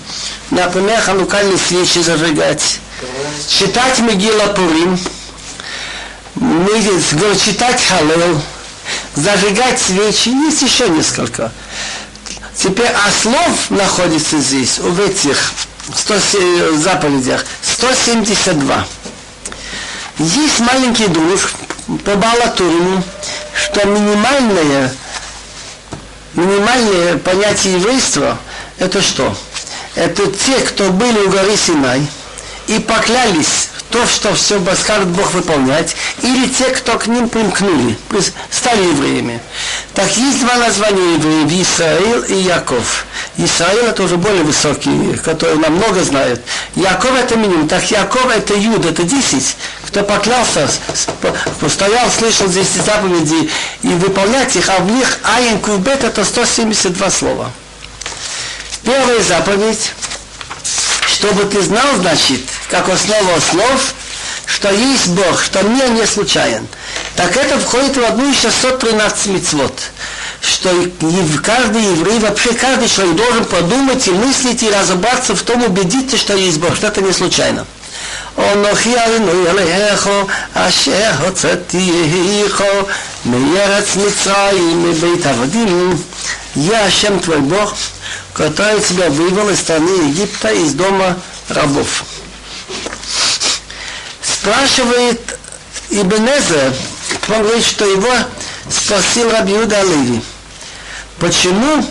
Например, 0.50 1.00
ханукальные 1.00 1.56
свечи 1.56 2.00
зажигать, 2.00 2.80
читать 3.48 3.98
Мегила 4.00 4.46
Пурим, 4.48 4.98
читать 7.48 7.82
Халел, 7.88 8.40
зажигать 9.14 9.80
свечи, 9.80 10.28
есть 10.28 10.62
еще 10.62 10.88
несколько. 10.88 11.52
Теперь, 12.54 12.90
а 12.90 13.10
слов 13.10 13.70
находится 13.70 14.38
здесь, 14.38 14.78
в 14.78 15.00
этих 15.00 15.38
100 15.94 16.76
заповедях, 16.76 17.44
172. 17.62 18.86
Есть 20.18 20.60
маленький 20.60 21.06
душ, 21.06 21.54
по 22.04 22.16
Балатурину, 22.16 23.02
что 23.54 23.86
минимальное, 23.86 24.94
минимальное 26.34 27.16
понятие 27.18 27.74
еврейства– 27.74 28.38
это 28.78 29.00
что? 29.00 29.36
Это 29.94 30.26
те, 30.26 30.58
кто 30.60 30.90
были 30.90 31.18
у 31.20 31.30
горы 31.30 31.56
Синай 31.56 32.06
и 32.66 32.78
поклялись 32.78 33.70
то, 33.90 34.06
что 34.06 34.34
все 34.34 34.60
скажет 34.74 35.08
Бог 35.08 35.32
выполнять, 35.32 35.96
или 36.22 36.46
те, 36.48 36.66
кто 36.70 36.98
к 36.98 37.06
ним 37.06 37.28
примкнули, 37.28 37.96
стали 38.50 38.82
евреями. 38.82 39.40
Так 39.94 40.14
есть 40.16 40.40
два 40.40 40.56
названия 40.56 41.14
евреев, 41.14 41.68
Исраил 41.68 42.22
и 42.24 42.34
Яков. 42.34 43.06
Исраил 43.36 43.86
это 43.86 44.02
уже 44.02 44.16
более 44.16 44.42
высокий, 44.42 45.16
который 45.24 45.56
намного 45.58 46.02
знает. 46.04 46.42
Яков 46.74 47.14
это 47.18 47.36
минимум. 47.36 47.68
Так 47.68 47.90
Яков 47.90 48.30
это 48.30 48.54
Юд, 48.54 48.84
это 48.84 49.02
10. 49.02 49.56
Кто 49.86 50.02
поклялся, 50.02 50.68
стоял, 51.68 52.10
слышал 52.10 52.46
здесь 52.48 52.68
заповеди 52.84 53.50
и 53.82 53.88
выполнять 53.88 54.54
их, 54.54 54.68
а 54.68 54.80
в 54.80 54.90
них 54.90 55.18
Айн 55.22 55.58
Кубет 55.60 56.04
это 56.04 56.24
172 56.24 57.10
слова. 57.10 57.50
Первая 58.82 59.22
заповедь, 59.22 59.92
чтобы 61.06 61.44
ты 61.44 61.62
знал, 61.62 61.96
значит, 61.96 62.40
как 62.69 62.89
основа 62.89 63.39
слов, 63.39 63.93
что 64.45 64.71
есть 64.71 65.07
Бог, 65.09 65.43
что 65.43 65.61
мир 65.63 65.89
не 65.89 66.05
случайен. 66.05 66.67
Так 67.15 67.35
это 67.37 67.59
входит 67.59 67.97
в 67.97 68.03
одну 68.03 68.31
из 68.31 68.39
613 68.41 69.27
мецвод 69.27 69.73
что 70.41 70.69
каждый 71.41 71.81
еврей, 71.81 72.19
вообще 72.19 72.53
каждый 72.53 72.89
человек 72.89 73.15
должен 73.15 73.45
подумать 73.45 74.05
и 74.07 74.11
мыслить 74.11 74.61
и 74.61 74.69
разобраться 74.69 75.35
в 75.35 75.41
том, 75.41 75.63
убедиться, 75.63 76.17
что 76.17 76.35
есть 76.35 76.59
Бог, 76.59 76.75
что 76.75 76.87
это 76.87 77.01
не 77.01 77.13
случайно. 77.13 77.65
אנוכי 78.37 78.95
אדוני 79.05 79.49
אלוהיך 79.49 80.09
אשר 80.53 81.11
הוצאתיך 81.19 82.63
מארץ 83.25 83.95
מצרים 83.95 84.89
מבית 84.89 85.25
עבדים 85.25 86.03
я 86.55 86.85
Ашем 86.85 87.19
твой 87.19 87.39
Бог, 87.39 87.73
который 88.33 88.79
тебя 88.81 89.09
вывел 89.09 89.49
из 89.49 89.59
страны 89.59 90.09
Египта, 90.09 90.49
из 90.49 90.73
дома 90.75 91.17
рабов. 91.49 92.03
Спрашивает 94.22 95.38
Ибнезер, 95.90 96.72
он 97.28 97.42
говорит, 97.42 97.64
что 97.64 97.84
его 97.84 98.12
спросил 98.70 99.30
Раби 99.30 99.52
Юда 99.52 99.82
Леви, 99.82 100.22
почему 101.18 101.84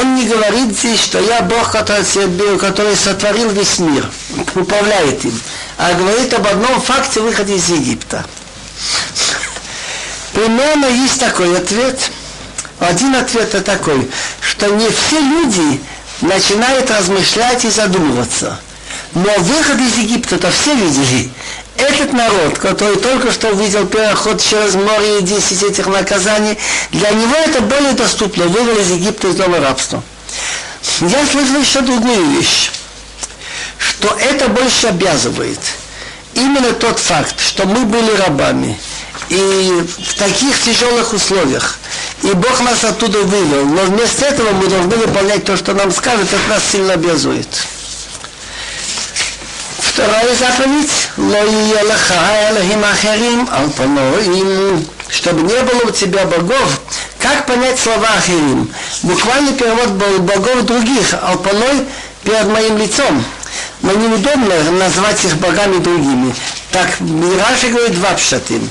он 0.00 0.16
не 0.16 0.26
говорит 0.26 0.76
здесь, 0.76 1.00
что 1.00 1.18
я 1.18 1.40
Бог, 1.42 1.72
который, 1.72 2.58
который 2.58 2.96
сотворил 2.96 3.50
весь 3.50 3.78
мир, 3.78 4.08
управляет 4.54 5.24
им, 5.24 5.40
а 5.78 5.94
говорит 5.94 6.32
об 6.34 6.46
одном 6.46 6.80
факте 6.80 7.20
выхода 7.20 7.52
из 7.52 7.68
Египта. 7.68 8.24
Примерно 10.34 10.86
есть 10.86 11.18
такой 11.18 11.56
ответ. 11.56 11.98
Один 12.78 13.16
ответ 13.16 13.64
такой, 13.64 14.08
что 14.40 14.66
не 14.68 14.88
все 14.88 15.20
люди 15.20 15.80
начинают 16.20 16.90
размышлять 16.90 17.64
и 17.64 17.70
задумываться. 17.70 18.60
Но 19.14 19.32
выход 19.38 19.80
из 19.80 19.96
Египта-то 19.96 20.50
все 20.50 20.74
видели. 20.74 21.30
Этот 21.76 22.12
народ, 22.12 22.58
который 22.58 22.96
только 22.96 23.32
что 23.32 23.48
увидел 23.48 23.86
переход 23.86 24.42
через 24.42 24.74
море 24.74 25.20
и 25.20 25.22
10 25.22 25.62
этих 25.62 25.86
наказаний, 25.86 26.58
для 26.90 27.10
него 27.10 27.34
это 27.36 27.60
более 27.60 27.92
доступно, 27.92 28.44
вывел 28.44 28.76
из 28.78 28.90
Египта 28.90 29.28
из 29.28 29.36
дома 29.36 29.60
рабства. 29.60 30.02
Я 31.00 31.26
слышал 31.26 31.60
еще 31.60 31.80
другую 31.80 32.30
вещь, 32.32 32.70
что 33.78 34.16
это 34.20 34.48
больше 34.48 34.88
обязывает. 34.88 35.60
Именно 36.34 36.72
тот 36.72 36.98
факт, 36.98 37.40
что 37.40 37.64
мы 37.64 37.84
были 37.84 38.10
рабами, 38.16 38.78
и 39.28 39.84
в 40.06 40.14
таких 40.14 40.60
тяжелых 40.60 41.12
условиях, 41.12 41.78
и 42.22 42.28
Бог 42.32 42.60
нас 42.60 42.84
оттуда 42.84 43.18
вывел, 43.18 43.64
но 43.66 43.82
вместо 43.82 44.26
этого 44.26 44.52
мы 44.52 44.66
должны 44.66 44.96
выполнять 44.96 45.44
то, 45.44 45.56
что 45.56 45.74
нам 45.74 45.90
скажет, 45.92 46.26
это 46.32 46.48
нас 46.48 46.62
сильно 46.70 46.94
обязует. 46.94 47.48
Вторая 49.98 50.32
заповедь, 50.36 51.08
«Ло 51.16 51.38
лаха 51.88 52.50
элохим 52.50 52.84
ахерим 52.84 53.48
алпаноим», 53.50 54.86
чтобы 55.08 55.42
не 55.42 55.60
было 55.62 55.88
у 55.88 55.90
тебя 55.90 56.24
богов. 56.24 56.80
Как 57.18 57.46
понять 57.46 57.80
слова 57.80 58.06
ахерим? 58.16 58.72
Буквальный 59.02 59.54
перевод 59.54 59.88
богов 60.20 60.62
других, 60.66 61.14
алпаной 61.20 61.84
перед 62.22 62.46
моим 62.46 62.78
лицом. 62.78 63.24
Но 63.82 63.92
неудобно 63.92 64.70
назвать 64.78 65.24
их 65.24 65.36
богами 65.38 65.78
другими. 65.78 66.32
Так 66.70 67.00
Мираши 67.00 67.70
говорит 67.70 67.96
два 67.96 68.12
пшатим. 68.12 68.70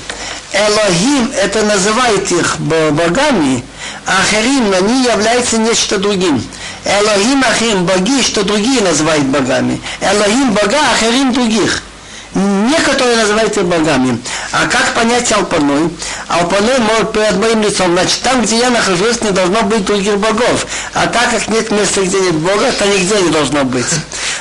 Элохим 0.54 1.30
это 1.36 1.62
называет 1.62 2.32
их 2.32 2.58
богами, 2.58 3.62
а 4.06 4.20
Ахерим, 4.22 4.72
они 4.72 5.04
являются 5.04 5.58
нечто 5.58 5.98
другим. 5.98 6.42
Элохим 6.84 7.44
Ахим, 7.44 7.84
боги, 7.84 8.22
что 8.22 8.44
другие 8.44 8.80
называют 8.80 9.24
богами. 9.24 9.80
Элохим 10.00 10.52
бога, 10.52 10.78
Ахерим 10.94 11.32
других. 11.32 11.82
Некоторые 12.34 13.16
называют 13.16 13.56
их 13.56 13.64
богами. 13.64 14.18
А 14.52 14.66
как 14.68 14.94
понять 14.94 15.32
Алпаной? 15.32 15.90
Алпаной 16.28 16.78
может 16.78 17.12
перед 17.12 17.36
моим 17.38 17.62
лицом. 17.62 17.92
Значит, 17.92 18.20
там, 18.22 18.42
где 18.42 18.58
я 18.58 18.70
нахожусь, 18.70 19.22
не 19.22 19.30
должно 19.30 19.62
быть 19.62 19.84
других 19.84 20.18
богов. 20.18 20.66
А 20.94 21.06
так 21.06 21.30
как 21.30 21.48
нет 21.48 21.70
места, 21.70 22.02
где 22.02 22.20
нет 22.20 22.34
Бога, 22.34 22.70
то 22.78 22.86
нигде 22.86 23.20
не 23.22 23.30
должно 23.30 23.64
быть. 23.64 23.86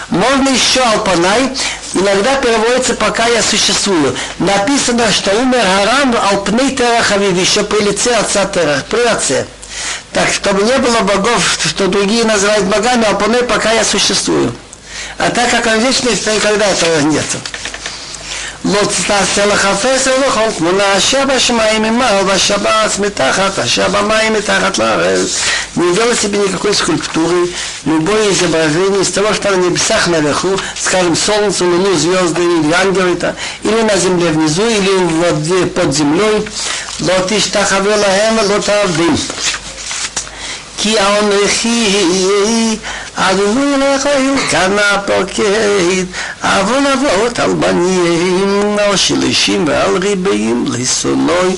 Можно 0.10 0.50
еще 0.50 0.82
Алпанай, 0.82 1.50
иногда 1.94 2.36
переводится 2.36 2.94
«пока 2.94 3.26
я 3.28 3.42
существую». 3.42 4.16
Написано, 4.40 5.12
что 5.12 5.32
умер 5.32 5.62
Харам 5.62 6.16
Алпней 6.32 6.76
Терахавив, 6.76 7.38
еще 7.38 7.64
при 7.64 7.82
лице 7.82 8.14
отца 8.16 8.46
Терах, 8.46 8.86
при 8.86 9.02
отце. 9.02 9.46
Так, 10.13 10.33
чтобы 10.33 10.63
не 10.63 10.77
было 10.79 11.01
богов, 11.01 11.59
что 11.65 11.87
другие 11.87 12.25
называют 12.25 12.65
богами, 12.67 13.05
Алпанай, 13.07 13.43
пока 13.45 13.73
я 13.73 13.85
существую. 13.85 14.55
А 15.19 15.31
так 15.31 15.51
как 15.51 15.67
он 15.67 15.81
вечный, 15.81 16.17
то 16.17 16.35
никогда 16.35 16.67
этого 16.67 17.01
нет. 17.01 17.27
לא 18.65 18.81
תעשה 19.07 19.47
לך 19.47 19.69
פסל 19.83 20.11
וכל 20.29 20.51
תמונה 20.59 20.99
אשר 20.99 21.25
בשמיים 21.27 21.83
ממעל 21.83 22.25
והשבץ 22.27 22.99
מתחת 22.99 23.59
אשר 23.59 23.89
במים 23.89 24.33
מתחת 24.33 24.79
לארץ. 24.79 25.41
Не 25.75 25.95
делай 25.95 26.15
себе 26.15 26.39
никакой 26.39 26.75
скульптуры, 26.75 27.49
любое 27.87 28.31
изображение 28.31 29.01
из 29.01 29.09
того, 29.09 29.33
что 29.33 29.51
на 29.51 29.57
небесах 29.57 30.07
наверху, 30.07 30.51
скажем, 30.79 31.17
солнце, 31.17 31.65
луну, 31.65 31.95
звезды 31.97 32.43
или 32.43 32.73
ангелы, 32.75 33.17
или 33.65 33.81
на 33.81 33.97
земле 33.97 34.29
внизу, 34.33 34.69
или 34.69 34.91
в 35.07 35.15
воде 35.23 35.67
под 35.67 35.95
землей. 35.95 36.47
לא 37.01 37.15
תשתחווה 37.27 37.97
להם 37.97 38.39
ולא 38.39 38.59
תעבדים. 38.59 39.17
כי 40.83 40.97
אנכי 41.01 42.07
אדוני 43.15 43.75
אלוהיכם 43.75 44.35
כנה 44.51 44.99
פוקד 45.07 46.05
עוון 46.43 46.87
אבות 46.87 47.39
על 47.39 47.53
בנים 47.53 48.77
על 48.79 48.97
שלישים 48.97 49.65
ועל 49.69 49.97
ריבעים 49.97 50.65
לשונוי 50.69 51.57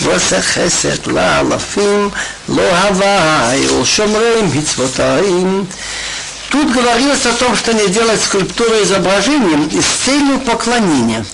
ועושה 0.00 0.42
חסד 0.42 1.06
לאלפים 1.06 2.10
לא 2.48 2.62
הווי 2.62 3.80
ושומרי 3.80 4.42
מצוותיים 4.54 5.64
Тут 6.52 6.70
говорилось 6.70 7.24
о 7.24 7.32
том, 7.32 7.56
что 7.56 7.72
не 7.72 7.88
делать 7.88 8.22
скульптуры 8.22 8.82
изображением 8.82 9.68
и 9.68 9.80
с 9.80 9.86
целью 10.04 10.38
поклонения. 10.40 11.24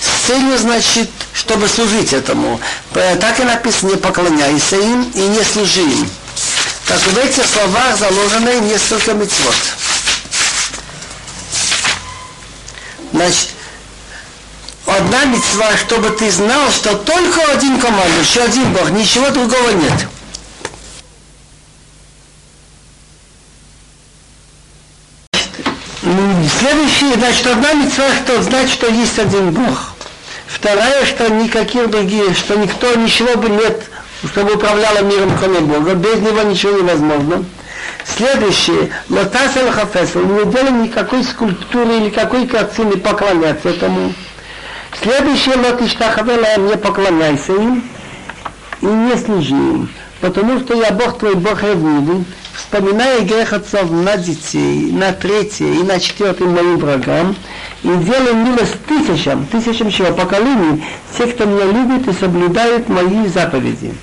С 0.00 0.26
целью, 0.26 0.58
значит, 0.58 1.08
чтобы 1.32 1.68
служить 1.68 2.12
этому. 2.12 2.60
Так 2.92 3.38
и 3.38 3.44
написано, 3.44 3.90
не 3.90 3.96
поклоняйся 3.96 4.74
им 4.74 5.02
и 5.14 5.20
не 5.20 5.44
служи 5.44 5.82
им. 5.82 6.10
Так 6.87 6.99
в 6.99 7.17
этих 7.17 7.45
словах 7.45 7.97
заложены 7.97 8.59
несколько 8.61 9.13
мецвод. 9.13 9.55
Значит, 13.13 13.49
одна 14.85 15.25
мецва, 15.25 15.77
чтобы 15.77 16.09
ты 16.09 16.29
знал, 16.29 16.71
что 16.71 16.95
только 16.95 17.41
один 17.51 17.79
командующий, 17.79 18.43
один 18.43 18.73
Бог, 18.73 18.89
ничего 18.91 19.29
другого 19.29 19.69
нет. 19.71 20.07
Следующее, 26.59 27.13
значит, 27.15 27.47
одна 27.47 27.73
мецва, 27.73 28.09
что 28.23 28.41
знать, 28.43 28.69
что 28.69 28.87
есть 28.87 29.17
один 29.19 29.51
Бог. 29.51 29.93
Вторая, 30.47 31.05
что 31.05 31.29
никаких 31.29 31.89
других, 31.89 32.37
что 32.37 32.55
никто, 32.55 32.93
ничего 32.95 33.35
бы 33.37 33.49
нет 33.49 33.89
чтобы 34.27 34.55
управляла 34.55 35.01
миром, 35.03 35.31
кроме 35.37 35.59
Бога. 35.59 35.95
Без 35.95 36.19
него 36.19 36.41
ничего 36.43 36.79
невозможно. 36.79 37.43
Следующее, 38.05 38.91
Лотас 39.09 39.55
аль 39.57 39.71
Хафесл, 39.71 40.19
не 40.19 40.51
делаем 40.51 40.83
никакой 40.83 41.23
скульптуры 41.23 41.97
или 41.97 42.09
какой 42.09 42.47
картины 42.47 42.97
поклоняться 42.97 43.69
этому. 43.69 44.13
Следующее, 45.01 45.55
Лот 45.55 45.81
Иштахавела, 45.81 46.59
не 46.59 46.77
поклоняйся 46.77 47.53
им 47.53 47.83
и 48.81 48.85
не 48.85 49.17
служи 49.17 49.55
им, 49.55 49.89
потому 50.21 50.59
что 50.59 50.75
я 50.75 50.91
Бог 50.91 51.17
твой, 51.17 51.35
Бог 51.35 51.63
ревнивый, 51.63 52.25
вспоминая 52.53 53.21
грех 53.21 53.53
отцов 53.53 53.89
на 53.89 54.17
детей, 54.17 54.91
на 54.91 55.11
третье 55.13 55.65
и 55.65 55.83
на 55.83 55.99
четвертое 55.99 56.45
моим 56.45 56.77
врагам, 56.77 57.35
и 57.83 57.87
делаю 57.87 58.35
милость 58.35 58.77
тысячам, 58.85 59.45
тысячам 59.47 59.89
чего 59.89 60.13
поколений, 60.13 60.83
те, 61.17 61.25
кто 61.27 61.45
меня 61.45 61.65
любит 61.65 62.07
и 62.07 62.13
соблюдает 62.13 62.89
мои 62.89 63.27
заповеди. 63.27 63.93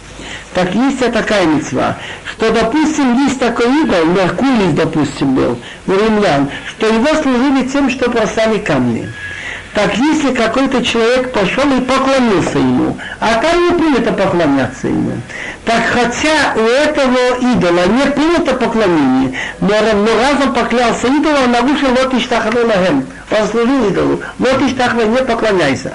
Так 0.54 0.74
есть 0.74 0.98
такая 1.12 1.46
мецва, 1.46 1.96
что, 2.24 2.50
допустим, 2.50 3.24
есть 3.24 3.38
такой 3.38 3.66
идол, 3.82 4.04
Меркулис, 4.06 4.74
допустим, 4.74 5.34
был, 5.34 5.58
у 5.86 5.92
римлян, 5.92 6.50
что 6.66 6.86
его 6.86 7.14
служили 7.22 7.68
тем, 7.68 7.88
что 7.88 8.10
бросали 8.10 8.58
камни. 8.58 9.08
Так 9.74 9.96
если 9.96 10.34
какой-то 10.34 10.84
человек 10.84 11.32
пошел 11.32 11.62
и 11.70 11.80
поклонился 11.82 12.58
ему, 12.58 12.98
а 13.20 13.34
там 13.36 13.68
не 13.68 13.78
принято 13.78 14.12
поклоняться 14.12 14.88
ему, 14.88 15.12
так 15.64 15.84
хотя 15.86 16.54
у 16.56 16.60
этого 16.60 17.38
идола 17.40 17.86
не 17.86 18.10
принято 18.10 18.54
поклонение, 18.54 19.38
но, 19.60 19.68
но 19.68 20.16
раз 20.16 20.44
он 20.44 20.52
поклялся 20.52 21.06
идолу, 21.06 21.44
он 21.44 21.52
нарушил 21.52 21.90
вот 21.90 22.12
иштахве 22.14 22.64
лагем, 22.64 23.06
он 23.30 23.46
служил 23.46 23.88
идолу, 23.88 24.20
вот 24.38 24.60
иштахве, 24.62 25.06
не 25.06 25.18
поклоняйся. 25.18 25.92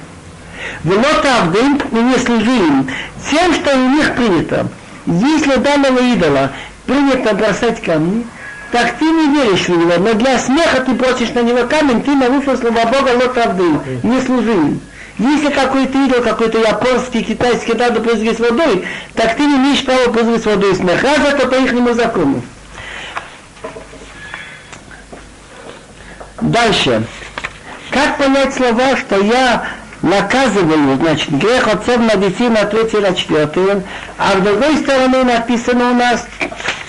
Велот 0.84 1.26
Авдым 1.26 1.80
и 1.92 1.96
не 1.96 2.18
служи 2.18 2.56
им 2.56 2.90
тем, 3.30 3.54
что 3.54 3.76
у 3.76 3.90
них 3.90 4.16
принято. 4.16 4.68
Если 5.06 5.56
данного 5.56 6.00
идола 6.00 6.52
принято 6.86 7.34
бросать 7.36 7.82
камни, 7.82 8.26
так 8.72 8.98
ты 8.98 9.06
не 9.06 9.36
веришь 9.36 9.68
в 9.68 9.70
него, 9.70 9.94
но 9.98 10.14
для 10.14 10.40
смеха 10.40 10.82
ты 10.82 10.94
бросишь 10.94 11.30
на 11.34 11.42
него 11.42 11.66
камень, 11.68 12.02
ты 12.04 12.16
нарушил 12.16 12.58
слова 12.58 12.86
Бога 12.86 13.12
лот 13.16 13.38
Авдым, 13.38 13.82
не 14.04 14.22
служи 14.22 14.52
им. 14.52 14.82
Если 15.18 15.50
какой-то 15.50 16.06
идол, 16.06 16.22
какой-то 16.22 16.60
японский, 16.60 17.24
китайский 17.24 17.74
надо 17.74 18.02
пользоваться 18.02 18.44
водой, 18.44 18.86
так 19.14 19.38
ты 19.38 19.46
не 19.46 19.56
имеешь 19.56 19.86
права 19.86 20.12
пользоваться 20.12 20.50
водой 20.50 20.76
смех. 20.76 21.02
Раз 21.04 21.20
это 21.20 21.48
по 21.48 21.56
их 21.56 21.96
закону. 21.96 22.42
Дальше. 26.42 27.04
Как 27.92 28.18
понять 28.18 28.54
слова, 28.54 28.98
что 28.98 29.22
я 29.22 29.66
наказывали, 30.06 30.96
значит, 30.98 31.32
грех 31.32 31.68
отцов 31.68 31.98
на 31.98 32.16
детей 32.16 32.48
на 32.50 32.64
третий, 32.66 32.98
на 32.98 33.14
четвертый. 33.14 33.84
А 34.18 34.38
с 34.38 34.42
другой 34.42 34.78
стороны 34.78 35.24
написано 35.24 35.92
у 35.92 35.94
нас, 35.96 36.28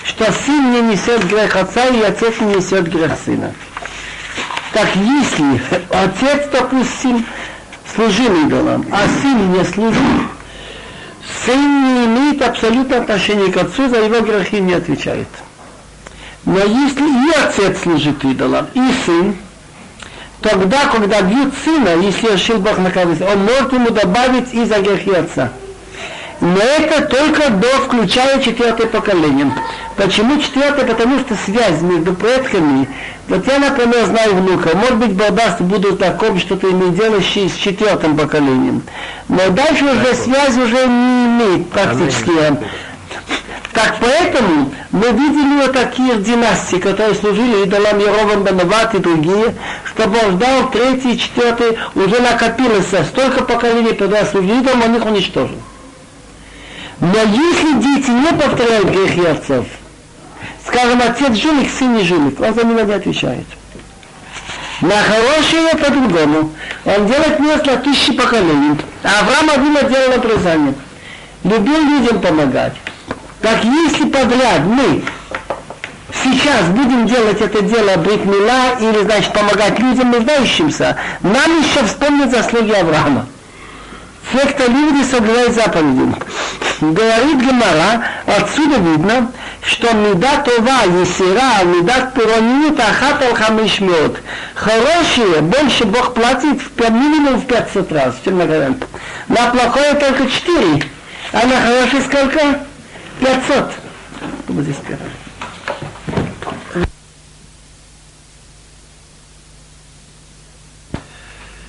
что 0.05 0.31
сын 0.31 0.71
не 0.71 0.81
несет 0.93 1.25
грех 1.25 1.55
отца, 1.55 1.87
и 1.87 2.01
отец 2.01 2.39
не 2.39 2.55
несет 2.55 2.87
грех 2.87 3.13
сына. 3.25 3.53
Так 4.71 4.87
если 4.95 5.61
отец, 5.89 6.47
допустим, 6.51 7.25
служил 7.95 8.45
идолам, 8.45 8.85
а 8.91 9.07
сын 9.21 9.51
не 9.51 9.63
служил, 9.65 10.21
сын 11.45 11.83
не 11.83 12.05
имеет 12.05 12.41
абсолютно 12.43 12.97
отношения 12.97 13.51
к 13.51 13.57
отцу, 13.57 13.89
за 13.89 13.97
его 13.97 14.19
грехи 14.21 14.59
не 14.59 14.73
отвечает. 14.73 15.27
Но 16.45 16.59
если 16.59 17.03
и 17.03 17.31
отец 17.31 17.81
служит 17.81 18.23
идолам, 18.23 18.67
и 18.75 18.81
сын, 19.05 19.35
тогда, 20.47 20.85
когда 20.91 21.21
бьют 21.21 21.53
сына, 21.63 21.89
если 22.01 22.33
решил 22.33 22.59
Бог 22.59 22.77
наказать, 22.77 23.21
он 23.21 23.39
может 23.39 23.73
ему 23.73 23.89
добавить 23.89 24.53
и 24.53 24.65
за 24.65 24.79
грехи 24.79 25.11
отца. 25.11 25.51
Но 26.39 26.59
это 26.59 27.01
только 27.07 27.49
до 27.49 27.67
включая 27.85 28.39
четвертое 28.41 28.85
поколение. 28.87 29.51
Почему 29.95 30.39
четвертое? 30.39 30.85
Потому 30.85 31.19
что 31.19 31.35
связь 31.35 31.81
между 31.81 32.13
предками, 32.13 32.87
вот 33.27 33.47
я, 33.47 33.57
например, 33.57 34.05
знаю 34.05 34.35
внука, 34.35 34.77
может 34.77 34.97
быть, 34.97 35.13
Барбас 35.13 35.59
буду 35.59 35.95
знаком, 35.97 36.39
что-то 36.39 36.69
имеет 36.69 36.95
дело 36.95 37.19
с 37.19 37.55
четвертым 37.55 38.15
поколением. 38.15 38.83
Но 39.27 39.49
дальше 39.49 39.85
уже 39.85 40.13
связь 40.13 40.55
уже 40.57 40.85
не 40.87 41.25
имеет 41.25 41.69
практически. 41.71 42.31
Так 43.73 43.97
поэтому 43.99 44.73
мы 44.91 45.11
видели 45.11 45.61
вот 45.61 45.73
такие 45.73 46.15
династии, 46.17 46.77
которые 46.77 47.15
служили 47.15 47.63
идолам 47.63 47.99
Ерован 47.99 48.43
Банават 48.43 48.95
и 48.95 48.99
другие, 48.99 49.53
чтобы 49.93 50.17
он 50.17 50.31
ждал 50.31 50.71
третий, 50.71 51.19
четвертый, 51.19 51.77
уже 51.93 52.19
накопилось 52.19 52.87
столько 52.87 53.43
поколений, 53.43 53.93
когда 53.93 54.25
служили 54.25 54.61
идолам, 54.61 54.83
он 54.83 54.95
их 54.95 55.05
уничтожил. 55.05 55.57
Но 56.99 57.19
если 57.19 57.73
дети 57.79 58.09
не 58.09 58.33
повторяют 58.33 58.89
грехи 58.89 59.25
отцов, 59.25 59.67
скажем, 60.65 60.99
отец 61.01 61.35
жулик, 61.35 61.69
сын 61.69 61.95
не 61.95 62.03
жулик, 62.03 62.39
он 62.39 62.55
за 62.55 62.63
него 62.63 62.81
не 62.81 62.93
отвечает. 62.93 63.45
На 64.81 64.95
хорошее 64.95 65.75
по-другому. 65.75 66.51
Он 66.85 67.07
делает 67.07 67.39
на 67.39 67.77
тысячи 67.77 68.13
поколений. 68.13 68.77
А 69.03 69.21
Авраам 69.21 69.49
Авина 69.49 69.83
делал 69.83 70.13
обрезание. 70.13 70.75
Любил 71.43 71.81
людям 71.81 72.21
помогать. 72.21 72.73
Так 73.41 73.63
если 73.63 74.05
подряд 74.05 74.61
мы 74.65 75.03
сейчас 76.11 76.65
будем 76.69 77.05
делать 77.07 77.39
это 77.39 77.61
дело 77.61 77.97
бритмила 77.97 78.79
или, 78.79 79.03
значит, 79.03 79.31
помогать 79.33 79.79
людям 79.79 80.11
нуждающимся, 80.11 80.97
нам 81.21 81.61
еще 81.61 81.83
вспомнят 81.85 82.31
заслуги 82.31 82.71
Авраама. 82.71 83.27
Те, 84.33 84.39
кто 84.39 84.65
любит 84.65 85.05
и 85.05 85.09
соблюдает 85.09 85.53
заповеди. 85.53 86.15
Говорит 86.81 87.41
Гемара, 87.41 88.03
отсюда 88.25 88.75
видно, 88.77 89.31
что 89.61 89.93
меда 89.93 90.43
това, 90.43 90.83
есира, 90.83 91.63
меда 91.63 92.11
пиронит, 92.13 92.79
ахат 92.79 93.23
ал 93.23 93.33
хамишмет. 93.33 94.21
Хорошие, 94.53 95.41
больше 95.41 95.85
Бог 95.85 96.13
платит 96.13 96.61
в 96.61 96.91
минимум 96.91 97.39
в 97.39 97.45
500 97.45 97.91
раз, 97.91 98.15
на 98.25 98.45
На 99.27 99.49
плохое 99.51 99.93
только 99.93 100.29
4. 100.29 100.83
А 101.33 101.45
на 101.45 101.61
хорошее 101.61 102.01
сколько? 102.03 102.66
500. 103.20 103.72
Вот 104.48 104.64
здесь 104.64 104.76
первое. 104.86 105.10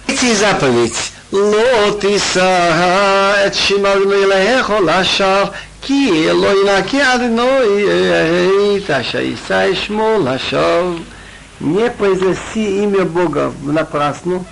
Третья 0.06 0.36
заповедь. 0.36 1.14
לא 1.34 1.98
תישא 2.00 3.46
את 3.48 3.54
שמע 3.54 3.94
אלוהיך 3.94 4.74
לשווא 4.86 5.46
כי 5.82 6.28
לא 6.34 6.48
ינקה 6.62 7.16
אדינוי 7.16 7.86
את 8.78 8.90
אשר 8.90 9.20
יישא 9.20 9.74
שמו 9.74 10.18
לשווא. 10.26 10.96
Не 11.62 11.90
произноси 11.90 12.84
имя 12.84 13.06
Бога 13.06 13.54
напрасно, 13.64 14.44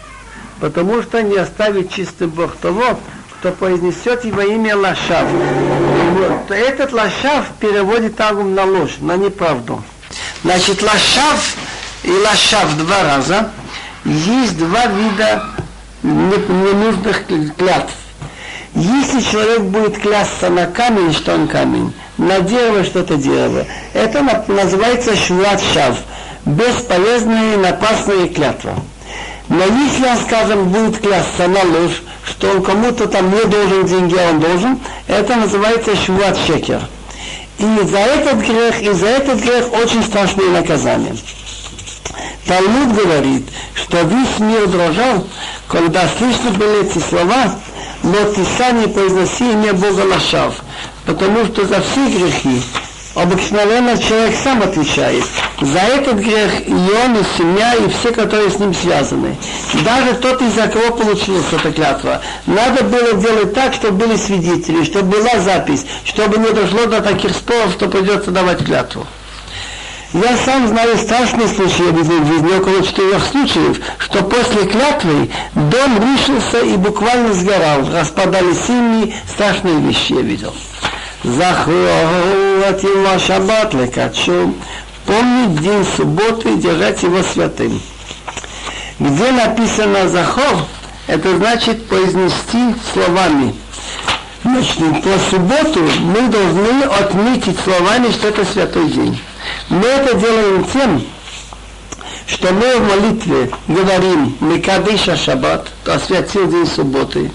потому 0.62 1.02
что 1.04 1.22
не 1.22 1.36
оставит 1.36 1.91
чистым 1.91 2.30
Бог 2.30 2.56
того, 2.56 2.97
кто 3.39 3.52
произнесет 3.52 4.24
его 4.24 4.41
имя 4.41 4.78
Лашав. 4.78 5.28
Вот. 6.17 6.51
Этот 6.51 6.93
Лашав 6.93 7.45
переводит 7.61 8.19
Агум 8.21 8.55
на 8.55 8.64
ложь, 8.64 8.97
на 9.01 9.17
неправду. 9.17 9.83
Значит, 10.43 10.83
Лашав 10.83 11.57
и 12.05 12.11
Лашав 12.11 12.75
два 12.79 13.03
раза. 13.03 13.51
Есть 14.05 14.57
два 14.57 14.87
вида 14.87 15.43
ненужных 16.03 17.27
клятв. 17.27 17.93
Если 18.75 19.21
человек 19.21 19.62
будет 19.62 19.99
клясться 19.99 20.49
на 20.49 20.67
камень, 20.67 21.12
что 21.12 21.35
он 21.35 21.49
камень, 21.49 21.93
на 22.17 22.41
дерево, 22.41 22.85
что 22.85 23.01
это 23.01 23.17
дерево, 23.17 23.67
это 23.93 24.23
называется 24.49 25.17
швуат 25.17 25.62
шав, 25.75 25.97
бесполезная 26.45 27.55
и 27.55 27.57
напасная 27.57 28.29
клятва. 28.29 28.75
Но 29.49 29.64
если 29.64 30.24
скажем, 30.26 30.68
будет 30.70 31.01
клясться 31.01 31.47
на 31.47 31.62
ложь, 31.62 32.03
что 32.28 32.51
он 32.51 32.62
кому-то 32.62 33.07
там 33.07 33.30
не 33.30 33.44
должен 33.44 33.86
деньги, 33.86 34.16
а 34.16 34.30
он 34.30 34.40
должен, 34.40 34.80
это 35.07 35.36
называется 35.36 35.94
швуат 35.94 36.36
шекер. 36.47 36.80
И 37.59 37.64
за 37.86 37.99
этот 37.99 38.40
грех, 38.40 38.82
и 38.82 38.90
за 38.90 39.07
этот 39.07 39.40
грех 39.40 39.72
очень 39.72 40.03
страшные 40.03 40.51
наказания. 40.51 41.16
Талмуд 42.47 42.94
говорит, 42.94 43.49
что 43.74 44.03
весь 44.03 44.38
мир 44.38 44.66
дрожал, 44.68 45.26
когда 45.68 46.09
слышны 46.18 46.51
были 46.51 46.84
эти 46.84 46.99
слова, 46.99 47.55
но 48.03 48.24
ты 48.32 48.44
сам 48.59 48.80
не 48.80 48.88
произноси 48.88 49.51
имя 49.53 49.72
Бога 49.72 50.03
Лашав, 50.12 50.57
потому 51.07 51.44
что 51.47 51.66
за 51.66 51.80
все 51.80 52.09
грехи 52.09 52.62
обыкновенно 53.17 53.99
человек 53.99 54.37
сам 54.37 54.62
отвечает. 54.62 55.25
За 55.61 55.79
этот 55.79 56.19
грех 56.19 56.69
и 56.69 56.73
он, 56.73 57.17
и 57.17 57.25
семья, 57.39 57.75
и 57.75 57.89
все, 57.89 58.12
которые 58.12 58.51
с 58.51 58.59
ним 58.59 58.75
связаны. 58.75 59.37
Даже 59.85 60.14
тот, 60.21 60.43
из-за 60.43 60.69
кого 60.69 60.95
получилась 60.95 61.47
эта 61.51 61.73
клятва. 61.73 62.21
Надо 62.47 62.85
было 62.85 63.14
делать 63.14 63.55
так, 63.55 63.73
чтобы 63.73 64.07
были 64.07 64.17
свидетели, 64.17 64.85
чтобы 64.85 65.19
была 65.19 65.41
запись, 65.41 65.87
чтобы 66.05 66.39
не 66.39 66.51
дошло 66.51 66.85
до 66.87 67.01
таких 67.01 67.33
споров, 67.33 67.73
что 67.73 67.89
придется 67.89 68.31
давать 68.31 68.64
клятву. 68.64 69.07
Я 70.12 70.37
сам 70.45 70.69
знаю 70.69 70.97
страшные 70.99 71.49
случаи 71.49 71.91
в 71.91 72.05
жизни, 72.05 72.57
около 72.57 72.83
четырех 72.83 73.25
случаев, 73.25 73.81
что 73.99 74.23
после 74.23 74.67
клятвы 74.67 75.31
дом 75.55 75.99
рушился 75.99 76.61
и 76.61 76.77
буквально 76.77 77.33
сгорал. 77.33 77.89
Распадались 77.93 78.67
семьи, 78.67 79.14
страшные 79.27 79.81
вещи 79.81 80.12
я 80.12 80.21
видел. 80.21 80.55
Захуат 81.27 82.85
его 82.85 83.18
шаббат 83.18 83.74
лекачу. 83.74 84.55
Помнить 85.05 85.61
день 85.61 85.85
субботы 85.97 86.51
и 86.51 86.57
держать 86.57 87.03
его 87.03 87.20
святым. 87.20 87.81
Где 89.01 89.33
написано 89.33 90.09
захор, 90.09 90.64
это 91.09 91.37
значит 91.37 91.89
произнести 91.89 92.77
словами. 92.93 93.53
Значит, 94.45 95.03
по 95.03 95.18
субботу 95.29 95.81
мы 96.03 96.29
должны 96.29 96.85
отметить 96.85 97.59
словами, 97.59 98.12
что 98.12 98.29
это 98.29 98.45
святой 98.45 98.89
день. 98.89 99.20
Мы 99.68 99.85
это 99.85 100.16
делаем 100.16 100.64
тем, 100.72 101.05
что 102.29 102.53
мы 102.53 102.77
в 102.77 102.89
молитве 102.89 103.51
говорим 103.66 104.37
Микадыша 104.39 105.16
Шаббат, 105.16 105.66
освятил 105.87 106.49
день 106.49 106.68
субботы. 106.68 107.33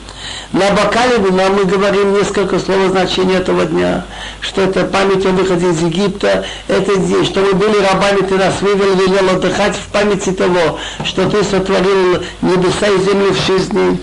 На 0.53 0.69
бокале 0.71 1.17
вина 1.17 1.49
мы 1.49 1.63
говорим 1.65 2.13
несколько 2.13 2.59
слов 2.59 2.89
значения 2.89 3.37
этого 3.37 3.65
дня, 3.65 4.05
что 4.41 4.61
это 4.61 4.83
память 4.83 5.25
о 5.25 5.29
выходе 5.29 5.69
из 5.69 5.81
Египта, 5.81 6.45
это 6.67 6.97
день, 6.97 7.25
что 7.25 7.39
мы 7.39 7.53
были 7.53 7.77
рабами, 7.77 8.21
ты 8.27 8.35
нас 8.35 8.61
вывел, 8.61 8.95
велел 8.95 9.29
отдыхать 9.29 9.75
в 9.75 9.87
памяти 9.87 10.31
того, 10.31 10.77
что 11.05 11.29
ты 11.29 11.43
сотворил 11.43 12.21
небеса 12.41 12.87
и 12.87 12.99
землю 12.99 13.33
в 13.33 13.69
дней. 13.69 14.01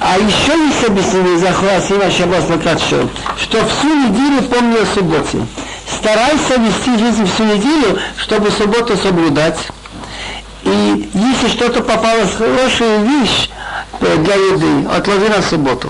А 0.00 0.16
еще 0.16 0.58
есть 0.66 0.88
объяснение 0.88 1.36
Захуасима 1.36 2.10
Шаббат 2.10 2.48
Лакатшо, 2.48 3.06
что 3.36 3.58
всю 3.66 3.94
неделю 3.94 4.42
помню 4.48 4.82
о 4.82 4.86
субботе 4.86 5.46
старайся 5.86 6.56
вести 6.56 6.98
жизнь 6.98 7.26
всю 7.26 7.44
неделю, 7.44 7.98
чтобы 8.16 8.50
субботу 8.50 8.96
соблюдать. 8.96 9.58
И 10.62 11.10
если 11.12 11.48
что-то 11.48 11.82
попалось 11.82 12.34
хорошая 12.34 13.04
вещь 13.04 13.50
для 14.01 14.35
еды, 14.35 14.87
отложи 14.89 15.29
на 15.29 15.41
субботу. 15.41 15.89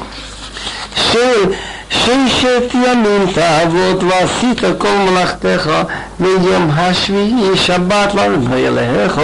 ששת 1.90 2.74
ימים 2.74 3.32
תעבוד 3.34 4.04
ועשית 4.04 4.62
כל 4.78 4.88
מלאכתך 4.88 5.72
ויום 6.20 6.72
השביעי 6.76 7.56
שבת 7.56 8.14
לנו 8.14 8.56
אלוהיך 8.56 9.22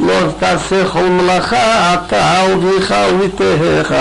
לא 0.00 0.14
תעשה 0.38 0.84
כל 0.92 1.02
מלאכה 1.02 1.94
אתה 1.94 2.40
וביך 2.52 2.94
וביתך 3.12 3.94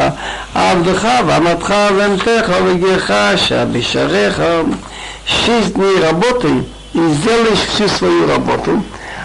עבדך 0.56 1.08
ואמתך 1.28 1.74
ובנתך 1.92 2.52
וגרך 2.66 3.12
אשר 3.12 3.66
בשעריך 3.72 4.42
шесть 5.28 5.74
дней 5.76 6.00
работай 6.00 6.64
и 6.94 7.00
сделаешь 7.16 7.60
всю 7.60 7.88
свою 7.90 8.28
работу, 8.28 8.82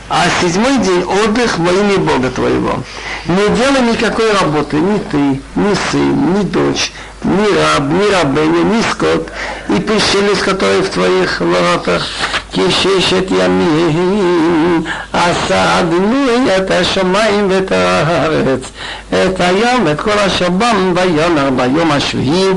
а 0.08 0.24
седьмой 0.40 0.78
день 0.78 1.04
отдых 1.04 1.58
во 1.58 1.70
имя 1.70 1.98
Бога 1.98 2.30
твоего. 2.30 2.82
Не 3.26 3.48
делай 3.56 3.82
никакой 3.82 4.32
работы, 4.32 4.76
ни 4.76 4.98
ты, 4.98 5.40
ни 5.56 5.74
сын, 5.90 6.34
ни 6.34 6.42
дочь, 6.44 6.92
ни 7.24 7.56
раб, 7.56 7.88
ни 7.88 8.10
рабыня, 8.10 8.62
ни 8.64 8.82
скот, 8.90 9.30
и 9.68 9.80
пришелец, 9.80 10.38
который 10.38 10.82
в 10.82 10.90
твоих 10.90 11.40
воротах, 11.40 12.02
כששת 12.52 13.30
ימים 13.30 14.84
עשה 15.12 15.80
אדוני 15.80 16.56
את 16.56 16.70
השמיים 16.70 17.46
ואת 17.50 17.72
הארץ, 17.72 18.60
את 19.08 19.40
הים 19.40 19.86
ואת 19.86 20.00
כל 20.00 20.18
השבם 20.18 20.94
ויאמר 20.96 21.50
ביום 21.50 21.90
השביעי 21.90 22.48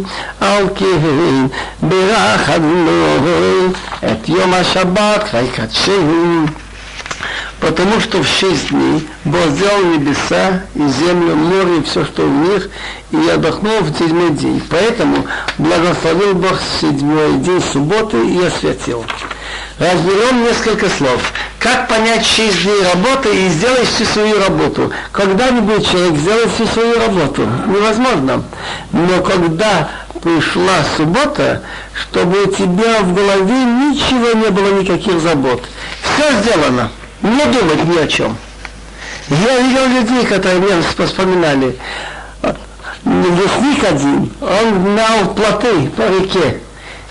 על 0.42 0.66
כן 0.76 1.46
ברך 1.82 2.50
אדוני 2.50 3.68
את 4.04 4.30
יום 4.30 4.54
השבת 4.54 5.30
ויקדשהו 5.34 6.46
потому 7.61 8.01
что 8.01 8.23
в 8.23 8.27
шесть 8.27 8.71
дней 8.71 9.07
Бог 9.25 9.47
сделал 9.51 9.85
небеса 9.85 10.63
и 10.75 10.87
землю, 10.87 11.37
море 11.37 11.79
и 11.79 11.83
все, 11.83 12.05
что 12.05 12.23
в 12.23 12.31
них, 12.31 12.71
и 13.13 13.29
отдохнул 13.29 13.81
в 13.81 13.97
седьмой 13.97 14.31
день. 14.31 14.63
Поэтому 14.71 15.27
благословил 15.59 16.35
Бог 16.35 16.59
седьмой 16.81 17.35
день 17.39 17.63
субботы 17.73 18.17
и 18.27 18.45
освятил. 18.45 19.05
Разберем 19.79 20.45
несколько 20.45 20.89
слов. 20.89 21.21
Как 21.59 21.89
понять 21.89 22.25
шесть 22.25 22.63
дней 22.63 22.83
работы 22.83 23.35
и 23.35 23.49
сделать 23.49 23.89
всю 23.89 24.05
свою 24.05 24.39
работу? 24.39 24.91
Когда-нибудь 25.13 25.91
человек 25.91 26.17
сделает 26.17 26.51
всю 26.53 26.67
свою 26.67 26.99
работу? 26.99 27.47
Невозможно. 27.67 28.45
Но 28.93 29.23
когда 29.23 29.89
пришла 30.23 30.85
суббота, 30.97 31.63
чтобы 31.95 32.45
у 32.45 32.47
тебя 32.47 33.01
в 33.01 33.15
голове 33.15 33.65
ничего 33.65 34.33
не 34.39 34.51
было, 34.51 34.81
никаких 34.81 35.21
забот. 35.21 35.63
Все 36.03 36.31
сделано 36.41 36.91
не 37.23 37.45
думать 37.47 37.85
ни 37.85 37.99
о 37.99 38.07
чем. 38.07 38.37
Я 39.29 39.61
видел 39.61 39.87
людей, 39.87 40.27
которые 40.27 40.61
мне 40.61 40.83
вспоминали. 41.07 41.77
Лесник 43.05 43.85
один, 43.85 44.31
он 44.41 44.85
гнал 44.85 45.35
плоты 45.35 45.89
по 45.97 46.03
реке. 46.03 46.61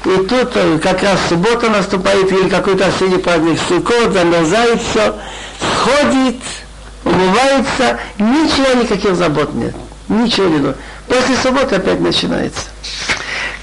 И 0.06 0.28
тут 0.28 0.52
э, 0.56 0.80
как 0.82 1.04
раз 1.04 1.20
суббота 1.28 1.70
наступает, 1.70 2.32
или 2.32 2.48
какой-то 2.48 2.88
осенний 2.88 3.18
праздник 3.18 3.60
Сукот, 3.68 4.14
замерзает 4.14 4.82
все, 4.82 5.16
сходит, 5.60 6.38
умывается, 7.04 8.00
ничего, 8.18 8.82
никаких 8.82 9.16
забот 9.16 9.54
нет. 9.54 9.76
Ничего 10.08 10.48
не 10.48 10.58
нужно. 10.58 10.76
После 11.08 11.36
субботы 11.36 11.76
опять 11.76 12.00
начинается. 12.00 12.62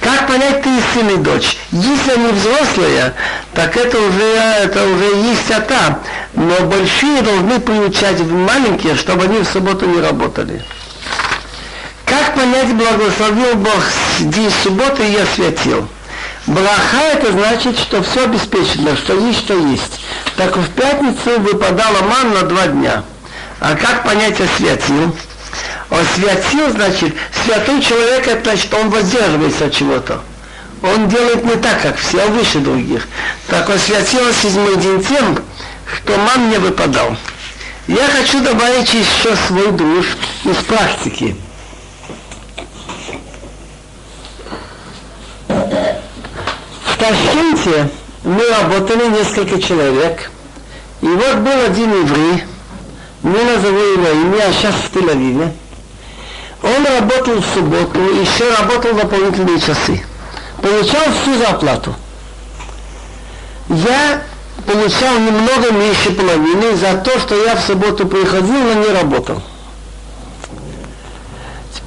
Как 0.06 0.28
понять, 0.28 0.62
ты 0.62 0.70
сын 0.94 1.08
и 1.10 1.16
дочь? 1.16 1.58
Если 1.72 2.12
они 2.12 2.28
взрослые, 2.28 3.12
так 3.54 3.76
это 3.76 3.98
уже, 3.98 4.22
это 4.62 4.86
уже 4.86 5.04
есть 5.16 5.50
ата. 5.50 5.98
Но 6.34 6.60
большие 6.60 7.22
должны 7.22 7.58
приучать 7.58 8.20
маленькие, 8.20 8.94
чтобы 8.94 9.24
они 9.24 9.40
в 9.40 9.48
субботу 9.48 9.84
не 9.84 10.00
работали. 10.00 10.62
Как 12.04 12.36
понять, 12.36 12.72
благословил 12.72 13.56
Бог 13.56 13.82
день 14.20 14.52
субботы 14.62 15.04
и 15.04 15.10
я 15.10 15.26
святил? 15.34 15.88
Браха 16.46 17.02
это 17.12 17.32
значит, 17.32 17.76
что 17.76 18.00
все 18.04 18.26
обеспечено, 18.26 18.96
что 18.96 19.12
есть, 19.14 19.40
что 19.40 19.54
есть. 19.54 20.04
Так 20.36 20.56
в 20.56 20.68
пятницу 20.70 21.40
выпадала 21.40 22.02
ман 22.02 22.32
на 22.32 22.42
два 22.42 22.68
дня. 22.68 23.02
А 23.58 23.74
как 23.74 24.04
понять 24.04 24.38
освятил? 25.90 26.28
Освятил, 26.30 26.70
значит, 26.70 27.14
святой 27.44 27.80
человек, 27.80 28.26
это 28.26 28.50
значит, 28.50 28.74
он 28.74 28.90
воздерживается 28.90 29.66
от 29.66 29.72
чего-то. 29.72 30.20
Он 30.82 31.08
делает 31.08 31.44
не 31.44 31.56
так, 31.56 31.82
как 31.82 31.96
все, 31.96 32.22
а 32.22 32.26
выше 32.28 32.58
других. 32.60 33.06
Так 33.48 33.68
освятил 33.70 34.32
седьмой 34.32 34.76
день 34.76 35.02
тем, 35.02 35.38
что 35.96 36.16
мам 36.16 36.50
не 36.50 36.58
выпадал. 36.58 37.16
Я 37.86 38.06
хочу 38.08 38.40
добавить 38.42 38.92
еще 38.92 39.36
свой 39.46 39.70
душ 39.72 40.06
из 40.44 40.56
практики. 40.56 41.36
В 45.48 46.98
Ташкенте 46.98 47.88
мы 48.24 48.48
работали 48.48 49.08
несколько 49.08 49.60
человек. 49.62 50.30
И 51.00 51.06
вот 51.06 51.36
был 51.36 51.60
один 51.64 52.02
еврей, 52.02 52.44
не 53.22 53.42
назову 53.42 53.78
его 53.78 54.08
имя, 54.08 54.48
а 54.48 54.52
сейчас 54.52 54.74
в 54.74 54.92
Тель-Авиве. 54.94 55.52
Он 56.62 56.86
работал 56.86 57.40
в 57.40 57.46
субботу, 57.54 58.00
еще 58.00 58.50
работал 58.54 58.94
дополнительные 58.94 59.60
часы. 59.60 60.02
Получал 60.60 61.02
всю 61.22 61.36
зарплату. 61.38 61.94
Я 63.68 64.22
получал 64.66 65.18
немного 65.18 65.70
меньше 65.72 66.12
половины 66.12 66.76
за 66.76 66.94
то, 66.98 67.18
что 67.20 67.34
я 67.44 67.56
в 67.56 67.60
субботу 67.60 68.06
приходил, 68.06 68.54
но 68.54 68.74
не 68.74 68.88
работал. 68.88 69.42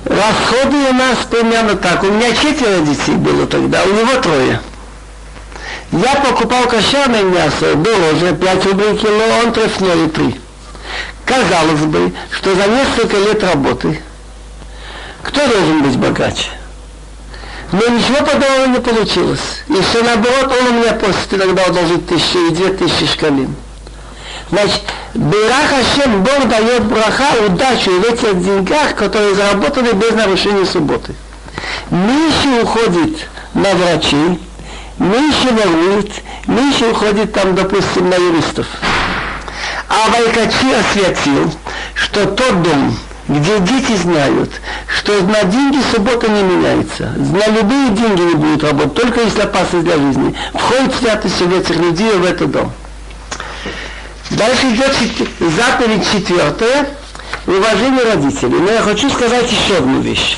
Расходы 0.05 0.78
у 0.89 0.93
нас 0.93 1.17
примерно 1.30 1.76
так. 1.76 2.03
У 2.03 2.07
меня 2.07 2.34
четверо 2.34 2.80
детей 2.82 3.15
было 3.15 3.47
тогда, 3.47 3.84
у 3.84 3.89
него 3.89 4.22
трое. 4.22 4.61
Я 5.91 6.15
покупал 6.15 6.65
кошерное 6.67 7.24
мясо 7.24 7.76
дороже, 7.76 8.36
5 8.36 8.65
рублей 8.67 8.97
кило, 8.97 9.24
он 9.43 9.51
трефное 9.51 10.07
3. 10.07 10.39
Казалось 11.26 11.82
бы, 11.82 12.13
что 12.32 12.55
за 12.55 12.67
несколько 12.67 13.17
лет 13.17 13.43
работы 13.43 13.99
кто 15.24 15.47
должен 15.47 15.84
быть 15.84 15.97
богаче? 15.97 16.49
Но 17.72 17.88
ничего 17.88 18.26
подобного 18.26 18.67
не 18.67 18.80
получилось. 18.80 19.63
И 19.67 19.82
все 19.82 20.03
наоборот, 20.03 20.51
он 20.59 20.67
у 20.67 20.80
меня 20.80 20.93
просит 20.93 21.34
иногда 21.34 21.65
одолжить 21.65 22.07
тысячу 22.07 22.47
и 22.47 22.51
две 22.51 22.70
тысячи 22.70 23.05
шкалин. 23.05 23.55
Значит, 24.49 24.82
Берах 25.13 25.70
Хашем, 25.70 26.24
Бог 26.24 26.47
дает 26.47 26.84
браха, 26.86 27.30
удачу 27.45 27.91
в 27.91 28.03
этих 28.03 28.43
деньгах, 28.43 28.95
которые 28.95 29.36
заработаны 29.36 29.89
без 29.89 30.11
нарушения 30.13 30.65
субботы. 30.65 31.13
Меньше 31.91 32.63
уходит 32.63 33.28
на 33.53 33.74
врачей, 33.76 34.39
меньше 34.97 35.49
ворует, 35.51 36.11
меньше 36.47 36.86
уходит 36.88 37.34
там, 37.34 37.53
допустим, 37.53 38.09
на 38.09 38.15
юристов. 38.15 38.65
А 39.88 40.09
Вайкачи 40.09 40.74
осветил, 40.74 41.51
что 41.93 42.26
тот 42.26 42.61
дом, 42.63 42.97
где 43.30 43.59
дети 43.59 43.95
знают, 43.95 44.49
что 44.88 45.13
на 45.21 45.43
деньги 45.43 45.77
суббота 45.93 46.30
не 46.30 46.41
меняется. 46.41 47.13
На 47.15 47.47
любые 47.47 47.89
деньги 47.91 48.21
не 48.21 48.34
будут 48.34 48.63
работать, 48.63 48.95
только 48.95 49.21
если 49.21 49.41
опасность 49.41 49.86
для 49.86 49.97
жизни. 49.97 50.36
Входит 50.53 50.95
святость 50.95 51.41
этих 51.41 51.75
людей 51.77 52.11
в 52.13 52.25
этот 52.25 52.51
дом. 52.51 52.71
Дальше 54.32 54.67
идет 54.71 54.95
заповедь 55.39 56.03
четвертая, 56.11 56.89
уважение 57.45 58.03
родителей. 58.03 58.59
Но 58.59 58.71
я 58.71 58.82
хочу 58.82 59.09
сказать 59.11 59.51
еще 59.51 59.77
одну 59.77 60.01
вещь. 60.01 60.38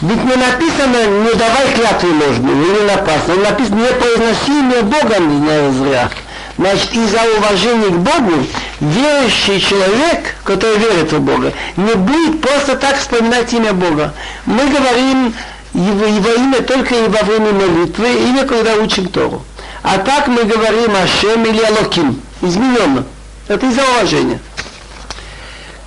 Ведь 0.00 0.24
не 0.24 0.34
написано, 0.34 1.06
не 1.06 1.34
давай 1.34 1.72
клятвы 1.74 2.10
ложную 2.14 2.66
или 2.66 2.90
напрасно. 2.90 3.34
Написано, 3.36 3.76
не 3.76 3.92
произноси 3.92 4.50
имя 4.50 4.82
Бога 4.82 5.18
не 5.20 5.72
зря. 5.72 6.10
Значит, 6.57 6.93
из-за 6.93 7.21
уважения 7.37 7.87
к 7.87 7.99
Богу, 7.99 8.45
верующий 8.81 9.61
человек, 9.61 10.35
который 10.43 10.77
верит 10.77 11.11
в 11.11 11.19
Бога, 11.21 11.53
не 11.77 11.93
будет 11.95 12.41
просто 12.41 12.75
так 12.75 12.97
вспоминать 12.97 13.53
имя 13.53 13.73
Бога. 13.73 14.13
Мы 14.45 14.67
говорим 14.67 15.33
его, 15.73 16.05
его 16.05 16.33
имя 16.33 16.61
только 16.61 16.95
и 16.95 17.07
во 17.07 17.23
время 17.23 17.53
молитвы, 17.53 18.09
или 18.13 18.45
когда 18.45 18.73
учим 18.75 19.07
Тору. 19.07 19.43
А 19.83 19.99
так 19.99 20.27
мы 20.27 20.43
говорим 20.43 20.93
Ашем 20.95 21.45
или 21.45 21.61
Алоким, 21.61 22.21
измененно. 22.41 23.05
Это 23.47 23.65
из-за 23.65 23.81
уважения. 23.83 24.39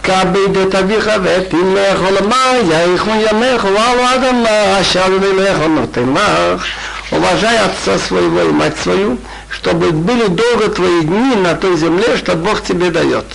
כבד 0.02 0.56
את 0.56 0.74
אביך 0.74 1.10
ואת 1.22 1.54
אמך 1.54 2.00
ולמה 2.08 2.52
יאיכון 2.70 3.18
ימך 3.20 3.64
ועל 3.64 4.00
אדמה 4.00 4.80
אשר 4.80 5.08
נלך 5.08 5.58
ונותן 5.64 6.14
לך 6.14 6.66
уважай 7.12 7.58
отца 7.58 7.98
своего 7.98 8.40
и 8.42 8.52
мать 8.52 8.78
свою, 8.82 9.18
чтобы 9.49 9.91
были 9.91 10.27
долго 10.27 10.69
твои 10.69 11.01
дни 11.01 11.35
на 11.35 11.55
той 11.55 11.77
земле, 11.77 12.17
что 12.17 12.35
Бог 12.35 12.63
тебе 12.63 12.91
дает. 12.91 13.25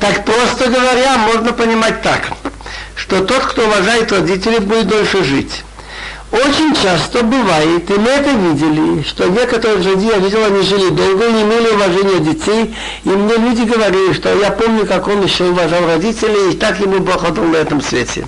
Так 0.00 0.24
просто 0.24 0.68
говоря, 0.68 1.18
можно 1.18 1.52
понимать 1.52 2.02
так, 2.02 2.28
что 2.94 3.24
тот, 3.24 3.42
кто 3.44 3.66
уважает 3.66 4.12
родителей, 4.12 4.60
будет 4.60 4.88
дольше 4.88 5.24
жить. 5.24 5.64
Очень 6.30 6.74
часто 6.74 7.22
бывает, 7.22 7.90
и 7.90 7.94
мы 7.94 8.10
это 8.10 8.30
видели, 8.30 9.02
что 9.02 9.28
некоторые 9.28 9.82
люди, 9.82 10.04
я 10.04 10.18
видел, 10.18 10.44
они 10.44 10.60
жили 10.60 10.90
долго, 10.90 11.26
не 11.26 11.42
имели 11.42 11.68
уважения 11.68 12.18
детей, 12.20 12.74
и 13.04 13.08
мне 13.08 13.36
люди 13.36 13.62
говорили, 13.62 14.12
что 14.12 14.34
я 14.38 14.50
помню, 14.50 14.84
как 14.84 15.08
он 15.08 15.22
еще 15.22 15.44
уважал 15.44 15.86
родителей, 15.86 16.52
и 16.52 16.56
так 16.56 16.80
ему 16.80 16.98
Бог 16.98 17.24
отдал 17.24 17.44
на 17.44 17.56
этом 17.56 17.80
свете. 17.80 18.26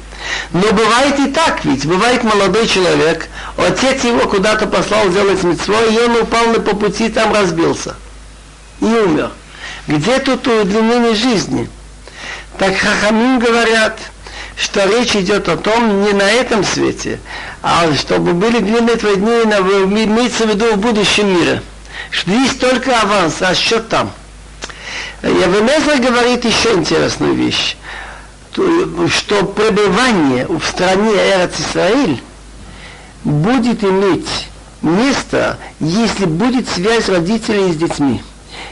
Но 0.52 0.62
бывает 0.72 1.18
и 1.18 1.30
так 1.30 1.62
ведь, 1.64 1.84
бывает 1.84 2.24
молодой 2.24 2.66
человек, 2.66 3.28
отец 3.58 4.02
его 4.02 4.20
куда-то 4.20 4.66
послал 4.66 5.10
делать 5.10 5.42
митцво, 5.42 5.76
и 5.90 5.98
он 5.98 6.22
упал 6.22 6.46
на 6.46 6.60
по 6.60 6.74
пути, 6.74 7.10
там 7.10 7.34
разбился. 7.34 7.96
И 8.80 8.86
умер. 8.86 9.30
Где 9.86 10.20
тут 10.20 10.46
удлинение 10.46 11.14
жизни? 11.14 11.68
Так 12.56 12.74
хахамим 12.78 13.40
говорят– 13.40 13.98
что 14.60 14.84
речь 14.84 15.16
идет 15.16 15.48
о 15.48 15.56
том 15.56 16.02
не 16.02 16.12
на 16.12 16.30
этом 16.30 16.64
свете, 16.64 17.18
а 17.62 17.92
чтобы 17.94 18.34
были 18.34 18.58
длинные 18.58 18.96
твои 18.96 19.16
дни, 19.16 19.24
имеется 20.04 20.44
в 20.44 20.50
виду 20.50 20.74
в 20.74 20.76
будущем 20.76 21.28
мире. 21.34 21.62
Что 22.10 22.30
есть 22.30 22.60
только 22.60 23.00
аванс, 23.00 23.36
а 23.40 23.54
счет 23.54 23.88
там. 23.88 24.10
Явенезра 25.22 25.96
говорит 25.96 26.44
еще 26.44 26.74
интересную 26.74 27.34
вещь, 27.34 27.76
что 28.52 29.44
пребывание 29.44 30.46
в 30.46 30.62
стране 30.64 31.12
Эрец 31.14 31.52
Исраиль 31.58 32.22
будет 33.24 33.82
иметь 33.82 34.28
место, 34.82 35.58
если 35.78 36.26
будет 36.26 36.68
связь 36.68 37.08
родителей 37.08 37.72
с 37.72 37.76
детьми. 37.76 38.22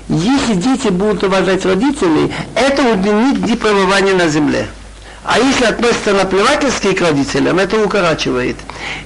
Если 0.09 0.55
дети 0.55 0.89
будут 0.89 1.25
уважать 1.25 1.65
родителей, 1.65 2.33
это 2.55 2.83
удлинит 2.93 3.43
дни 3.43 3.57
пребывания 3.57 4.15
на 4.15 4.29
земле. 4.29 4.69
А 5.25 5.39
если 5.39 5.65
относится 5.65 6.15
наплевательски 6.15 6.95
к 6.95 7.01
родителям, 7.01 7.59
это 7.59 7.83
укорачивает. 7.83 8.57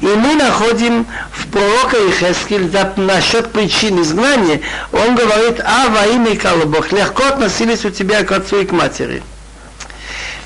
И 0.01 0.07
мы 0.07 0.35
находим 0.35 1.07
в 1.33 1.47
пророка 1.49 1.97
Ихескель 1.97 2.71
насчет 2.97 3.51
причин 3.51 4.01
изгнания, 4.03 4.61
он 4.93 5.15
говорит, 5.15 5.61
а 5.65 5.89
во 5.89 6.07
имя 6.07 6.37
Бог, 6.67 6.93
легко 6.93 7.25
относились 7.25 7.85
у 7.85 7.91
тебя 7.91 8.25
к 8.25 8.33
отцу 8.33 8.61
и 8.61 8.67
к 8.67 8.73
матери. 8.73 9.23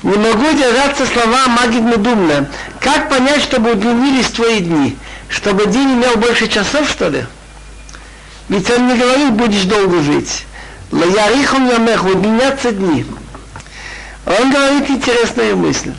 Не 0.03 0.15
могу 0.15 0.51
держаться 0.51 1.05
слова 1.05 1.47
Магид 1.47 1.83
Медумна. 1.83 2.47
Как 2.79 3.09
понять, 3.09 3.41
чтобы 3.41 3.71
удлинились 3.71 4.27
твои 4.27 4.59
дни? 4.59 4.97
Чтобы 5.27 5.65
день 5.65 5.95
имел 5.95 6.15
больше 6.17 6.47
часов, 6.47 6.89
что 6.89 7.09
ли? 7.09 7.25
Ведь 8.47 8.69
он 8.69 8.87
не 8.87 8.97
говорит, 8.97 9.33
будешь 9.33 9.63
долго 9.63 10.01
жить. 10.01 10.45
Лаярихом 10.91 11.67
ямех, 11.67 12.05
удлинятся 12.05 12.71
дни. 12.71 13.05
Он 14.27 14.51
говорит 14.51 14.89
интересную 14.89 15.55
мысль. 15.55 15.93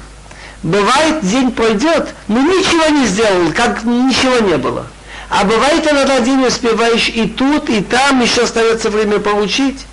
Бывает, 0.62 1.20
день 1.22 1.50
пройдет, 1.50 2.10
но 2.26 2.40
ничего 2.40 2.88
не 2.88 3.06
сделал, 3.06 3.52
как 3.54 3.84
ничего 3.84 4.38
не 4.40 4.58
было. 4.58 4.86
А 5.30 5.44
бывает, 5.44 5.90
иногда 5.90 6.20
день 6.20 6.44
успеваешь 6.44 7.08
и 7.08 7.26
тут, 7.26 7.70
и 7.70 7.82
там, 7.82 8.20
еще 8.20 8.42
остается 8.42 8.90
время 8.90 9.18
получить. 9.18 9.86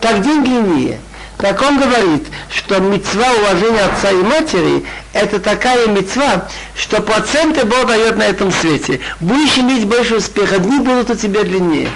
Так 0.00 0.22
день 0.22 0.44
длиннее. 0.44 1.00
Так 1.38 1.60
он 1.62 1.78
говорит, 1.78 2.26
что 2.54 2.78
мецва 2.78 3.26
уважения 3.32 3.82
отца 3.82 4.10
и 4.10 4.22
матери– 4.22 4.84
это 5.12 5.40
такая 5.40 5.88
мецва, 5.88 6.48
что 6.76 7.00
проценты 7.00 7.64
Бог 7.64 7.86
дает 7.86 8.16
на 8.16 8.24
этом 8.24 8.52
свете. 8.52 9.00
Будешь 9.20 9.56
иметь 9.58 9.86
больше 9.86 10.16
успеха, 10.16 10.58
дни 10.58 10.78
будут 10.78 11.10
у 11.10 11.14
тебя 11.14 11.42
длиннее. 11.42 11.90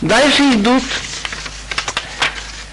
Дальше 0.00 0.42
идут 0.54 0.82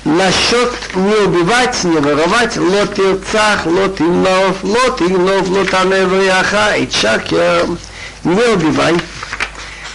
насчет 0.06 0.72
не 0.95 1.16
убивать, 1.16 1.84
не 1.84 1.97
воровать, 1.97 2.56
лот 2.58 2.97
ирцах, 2.99 3.66
лот 3.66 3.99
игнов, 3.99 4.64
лот 4.64 5.01
игнов, 5.01 5.49
лот 5.49 5.74
аневрияха, 5.74 6.76
и 6.78 6.88
чакер, 6.88 7.66
не 8.24 8.41
убивай, 8.53 8.95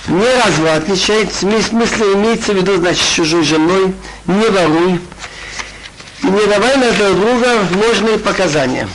не 0.08 0.44
развратничай, 0.44 1.26
в 1.26 1.32
смысле 1.32 2.14
имеется 2.14 2.52
в 2.52 2.56
виду, 2.56 2.76
значит, 2.76 3.08
чужой 3.08 3.44
женой, 3.44 3.94
не 4.26 4.48
воруй, 4.48 5.00
не 6.22 6.46
давай 6.46 6.76
на 6.76 6.90
друг 6.92 7.20
друга 7.20 7.66
ложные 7.74 8.18
показания. 8.18 8.88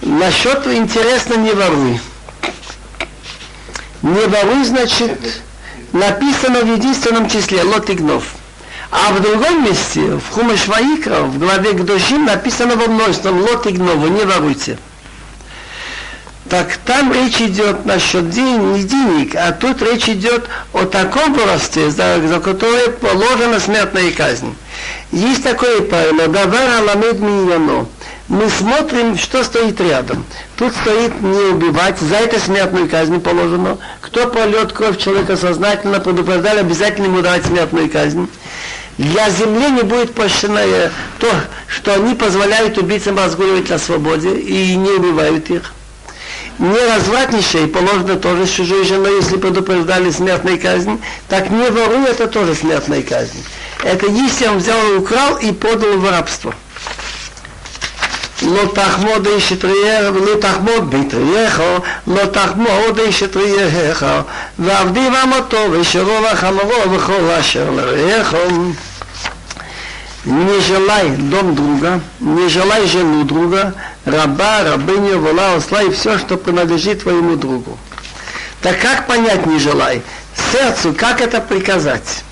Насчет 0.00 0.66
интересно 0.68 1.34
не 1.34 1.52
воруй. 1.52 2.00
Не 4.02 4.26
воруй, 4.26 4.64
значит, 4.64 5.42
написано 5.92 6.60
в 6.60 6.72
единственном 6.72 7.28
числе, 7.28 7.62
лот 7.64 7.90
игнов. 7.90 8.24
А 8.90 9.12
в 9.12 9.20
другом 9.20 9.64
месте, 9.64 10.00
в 10.00 10.30
Хумаш 10.30 10.66
Ваикра, 10.66 11.20
в 11.20 11.38
главе 11.38 11.72
Гдошим, 11.72 12.24
написано 12.24 12.74
во 12.74 12.88
множеством 12.88 13.40
«Лот 13.40 13.66
и 13.66 13.70
гнову, 13.70 14.08
не 14.08 14.24
воруйте». 14.24 14.78
Так 16.48 16.76
там 16.84 17.12
речь 17.12 17.40
идет 17.40 17.86
насчет 17.86 18.28
день, 18.30 18.72
не 18.72 18.82
денег, 18.82 19.36
а 19.36 19.52
тут 19.52 19.80
речь 19.82 20.08
идет 20.08 20.48
о 20.72 20.84
таком 20.84 21.34
воровстве, 21.34 21.90
за, 21.90 22.20
за 22.26 22.40
которое 22.40 22.88
положена 22.88 23.60
смертная 23.60 24.10
казнь. 24.10 24.56
Есть 25.12 25.44
такое 25.44 25.82
правило, 25.82 26.26
«Давар 26.26 26.80
аламед 26.80 27.20
миньяно». 27.20 27.86
Мы 28.26 28.48
смотрим, 28.48 29.16
что 29.16 29.44
стоит 29.44 29.80
рядом. 29.80 30.24
Тут 30.56 30.72
стоит 30.74 31.20
не 31.20 31.52
убивать, 31.52 31.98
за 32.00 32.16
это 32.16 32.40
смертную 32.40 32.88
казнь 32.88 33.20
положено. 33.20 33.78
Кто 34.00 34.26
полет 34.28 34.72
кровь 34.72 34.98
человека 34.98 35.36
сознательно, 35.36 36.00
предупреждали, 36.00 36.60
обязательно 36.60 37.06
ему 37.06 37.22
давать 37.22 37.46
смертную 37.46 37.88
казнь 37.90 38.28
Для 38.99 39.29
земли 39.29 39.71
не 39.71 39.83
будет 39.83 40.13
прощено 40.13 40.61
то, 41.19 41.29
что 41.67 41.93
они 41.93 42.15
позволяют 42.15 42.77
убийцам 42.77 43.17
разгуливать 43.17 43.69
на 43.69 43.77
свободе 43.77 44.37
и 44.37 44.75
не 44.75 44.89
убивают 44.89 45.49
их. 45.49 45.73
Не 46.59 46.77
развратнейший 46.77 47.67
положено 47.67 48.15
тоже 48.15 48.47
с 48.47 48.51
чужой 48.51 48.85
женой, 48.85 49.17
если 49.17 49.35
предупреждали 49.35 50.09
смертной 50.11 50.57
казнь, 50.57 51.01
так 51.27 51.49
не 51.49 51.69
воруй, 51.69 52.05
это 52.09 52.27
тоже 52.27 52.55
смертная 52.55 53.01
казнь. 53.01 53.43
Это 53.83 54.05
если 54.07 54.47
он 54.47 54.59
взял 54.59 54.79
и 54.93 54.97
украл 54.97 55.35
и 55.37 55.51
подал 55.51 55.97
в 55.97 56.09
рабство. 56.09 56.53
לא 58.41 58.71
תחמוד 58.73 59.27
איש 59.27 59.53
את 59.53 59.65
רעייך 59.65 60.15
ולא 60.15 60.35
תחמוד 60.39 60.89
בית 60.89 61.13
רעייך, 61.13 61.61
לא 62.07 62.25
תחמוד 62.25 62.99
איש 62.99 63.23
את 63.23 63.37
רעייך, 63.37 64.05
ועבדי 64.59 65.09
ועמתו 65.13 65.57
ושרו 65.71 66.17
וחמורו 66.33 66.91
וכל 66.91 67.31
אשר 67.39 67.69
לרעייך. 67.75 68.35
Не 70.24 70.60
желай 70.60 71.10
дом 71.16 71.54
друга, 71.54 72.00
не 72.20 72.48
желай 72.48 72.86
жену 72.86 73.24
друга, 73.24 73.74
раба, 74.04 74.62
рабыню, 74.64 75.18
вола, 75.18 75.54
осла 75.54 75.82
и 75.82 75.90
все, 75.90 76.18
что 76.18 76.36
принадлежит 76.36 77.02
твоему 77.02 77.36
другу. 77.36 77.78
Так 78.60 78.78
как 78.80 79.06
понять 79.06 79.46
не 79.46 79.58
желай? 79.58 80.02
Сердцу, 80.52 80.94
как 80.94 81.22
это 81.22 81.40
приказать? 81.40 82.22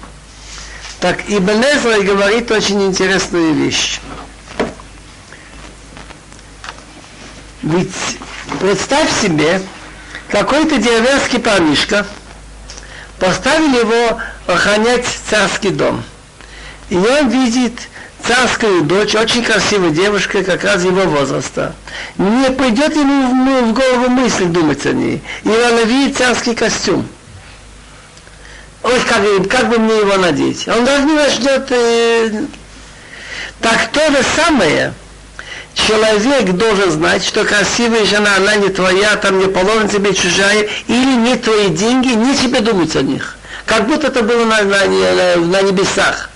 Так 1.00 1.20
Ибн 1.28 1.62
Эзра 1.62 2.02
говорит 2.02 2.50
очень 2.50 2.84
интересную 2.84 3.54
вещь. 3.54 4.00
Ведь 7.62 7.92
представь 8.60 9.10
себе, 9.22 9.62
какой-то 10.28 10.76
деревенский 10.76 11.38
парнишка 11.38 12.06
поставили 13.18 13.78
его 13.78 14.20
охранять 14.46 15.06
царский 15.28 15.70
дом. 15.70 16.04
И 16.90 16.96
он 16.96 17.28
видит 17.28 17.72
царскую 18.26 18.82
дочь, 18.82 19.14
очень 19.14 19.42
красивая 19.42 19.90
девушка, 19.90 20.42
как 20.42 20.64
раз 20.64 20.84
его 20.84 21.02
возраста. 21.02 21.74
Не 22.16 22.50
придет 22.50 22.94
ему 22.96 23.28
в, 23.28 23.70
в 23.70 23.72
голову 23.74 24.10
мысль 24.10 24.46
думать 24.46 24.84
о 24.86 24.92
ней. 24.92 25.22
И 25.44 25.48
он 25.48 25.86
видит 25.86 26.16
царский 26.16 26.54
костюм. 26.54 27.06
Ой, 28.82 29.00
как, 29.08 29.48
как 29.48 29.68
бы 29.68 29.78
мне 29.78 29.98
его 29.98 30.16
надеть? 30.16 30.68
Он 30.68 30.84
даже 30.84 31.04
не 31.04 31.14
начнет... 31.14 31.66
Э... 31.70 32.44
Так 33.60 33.88
то 33.92 34.10
же 34.10 34.22
самое– 34.36 34.92
человек 35.86 36.52
должен 36.52 36.90
знать, 36.90 37.24
что 37.24 37.44
красивая 37.44 38.04
жена, 38.04 38.36
она 38.36 38.56
не 38.56 38.68
твоя, 38.68 39.16
там 39.16 39.38
не 39.38 39.46
положена 39.46 39.88
тебе 39.88 40.14
чужая, 40.14 40.68
или 40.86 41.16
не 41.16 41.36
твои 41.36 41.68
деньги, 41.68 42.08
не 42.08 42.36
тебе 42.36 42.60
думать 42.60 42.94
о 42.96 43.02
них. 43.02 43.36
Как 43.66 43.86
будто 43.86 44.08
это 44.08 44.22
было 44.22 44.44
на, 44.44 44.62
на, 44.62 44.84
на, 44.86 45.36
на 45.36 45.62
небесах. 45.62 46.30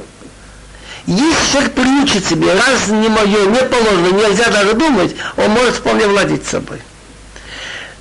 Если 1.06 1.52
человек 1.52 1.72
приучит 1.72 2.26
себе, 2.26 2.52
раз 2.52 2.88
не 2.88 3.08
мое, 3.08 3.46
не 3.46 3.62
положено, 3.62 4.12
нельзя 4.12 4.48
даже 4.50 4.74
думать, 4.74 5.14
он 5.36 5.50
может 5.50 5.76
вполне 5.76 6.06
владеть 6.06 6.46
собой. 6.46 6.80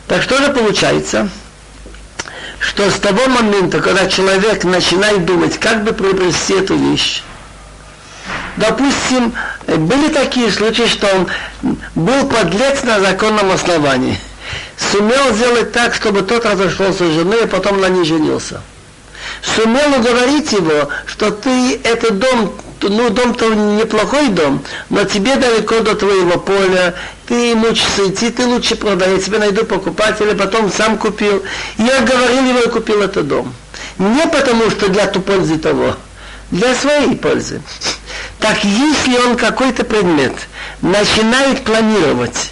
Так 0.07 0.21
что 0.21 0.37
же 0.37 0.51
получается? 0.51 1.29
Что 2.59 2.91
с 2.91 2.99
того 2.99 3.27
момента, 3.27 3.79
когда 3.79 4.07
человек 4.07 4.63
начинает 4.63 5.25
думать, 5.25 5.57
как 5.59 5.83
бы 5.83 5.93
приобрести 5.93 6.53
эту 6.53 6.75
вещь, 6.75 7.23
допустим, 8.57 9.33
были 9.65 10.09
такие 10.09 10.51
случаи, 10.51 10.87
что 10.87 11.07
он 11.07 11.27
был 11.95 12.27
подлец 12.27 12.83
на 12.83 12.99
законном 12.99 13.51
основании. 13.51 14.19
Сумел 14.91 15.33
сделать 15.33 15.71
так, 15.71 15.95
чтобы 15.95 16.21
тот 16.21 16.45
разошелся 16.45 17.05
с 17.05 17.13
женой, 17.13 17.45
а 17.45 17.47
потом 17.47 17.81
на 17.81 17.89
ней 17.89 18.05
женился. 18.05 18.61
Сумел 19.55 19.99
уговорить 19.99 20.51
его, 20.51 20.89
что 21.07 21.31
ты 21.31 21.79
этот 21.83 22.19
дом, 22.19 22.53
ну 22.83 23.09
дом-то 23.09 23.53
неплохой 23.53 24.29
дом, 24.29 24.63
но 24.89 25.03
тебе 25.03 25.35
далеко 25.35 25.79
до 25.79 25.95
твоего 25.95 26.39
поля, 26.39 26.95
ты 27.27 27.55
мучишься 27.55 28.09
идти, 28.09 28.29
ты 28.29 28.45
лучше 28.45 28.75
продай, 28.75 29.13
я 29.13 29.19
тебе 29.19 29.37
найду 29.37 29.65
покупателя, 29.65 30.35
потом 30.35 30.71
сам 30.71 30.97
купил. 30.97 31.43
Я 31.77 32.01
говорил 32.01 32.43
его 32.45 32.59
и 32.59 32.69
купил 32.69 33.01
этот 33.01 33.27
дом. 33.27 33.53
Не 33.97 34.27
потому, 34.27 34.69
что 34.69 34.89
для 34.89 35.07
ту 35.07 35.21
пользы 35.21 35.57
того, 35.57 35.95
для 36.49 36.75
своей 36.75 37.15
пользы. 37.15 37.61
Так 38.39 38.63
если 38.63 39.17
он 39.17 39.37
какой-то 39.37 39.83
предмет 39.83 40.33
начинает 40.81 41.63
планировать, 41.63 42.51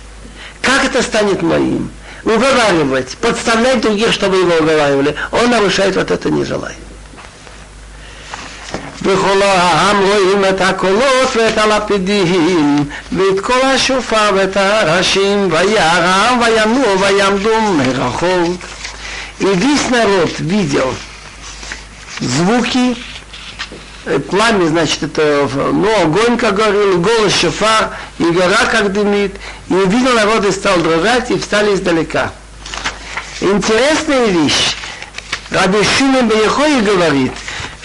как 0.62 0.86
это 0.86 1.02
станет 1.02 1.42
моим, 1.42 1.92
уговаривать, 2.24 3.18
подставлять 3.18 3.82
других, 3.82 4.14
чтобы 4.14 4.38
его 4.38 4.56
уговаривали, 4.56 5.16
он 5.32 5.50
нарушает 5.50 5.96
вот 5.96 6.12
это 6.12 6.30
не 6.30 6.46
желает. 6.46 6.78
וכל 9.03 9.43
העם 9.43 10.01
רואים 10.01 10.45
את 10.45 10.61
הקולות 10.61 11.37
ואת 11.37 11.59
הלפידים 11.59 12.85
ואת 13.13 13.41
כל 13.41 13.61
השופר 13.75 14.31
ואת 14.35 14.57
הראשים 14.57 15.49
וירם 15.51 16.41
וינועו 16.41 17.01
ויעמדו 17.01 17.61
מרחוק. 17.61 18.61
И 19.41 19.47
весь 19.47 19.91
народ 19.91 20.39
видел 20.39 20.95
звуки 22.21 22.97
пламя, 24.29 24.67
значит, 24.67 25.03
это, 25.03 25.49
ну, 25.73 26.03
огонь, 26.03 26.37
как 26.37 26.55
говорил, 26.55 27.01
голос 27.01 27.35
шофар, 27.35 27.97
и 28.19 28.25
гора, 28.25 28.67
как 28.71 28.93
дымит, 28.93 29.35
и 29.69 29.75
увидел 29.75 30.15
народ 30.15 30.45
и 30.45 30.53
стал 30.53 30.79
дрожать, 30.79 31.31
и 31.31 31.39
встали 31.39 31.75
издалека. 31.75 32.33
Интересная 33.41 34.27
вещь. 34.27 34.77
Раби 35.51 35.79
Шимон 35.97 36.29
Бехой 36.29 36.81
говорит, 36.83 37.33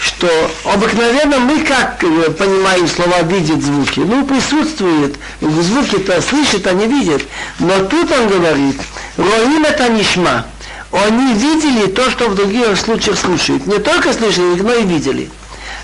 что 0.05 0.29
обыкновенно 0.65 1.39
мы 1.39 1.63
как 1.63 2.03
э, 2.03 2.29
понимаем 2.31 2.87
слова 2.87 3.21
видят 3.23 3.61
звуки? 3.61 3.99
Ну, 4.01 4.25
присутствует, 4.25 5.15
звуки-то 5.41 6.21
слышат, 6.21 6.67
а 6.67 6.73
не 6.73 6.85
видят. 6.85 7.23
Но 7.59 7.85
тут 7.85 8.11
он 8.11 8.27
говорит, 8.27 8.79
Роим 9.17 9.65
это 9.65 9.89
нишма. 9.89 10.45
Они 10.91 11.33
видели 11.33 11.87
то, 11.87 12.09
что 12.11 12.29
в 12.29 12.35
других 12.35 12.77
случаях 12.77 13.17
слушают. 13.17 13.65
Не 13.65 13.79
только 13.79 14.13
слышали, 14.13 14.61
но 14.61 14.73
и 14.75 14.83
видели. 14.83 15.29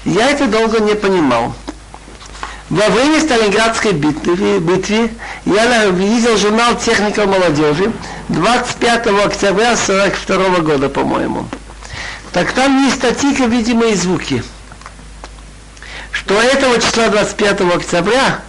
Я 0.05 0.29
это 0.29 0.45
долго 0.45 0.79
не 0.79 0.93
понимал. 0.93 1.53
Во 2.69 2.87
время 2.87 3.19
Сталинградской 3.19 3.91
битвы, 3.91 4.59
битвы 4.59 5.09
я 5.45 5.85
видел 5.87 6.37
журнал 6.37 6.77
«Техника 6.77 7.25
молодежи» 7.25 7.91
25 8.29 9.07
октября 9.07 9.73
1942 9.73 10.59
года, 10.59 10.87
по-моему. 10.87 11.47
Так 12.33 12.53
там 12.53 12.85
есть 12.85 12.97
статьи, 12.97 13.33
видимые 13.47 13.95
звуки. 13.95 14.43
Что 16.11 16.35
этого 16.41 16.79
числа 16.79 17.09
25 17.09 17.61
октября 17.61 18.39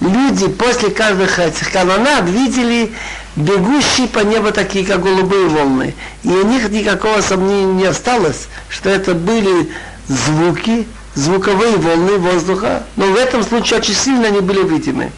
люди 0.00 0.48
после 0.48 0.90
каждых 0.90 1.38
этих 1.38 1.72
канонад 1.72 2.28
видели 2.28 2.92
бегущие 3.34 4.06
по 4.08 4.20
небу 4.20 4.52
такие, 4.52 4.84
как 4.84 5.02
голубые 5.02 5.48
волны. 5.48 5.94
И 6.22 6.28
у 6.28 6.46
них 6.46 6.70
никакого 6.70 7.20
сомнения 7.20 7.72
не 7.72 7.84
осталось, 7.86 8.48
что 8.68 8.90
это 8.90 9.14
были 9.14 9.72
звуки 10.08 10.86
звуковые 11.14 11.76
волны 11.76 12.18
воздуха, 12.18 12.84
но 12.96 13.06
в 13.06 13.16
этом 13.16 13.42
случае 13.42 13.80
очень 13.80 13.94
сильно 13.94 14.28
они 14.28 14.40
были 14.40 14.66
видимы. 14.66 15.10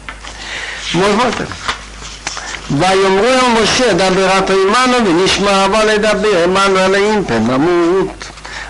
Можно 0.93 1.31
так? 1.31 1.47
ויאמרו 2.70 3.26
אל 3.26 3.62
משה 3.62 3.92
דברת 3.92 4.50
עמנו 4.50 5.06
ונשמע 5.06 5.64
אבל 5.64 5.86
לדבר 5.86 6.44
עמנו 6.44 6.78
עליהם 6.78 7.24
פן 7.24 7.42
נמות. 7.46 8.24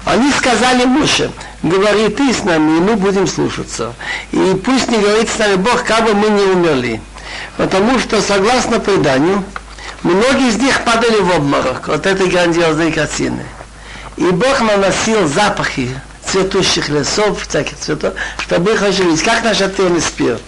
Они 0.04 0.32
сказали 0.32 0.84
Моше, 0.84 1.30
говори 1.62 2.08
ты 2.08 2.32
с 2.32 2.42
нами, 2.42 2.78
и 2.78 2.80
мы 2.80 2.96
будем 2.96 3.26
слушаться. 3.26 3.92
И 4.32 4.60
пусть 4.64 4.88
не 4.90 4.98
говорит 4.98 5.28
с 5.28 5.38
нами 5.38 5.56
Бог, 5.56 5.84
как 5.84 6.04
бы 6.04 6.14
мы 6.14 6.30
не 6.30 6.42
умерли. 6.42 7.00
Потому 7.56 7.98
что, 7.98 8.22
согласно 8.22 8.80
преданию, 8.80 9.44
многие 10.02 10.48
из 10.48 10.56
них 10.56 10.82
падали 10.84 11.20
в 11.20 11.36
обморок 11.36 11.88
от 11.88 12.06
этой 12.06 12.28
грандиозной 12.28 12.92
картины. 12.92 13.44
И 14.16 14.24
Бог 14.24 14.60
наносил 14.60 15.28
запахи 15.28 15.90
цветущих 16.24 16.88
лесов, 16.88 17.46
всяких 17.46 17.78
цветов, 17.78 18.14
чтобы 18.38 18.72
их 18.72 18.82
оживить. 18.82 19.22
Как 19.22 19.44
наш 19.44 19.60
отель 19.60 20.00
спел. 20.00 20.38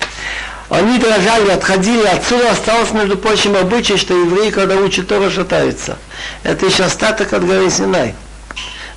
Они 0.70 0.98
дрожали, 0.98 1.52
отходили, 1.52 2.06
отсюда 2.06 2.52
осталось, 2.52 2.92
между 2.92 3.18
прочим, 3.18 3.56
обычай, 3.56 3.96
что 3.96 4.14
евреи, 4.14 4.50
когда 4.50 4.76
учат 4.76 5.08
Тору, 5.08 5.32
шатаются. 5.32 5.98
Это 6.44 6.66
еще 6.66 6.84
остаток 6.84 7.32
от 7.32 7.46
горы 7.46 7.70
Синай. 7.70 8.16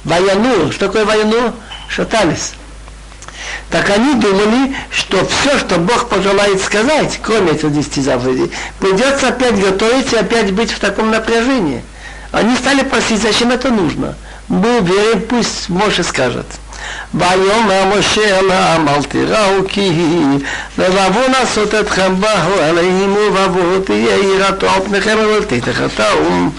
Ваяну, 0.02 0.72
что 0.72 0.86
такое 0.86 1.04
ваяну? 1.04 1.54
Шатались. 1.88 2.52
Так 3.70 3.88
они 3.90 4.14
думали, 4.14 4.74
что 4.90 5.24
все, 5.26 5.58
что 5.58 5.76
Бог 5.76 6.08
пожелает 6.08 6.60
сказать, 6.60 7.20
кроме 7.22 7.52
этих 7.52 7.72
десяти 7.72 8.00
заповедей, 8.00 8.50
придется 8.80 9.28
опять 9.28 9.60
готовить 9.60 10.12
и 10.12 10.16
опять 10.16 10.52
быть 10.52 10.72
в 10.72 10.80
таком 10.80 11.10
напряжении. 11.10 11.84
Они 12.32 12.56
стали 12.56 12.82
просить, 12.82 13.22
зачем 13.22 13.50
это 13.52 13.70
нужно. 13.70 14.16
Мы 14.48 14.80
верим, 14.80 15.22
пусть 15.28 15.68
Моше 15.68 16.02
скажет. 16.02 16.46
ויאמר 17.13 17.97
משה 17.99 18.39
אל 18.39 18.51
העם 18.51 18.89
אל 18.89 19.03
תיראו 19.03 19.67
כי 19.67 19.91
לבבו 20.77 21.19
לעשות 21.31 21.73
אתכם 21.73 22.21
באו 22.21 22.61
עליהם 22.61 23.13
ובבוא 23.13 23.79
תהיה 23.85 24.17
יראתו 24.17 24.69
על 24.69 24.81
פניכם 24.85 25.17
אבל 25.17 25.43
תתחתהו. 25.47 26.51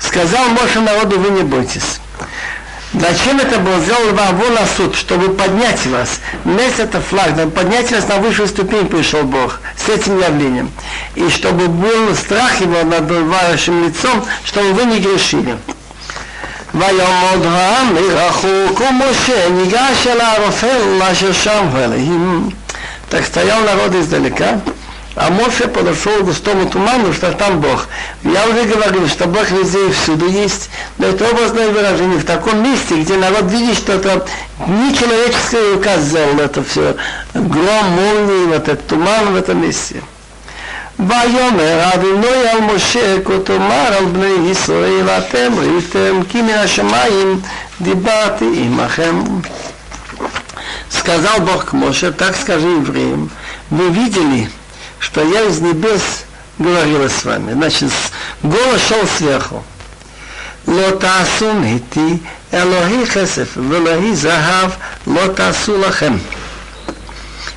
Сказал 0.00 0.48
Моше 0.48 0.80
народу, 0.80 1.20
вы 1.20 1.30
не 1.30 1.42
бойтесь. 1.42 2.00
Зачем 2.92 3.38
это 3.38 3.60
было 3.60 3.78
сделано 3.78 4.12
вам 4.12 4.54
на 4.54 4.66
суд, 4.66 4.96
чтобы 4.96 5.32
поднять 5.34 5.86
вас? 5.86 6.20
Нес 6.44 6.78
это 6.78 7.00
флаг, 7.00 7.34
чтобы 7.34 7.52
поднять 7.52 7.92
вас 7.92 8.08
на 8.08 8.16
высшую 8.16 8.48
ступень 8.48 8.88
пришел 8.88 9.22
Бог 9.22 9.60
с 9.76 9.88
этим 9.88 10.18
явлением. 10.18 10.72
И 11.14 11.28
чтобы 11.28 11.68
был 11.68 12.16
страх 12.16 12.60
его 12.60 12.82
над 12.82 13.08
вашим 13.08 13.84
лицом, 13.84 14.24
чтобы 14.44 14.72
вы 14.72 14.86
не 14.86 14.98
грешили. 14.98 15.56
ויעמוד 16.74 17.46
העם 17.46 17.94
מרחוק 17.94 18.80
ומשה 18.80 19.48
ניגש 19.50 20.06
אל 20.06 20.20
הערפל 20.20 21.02
אשר 21.02 21.32
שם 21.32 21.68
ואלוהים. 21.72 22.50
Так 23.10 23.24
стоял 23.24 23.60
народ 23.64 23.92
издалека, 23.96 24.60
а 25.16 25.30
Моше 25.30 25.66
подошел 25.66 26.20
к 26.20 26.24
густому 26.26 26.70
туману, 26.70 27.12
что 27.12 27.32
там 27.32 27.60
Бог. 27.60 27.88
Я 28.22 28.46
уже 28.46 28.64
говорил, 28.64 29.08
что 29.08 29.26
Бог 29.26 29.50
везде 29.50 29.88
и 29.88 29.92
всюду 29.92 30.28
есть, 30.28 30.70
но 30.98 31.08
это 31.08 31.28
образное 31.28 31.68
выражение 31.70 32.18
в 32.20 32.24
таком 32.24 32.62
месте, 32.62 33.00
где 33.00 33.16
народ 33.16 33.50
видит, 33.50 33.76
что 33.76 33.94
это 33.94 34.24
не 34.66 34.94
человеческая 34.94 35.74
рука 35.74 35.96
сделала 35.96 36.42
это 36.42 36.62
все. 36.62 36.94
Гром, 37.34 37.84
молнии, 37.90 38.46
вот 38.46 38.68
этот 38.68 38.86
туман 38.86 39.32
в 39.32 39.36
этом 39.36 39.60
месте. 39.60 40.00
ויאמר 40.98 41.94
אדוני 41.94 42.48
על 42.52 42.60
משה 42.60 43.16
כה 43.24 43.32
תאמר 43.44 43.92
על 43.98 44.04
בני 44.04 44.50
ישראל 44.50 45.08
אתם 45.08 45.52
ראיתם 45.58 46.20
כי 46.28 46.42
מן 46.42 46.54
השמיים 46.54 47.40
דיברתי 47.80 48.50
עמכם. 48.54 49.24
Сказал 50.90 51.40
Бог 51.40 51.66
к 51.66 51.72
Моше, 51.72 52.12
так 52.12 52.36
скажи 52.36 52.66
евреям, 52.66 53.30
вы 53.70 53.88
видели, 53.90 54.50
что 54.98 55.22
я 55.22 55.44
из 55.44 55.60
небес 55.60 56.24
говорила 56.58 57.08
с 57.08 57.24
вами. 57.24 57.52
Значит, 57.52 57.90
голос 58.42 58.82
шел 58.88 59.06
сверху. 59.06 59.64
לא 60.68 60.90
תעשו 60.98 61.50
איתי 61.62 62.16
אלוהי 62.54 63.06
כסף 63.06 63.58
ואלוהי 63.68 64.16
זהב 64.16 64.70
לא 65.06 65.26
תעשו 65.34 65.78
לכם. 65.78 66.16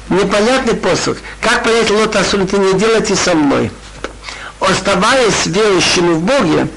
Непонятный 0.08 0.74
посох. 0.74 1.18
Как 1.40 1.64
понять 1.64 1.90
лот 1.90 2.16
асуль, 2.16 2.40
не 2.40 2.78
делайте 2.78 3.14
со 3.14 3.34
мной. 3.34 3.70
Оставаясь 4.60 5.46
верующими 5.46 6.14
в 6.14 6.22
Боге, 6.22 6.68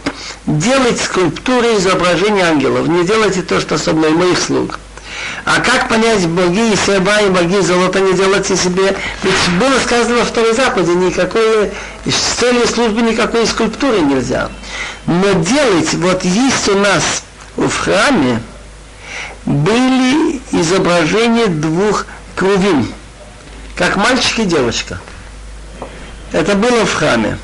делать 0.45 1.01
скульптуры 1.01 1.77
изображения 1.77 2.43
ангелов. 2.43 2.87
Не 2.87 3.05
делайте 3.05 3.41
то, 3.41 3.59
что 3.59 3.77
со 3.77 3.93
мной, 3.93 4.11
моих 4.11 4.39
слуг. 4.39 4.79
А 5.45 5.59
как 5.59 5.89
понять 5.89 6.27
боги 6.27 6.73
и 6.73 6.75
серба 6.75 7.19
и 7.21 7.29
боги 7.29 7.59
золота 7.61 7.99
не 7.99 8.13
делайте 8.13 8.55
себе? 8.55 8.95
Ведь 9.23 9.59
было 9.59 9.79
сказано 9.83 10.19
во 10.19 10.25
второй 10.25 10.53
заповеди, 10.53 10.91
никакой, 10.91 11.71
с 12.05 12.39
целью 12.39 12.67
службы 12.67 13.01
никакой 13.01 13.45
скульптуры 13.47 14.01
нельзя. 14.01 14.49
Но 15.07 15.33
делать, 15.33 15.93
вот 15.95 16.23
есть 16.23 16.67
у 16.69 16.77
нас 16.77 17.23
в 17.57 17.75
храме, 17.77 18.41
были 19.45 20.39
изображения 20.51 21.47
двух 21.47 22.05
крувин, 22.35 22.87
как 23.81 23.95
мальчик 23.95 24.37
и 24.37 24.45
девочка. 24.45 24.99
Это 26.31 26.53
было 26.53 26.85
в 26.85 26.93
храме. 26.93 27.39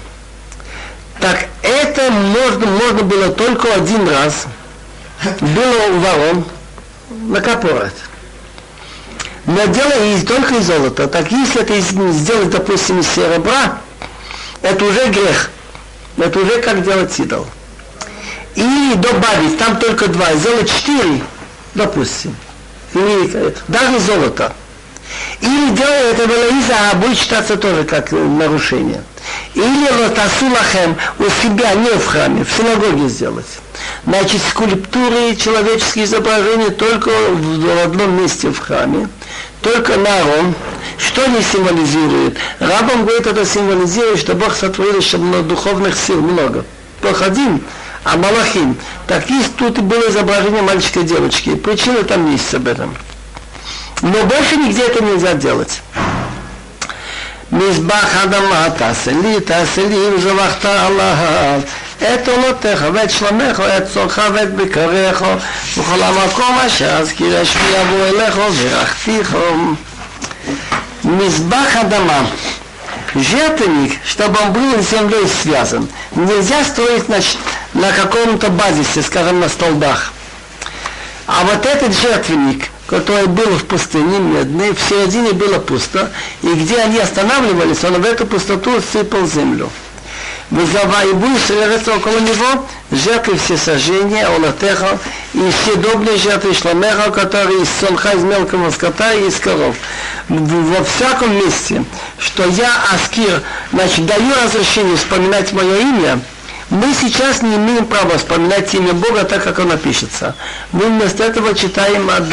Так 1.19 1.47
это 1.63 2.11
можно, 2.11 2.67
можно 2.67 3.01
было 3.01 3.29
только 3.29 3.73
один 3.73 4.07
раз. 4.07 4.45
Было 5.41 5.87
у 5.87 5.99
ворон, 5.99 6.45
на 7.09 7.41
капорат. 7.41 7.93
Но 9.47 9.65
дело 9.65 9.99
не 10.05 10.21
только 10.21 10.53
из 10.53 10.67
золота. 10.67 11.07
Так 11.07 11.31
если 11.31 11.61
это 11.63 11.79
сделать, 12.11 12.51
допустим, 12.51 12.99
из 12.99 13.07
серебра, 13.07 13.79
это 14.61 14.85
уже 14.85 15.07
грех. 15.07 15.49
Это 16.17 16.39
уже 16.39 16.61
как 16.61 16.83
делать 16.83 17.19
идол. 17.19 17.47
Или 18.53 18.93
добавить, 18.93 19.57
там 19.57 19.77
только 19.77 20.07
два, 20.07 20.35
сделать 20.35 20.69
четыре, 20.69 21.19
допустим. 21.73 22.35
Или 22.93 23.55
даже 23.67 23.99
золото. 24.01 24.53
Или 25.41 25.75
делая 25.75 26.11
это 26.11 26.25
Велаиза, 26.25 26.73
а 26.91 26.95
будет 26.95 27.17
считаться 27.17 27.57
тоже 27.57 27.83
как 27.83 28.11
нарушение. 28.11 29.03
Или 29.53 29.89
лотасулахем 30.03 30.95
у 31.19 31.23
себя, 31.41 31.73
не 31.73 31.89
в 31.89 32.05
храме, 32.05 32.43
в 32.43 32.51
синагоге 32.51 33.07
сделать. 33.07 33.45
Значит, 34.05 34.41
скульптуры, 34.49 35.35
человеческие 35.35 36.05
изображения 36.05 36.69
только 36.69 37.09
в 37.09 37.83
одном 37.83 38.21
месте 38.21 38.49
в 38.49 38.59
храме, 38.59 39.09
только 39.61 39.97
на 39.97 40.21
Арон. 40.21 40.55
Что 40.97 41.23
они 41.25 41.41
символизируют? 41.41 42.37
Рабам 42.59 43.05
говорит, 43.05 43.27
это 43.27 43.45
символизирует, 43.45 44.19
что 44.19 44.33
Бог 44.33 44.55
сотворил, 44.55 45.01
чтобы 45.01 45.41
духовных 45.43 45.97
сил 45.97 46.21
много. 46.21 46.65
Бог 47.01 47.21
один, 47.21 47.61
а 48.03 48.17
Малахим. 48.17 48.75
Так 49.07 49.29
есть 49.29 49.55
тут 49.57 49.77
и 49.77 49.81
было 49.81 50.09
изображение 50.09 50.61
мальчика 50.61 51.01
и 51.01 51.03
девочки. 51.03 51.55
Причина 51.55 52.03
там 52.03 52.31
есть 52.31 52.53
об 52.53 52.67
этом. 52.67 52.95
Но 54.02 54.24
больше 54.24 54.56
нигде 54.56 54.82
это 54.82 55.02
нельзя 55.02 55.34
делать. 55.34 55.80
מזבח 57.52 58.16
אדמה 58.24 58.70
תעשה 58.78 59.10
לי, 59.22 59.40
תעשה 59.40 59.88
לי 59.88 59.94
אם 59.94 60.20
זבחת 60.20 60.64
עליו 60.64 61.60
את 61.98 62.28
עולותיך 62.28 62.84
ואת 62.92 63.10
שלומך 63.10 63.58
ואת 63.58 63.82
צורך 63.94 64.18
ואת 64.34 64.54
בקריך 64.54 65.24
וכל 65.76 66.02
המקום 66.02 66.58
אשר 66.66 66.90
אזכיר 66.90 67.42
אשמי 67.42 67.62
יבוא 67.80 68.06
אליך 68.06 68.36
ורחתיך 68.56 69.36
מזבח 71.04 71.76
אדמה 71.80 72.22
жертвенник, 73.14 73.98
чтобы 74.06 74.38
он 74.40 74.52
был 74.52 74.82
с 74.82 74.90
землей 74.90 75.26
связан. 75.42 75.88
Нельзя 76.12 76.64
строить 76.64 77.08
на, 77.08 77.18
на 77.74 77.92
каком-то 77.92 78.48
базисе, 78.48 79.02
скажем, 79.02 79.40
на 79.40 79.48
столбах. 79.48 80.12
А 81.26 81.44
вот 81.44 81.66
этот 81.66 81.92
жертвенник, 81.94 82.70
который 82.87 83.27
был 83.27 83.49
в 83.57 83.65
пустыне 83.65 84.19
медный, 84.19 84.73
в 84.73 84.79
середине 84.79 85.33
было 85.33 85.59
пусто, 85.59 86.11
и 86.41 86.47
где 86.53 86.77
они 86.77 86.99
останавливались, 86.99 87.83
он 87.83 88.01
в 88.01 88.05
эту 88.05 88.25
пустоту 88.25 88.81
сыпал 88.81 89.27
землю. 89.27 89.69
Вызова 90.49 91.03
и 91.03 91.11
будешь 91.11 91.41
сражаться 91.41 91.93
около 91.93 92.19
него, 92.19 92.65
жертвы 92.91 93.37
все 93.37 93.57
сожжения, 93.57 94.25
олатеха, 94.25 94.97
и 95.33 95.51
все 95.51 95.75
добрые 95.75 96.17
жертвы 96.17 96.53
шламеха, 96.53 97.11
которые 97.11 97.63
из 97.63 97.67
сонха, 97.81 98.11
из 98.11 98.23
мелкого 98.23 98.71
скота 98.71 99.13
и 99.13 99.27
из 99.27 99.35
коров. 99.35 99.75
Во 100.29 100.83
всяком 100.85 101.35
месте, 101.35 101.83
что 102.17 102.45
я, 102.45 102.71
Аскир, 102.93 103.43
значит, 103.73 104.05
даю 104.05 104.33
разрешение 104.45 104.95
вспоминать 104.95 105.51
мое 105.51 105.79
имя, 105.79 106.21
мы 106.70 106.94
сейчас 106.94 107.42
не 107.42 107.56
имеем 107.56 107.86
права 107.86 108.18
вспоминать 108.18 108.72
имя 108.74 108.92
Бога 108.92 109.24
так, 109.24 109.44
как 109.44 109.58
оно 109.58 109.76
пишется. 109.76 110.34
Мы 110.72 110.86
вместо 110.86 111.24
этого 111.24 111.54
читаем 111.54 112.08
от 112.10 112.24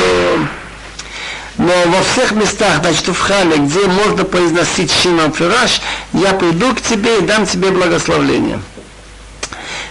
но 1.57 1.73
во 1.88 2.01
всех 2.03 2.32
местах, 2.32 2.80
значит, 2.82 3.09
в 3.09 3.19
храме, 3.19 3.57
где 3.57 3.86
можно 3.86 4.23
произносить 4.23 4.93
Шимон 4.93 5.34
Фираш, 5.34 5.82
я 6.13 6.32
приду 6.32 6.73
к 6.73 6.82
тебе 6.82 7.17
и 7.19 7.21
дам 7.21 7.45
тебе 7.45 7.69
благословление. 7.69 8.59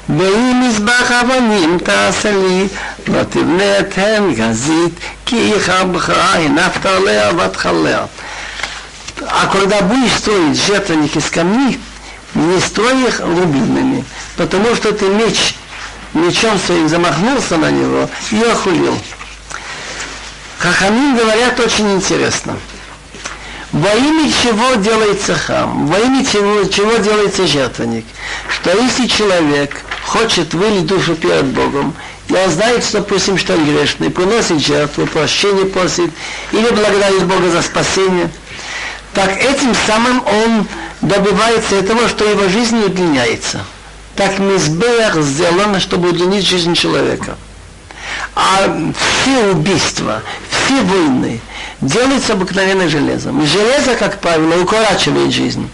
ואם 0.09 0.63
מזבח 0.69 1.13
אבנים 1.13 1.79
תעשה 1.79 2.31
לי, 2.31 2.69
לא 3.09 3.23
תבנה 3.23 3.79
את 3.79 3.99
הן 3.99 4.35
גזית, 4.35 4.93
כי 5.27 5.53
איכה 5.53 5.85
בחרה 5.85 6.35
הנפת 6.35 6.87
עליה 6.87 7.31
ותכליה. 7.37 8.07
А 9.21 9.49
когда 9.53 9.81
будешь 9.83 10.13
строить 10.13 10.57
жертвенник 10.57 11.17
из 11.17 11.29
камней, 11.29 11.81
не 12.36 12.60
строй 12.60 13.08
их 13.08 13.20
рубинами, 13.20 14.04
потому 14.38 14.76
что 14.76 14.92
ты 14.92 15.06
меч, 15.06 15.56
мечом 16.14 16.60
своим 16.60 16.90
замахнулся 16.90 17.58
на 17.58 17.72
него 17.72 18.10
и 18.32 18.42
охулил. 18.44 18.98
Хахамин 20.58 21.16
говорят 21.16 21.60
очень 21.60 21.94
интересно. 21.94 22.58
Во 23.74 23.90
имя 23.90 24.32
чего 24.32 24.76
делается 24.76 25.34
храм? 25.34 25.88
Во 25.88 26.00
имя 26.00 26.24
чего, 26.24 26.64
чего 26.66 26.98
делается 26.98 27.48
жертвенник? 27.48 28.06
Что 28.48 28.72
если 28.72 29.08
человек 29.08 29.82
хочет 30.06 30.54
вылить 30.54 30.86
душу 30.86 31.16
перед 31.16 31.46
Богом, 31.46 31.94
и 32.28 32.34
он 32.34 32.52
знает, 32.52 32.84
что, 32.84 33.00
допустим, 33.00 33.38
что 33.38 33.54
он 33.54 33.66
грешный, 33.66 34.12
приносит 34.12 34.60
жертву, 34.60 35.08
прощение 35.08 35.66
просит, 35.66 36.12
или 36.52 36.70
благодарит 36.70 37.24
Бога 37.24 37.50
за 37.50 37.62
спасение, 37.64 38.30
так 39.14 39.36
этим 39.38 39.74
самым 39.88 40.24
он 40.26 40.68
добивается 41.04 41.76
этого, 41.76 42.08
что 42.08 42.26
его 42.26 42.48
жизнь 42.50 42.82
удлиняется. 42.84 43.64
Так 44.16 44.40
Мизбех 44.40 45.16
сделано, 45.22 45.80
чтобы 45.80 46.10
удлинить 46.10 46.46
жизнь 46.46 46.74
человека. 46.74 47.38
А 48.36 48.92
все 49.22 49.52
убийства, 49.52 50.22
все 50.50 50.82
войны 50.82 51.42
делаются 51.82 52.34
обыкновенным 52.34 52.90
железом. 52.90 53.42
И 53.42 53.46
железо, 53.46 53.96
как 53.96 54.20
правило, 54.20 54.62
укорачивает 54.62 55.32
жизнь. 55.32 55.70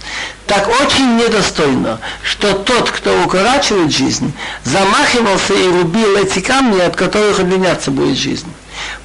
Так 0.47 0.67
очень 0.81 1.17
недостойно, 1.17 1.99
что 2.23 2.53
тот, 2.53 2.89
кто 2.89 3.23
укорачивает 3.23 3.91
жизнь, 3.91 4.33
замахивался 4.63 5.53
и 5.53 5.67
рубил 5.67 6.15
эти 6.17 6.39
камни, 6.39 6.79
от 6.79 6.95
которых 6.95 7.39
удлиняться 7.39 7.91
будет 7.91 8.17
жизнь. 8.17 8.51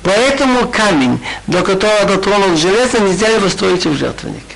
Поэтому 0.02 0.68
камень, 0.68 1.20
до 1.46 1.62
которого 1.62 2.04
дотронул 2.04 2.56
железо, 2.56 3.00
нельзя 3.00 3.28
его 3.28 3.48
строить 3.48 3.84
в 3.84 3.96
жертвенник. 3.96 4.53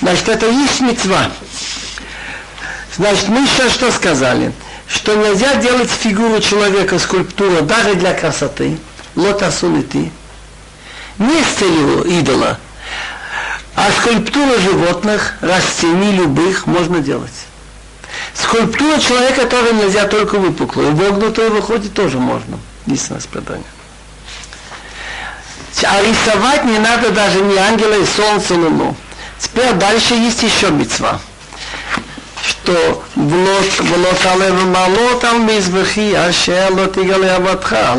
Значит, 0.00 0.28
это 0.28 0.46
есть 0.46 0.80
мецва. 0.80 1.30
Значит, 2.96 3.28
мы 3.28 3.46
сейчас 3.46 3.72
что 3.72 3.90
сказали? 3.92 4.52
Что 4.88 5.14
нельзя 5.14 5.54
делать 5.56 5.90
фигуру 5.90 6.40
человека, 6.40 6.98
скульптуру, 6.98 7.62
даже 7.62 7.94
для 7.94 8.14
красоты. 8.14 8.78
Лотасулити. 9.14 10.10
Не 11.18 11.42
с 11.42 11.58
целью 11.58 12.04
идола. 12.04 12.58
А 13.76 13.90
скульптуру 13.92 14.58
животных, 14.60 15.34
растений 15.40 16.12
любых 16.12 16.66
можно 16.66 17.00
делать. 17.00 17.30
Скульптура 18.34 18.98
человека 18.98 19.46
тоже 19.46 19.74
нельзя 19.74 20.06
только 20.06 20.38
выпуклую. 20.38 20.94
Вогнутую 20.94 21.52
выходит 21.52 21.94
тоже 21.94 22.18
можно. 22.18 22.58
Единственное 22.86 23.20
страдание. 23.20 23.66
А 25.84 26.02
рисовать 26.02 26.64
не 26.64 26.78
надо 26.78 27.10
даже 27.10 27.40
ни 27.40 27.56
ангела 27.56 27.94
и 27.94 28.04
солнце, 28.04 28.54
луну. 28.54 28.96
Теперь 29.40 29.72
дальше 29.72 30.14
есть 30.14 30.42
еще 30.42 30.70
мецва. 30.70 31.18
Что 32.46 33.04
влот 33.14 34.26
алев 34.26 34.64
малот 34.64 35.24
ал 35.24 35.38
мизбахи, 35.38 36.14
ашер 36.14 36.72
лот 36.72 36.96
игале 36.98 37.30
аватха, 37.32 37.96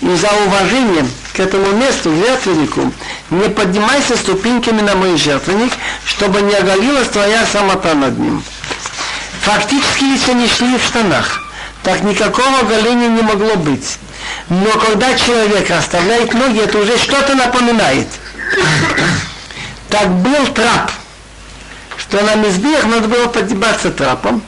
и 0.00 0.14
за 0.16 0.28
уважением 0.46 1.10
к 1.34 1.40
этому 1.40 1.72
месту, 1.72 2.14
жертвеннику, 2.14 2.92
не 3.30 3.48
поднимайся 3.48 4.16
ступеньками 4.16 4.80
на 4.80 4.94
мой 4.94 5.16
жертвенник, 5.16 5.72
чтобы 6.04 6.40
не 6.40 6.54
оголилась 6.54 7.08
твоя 7.08 7.46
самота 7.46 7.94
над 7.94 8.18
ним. 8.18 8.42
Фактически, 9.42 10.04
если 10.04 10.32
они 10.32 10.48
шли 10.48 10.78
в 10.78 10.82
штанах, 10.84 11.40
так 11.82 12.02
никакого 12.02 12.60
оголения 12.60 13.08
не 13.08 13.22
могло 13.22 13.56
быть. 13.56 13.98
Но 14.48 14.70
когда 14.72 15.14
человек 15.16 15.70
оставляет 15.70 16.34
ноги, 16.34 16.60
это 16.60 16.78
уже 16.78 16.98
что-то 16.98 17.34
напоминает. 17.34 18.08
Так 19.90 20.08
был 20.08 20.46
трап, 20.54 20.92
что 21.98 22.20
на 22.22 22.36
мизбех 22.36 22.84
надо 22.84 23.08
было 23.08 23.26
подниматься 23.26 23.90
трапом. 23.90 24.40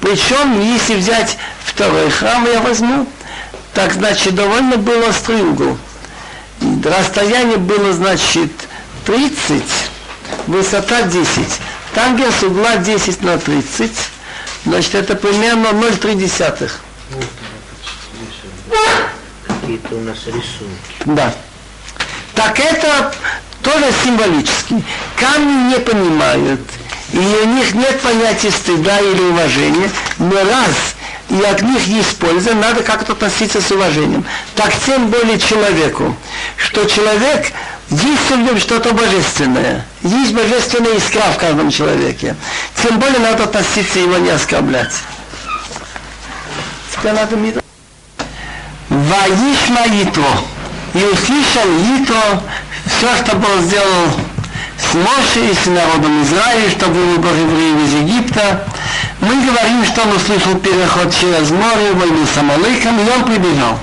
Причем, 0.00 0.60
если 0.60 0.96
взять 0.96 1.38
второй 1.64 2.10
храм, 2.10 2.44
я 2.46 2.60
возьму, 2.60 3.06
так, 3.74 3.92
значит, 3.92 4.34
довольно 4.34 4.76
было 4.76 5.08
острый 5.08 5.42
угол. 5.42 5.78
Расстояние 6.84 7.58
было, 7.58 7.92
значит, 7.92 8.50
30, 9.04 9.62
высота 10.48 11.02
10. 11.02 11.28
Тангенс 11.94 12.42
угла 12.42 12.76
10 12.76 13.22
на 13.22 13.38
30, 13.38 13.92
значит, 14.64 14.94
это 14.94 15.14
примерно 15.14 15.68
0,3. 15.68 16.70
Какие-то 19.46 19.94
у 19.94 20.00
нас 20.00 20.26
рисунки. 20.26 21.04
Да. 21.04 21.32
Так 22.34 22.60
это 22.60 23.14
тоже 23.66 23.92
символически. 24.04 24.82
Камни 25.18 25.74
не 25.74 25.80
понимают, 25.80 26.60
и 27.12 27.18
у 27.18 27.46
них 27.46 27.74
нет 27.74 28.00
понятия 28.00 28.50
стыда 28.50 29.00
или 29.00 29.20
уважения, 29.22 29.90
но 30.18 30.36
раз 30.36 30.94
и 31.28 31.42
от 31.42 31.62
них 31.62 31.84
есть 31.86 32.16
польза, 32.18 32.54
надо 32.54 32.84
как-то 32.84 33.12
относиться 33.12 33.60
с 33.60 33.70
уважением. 33.72 34.24
Так 34.54 34.72
тем 34.86 35.08
более 35.08 35.38
человеку, 35.38 36.14
что 36.56 36.84
человек 36.84 37.52
есть 37.90 38.30
в 38.30 38.38
нем 38.38 38.58
что-то 38.60 38.92
божественное, 38.94 39.84
есть 40.02 40.32
божественная 40.32 40.94
искра 40.94 41.32
в 41.32 41.38
каждом 41.38 41.70
человеке. 41.70 42.36
Тем 42.80 43.00
более 43.00 43.18
надо 43.18 43.44
относиться 43.44 43.98
его 43.98 44.18
не 44.18 44.30
оскорблять. 44.30 44.94
Теперь 46.92 47.12
надо 47.12 47.34
мир. 47.34 47.60
Ваишма 48.88 49.86
Итро. 50.02 50.55
И 50.96 51.04
услышал 51.04 51.68
Итро 51.94 52.40
все, 52.86 53.16
что 53.16 53.36
был 53.36 53.60
сделал 53.60 54.08
с 54.78 54.94
Моше 54.94 55.50
и 55.50 55.54
с 55.54 55.66
народом 55.66 56.22
Израиля, 56.22 56.70
что 56.70 56.86
был 56.86 57.04
выбор 57.08 57.34
евреев 57.34 57.86
из 57.86 57.94
Египта. 58.00 58.64
Мы 59.20 59.34
говорим, 59.44 59.84
что 59.84 60.00
он 60.02 60.16
услышал 60.16 60.54
переход 60.54 61.14
через 61.14 61.50
море, 61.50 61.92
войну 61.92 62.24
с 62.24 62.38
Амалыком, 62.38 62.98
и 62.98 63.10
он 63.10 63.24
прибежал. 63.24 63.78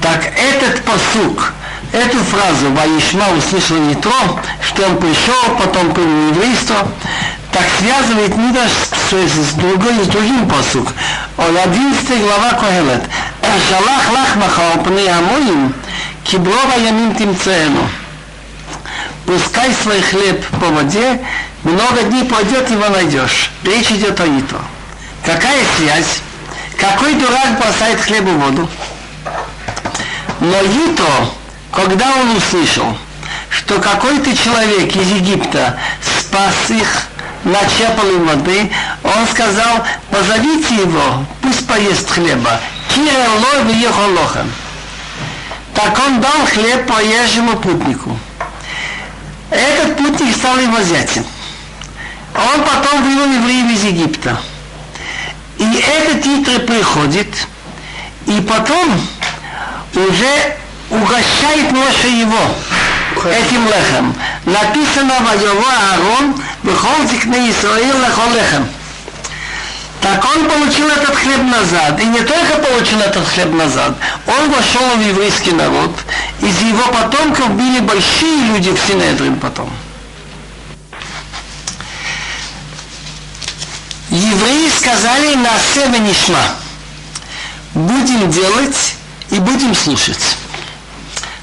Так 0.00 0.32
этот 0.34 0.82
посук, 0.82 1.52
эту 1.92 2.16
фразу 2.24 2.70
Ваишма 2.70 3.26
услышал 3.36 3.76
Ятро, 3.90 4.40
что 4.66 4.86
он 4.86 4.96
пришел, 4.96 5.56
потом 5.58 5.92
принял 5.92 6.30
еврейство, 6.30 6.88
так 7.52 7.64
связывает 7.78 8.34
Мидаш 8.34 8.70
с, 8.70 9.12
с, 9.12 9.54
другой, 9.56 10.02
с 10.02 10.06
другим 10.06 10.48
посук. 10.48 10.88
Он 11.36 11.54
11 11.54 12.22
глава 12.22 12.52
Когелет. 12.52 13.02
Шалах 13.68 14.12
лах 14.12 14.36
махал 14.36 14.84
пней 14.84 15.10
амоим, 15.10 15.74
киброва 16.28 16.76
ямим 16.76 17.14
тимцену 17.14 17.88
пускай 19.28 19.74
свой 19.82 20.00
хлеб 20.00 20.44
по 20.58 20.66
воде, 20.66 21.20
много 21.62 22.02
дней 22.04 22.24
пойдет, 22.24 22.70
его 22.70 22.88
найдешь. 22.88 23.50
Речь 23.62 23.90
идет 23.90 24.18
о 24.20 24.26
Ито. 24.26 24.56
Какая 25.22 25.60
связь? 25.76 26.20
Какой 26.78 27.14
дурак 27.14 27.60
бросает 27.60 28.00
хлеб 28.00 28.24
в 28.24 28.38
воду? 28.38 28.68
Но 30.40 30.62
Ито, 30.62 31.30
когда 31.72 32.10
он 32.16 32.36
услышал, 32.36 32.96
что 33.50 33.78
какой-то 33.80 34.34
человек 34.34 34.96
из 34.96 35.10
Египта 35.10 35.78
спас 36.00 36.70
их, 36.70 37.02
начепал 37.44 38.08
им 38.08 38.26
воды, 38.26 38.70
он 39.02 39.26
сказал, 39.30 39.84
позовите 40.10 40.74
его, 40.74 41.26
пусть 41.42 41.66
поест 41.66 42.10
хлеба. 42.10 42.60
Кирелло 42.94 43.62
в 43.62 43.66
Так 45.78 45.96
он 46.08 46.20
дал 46.20 46.44
хлеб 46.52 46.88
проезжему 46.88 47.56
путнику. 47.56 48.18
Этот 49.48 49.96
путник 49.96 50.34
стал 50.34 50.58
его 50.58 50.82
зятем. 50.82 51.24
Он 52.34 52.64
потом 52.64 53.04
вывел 53.04 53.32
евреев 53.32 53.70
из 53.70 53.84
Египта. 53.84 54.40
И 55.56 55.64
этот 55.64 56.26
Итре 56.26 56.58
приходит, 56.58 57.28
и 58.26 58.40
потом 58.40 59.00
уже 59.94 60.56
угощает 60.90 61.70
Моше 61.70 62.08
его 62.08 62.40
этим 63.30 63.64
лехом. 63.68 64.16
Написано 64.46 65.14
в 65.20 65.40
Йово 65.40 65.72
Аарон, 65.92 66.42
выходит 66.64 67.24
на 67.26 67.50
Исраил 67.50 68.00
лехо 68.00 68.22
лехем. 68.34 68.68
Так 70.00 70.24
он 70.24 70.48
получил 70.48 70.88
этот 70.88 71.14
хлеб 71.16 71.42
назад. 71.42 72.00
И 72.00 72.04
не 72.04 72.20
только 72.20 72.58
получил 72.58 73.00
этот 73.00 73.26
хлеб 73.26 73.52
назад, 73.52 73.96
он 74.26 74.50
вошел 74.50 74.96
в 74.96 75.00
еврейский 75.00 75.52
народ. 75.52 75.90
Из 76.40 76.60
его 76.60 76.86
потомков 76.92 77.50
были 77.50 77.80
большие 77.80 78.46
люди 78.46 78.70
в 78.70 78.78
Синедрин 78.86 79.38
потом. 79.38 79.70
Евреи 84.10 84.70
сказали 84.70 85.34
на 85.34 85.50
себе 85.74 85.98
нишма. 85.98 86.42
Будем 87.74 88.30
делать 88.30 88.94
и 89.30 89.38
будем 89.38 89.74
слушать. 89.74 90.36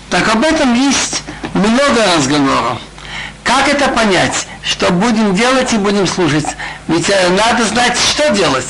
Так 0.09 0.27
об 0.29 0.43
этом 0.43 0.73
есть 0.73 1.21
много 1.53 2.05
разговоров. 2.15 2.79
Как 3.45 3.69
это 3.69 3.87
понять? 3.89 4.47
Что 4.63 4.91
будем 4.91 5.35
делать 5.35 5.71
и 5.71 5.77
будем 5.77 6.07
слушать? 6.07 6.47
Ведь 6.87 7.09
э, 7.09 7.29
надо 7.29 7.63
знать, 7.63 7.95
что 7.97 8.31
делать. 8.31 8.65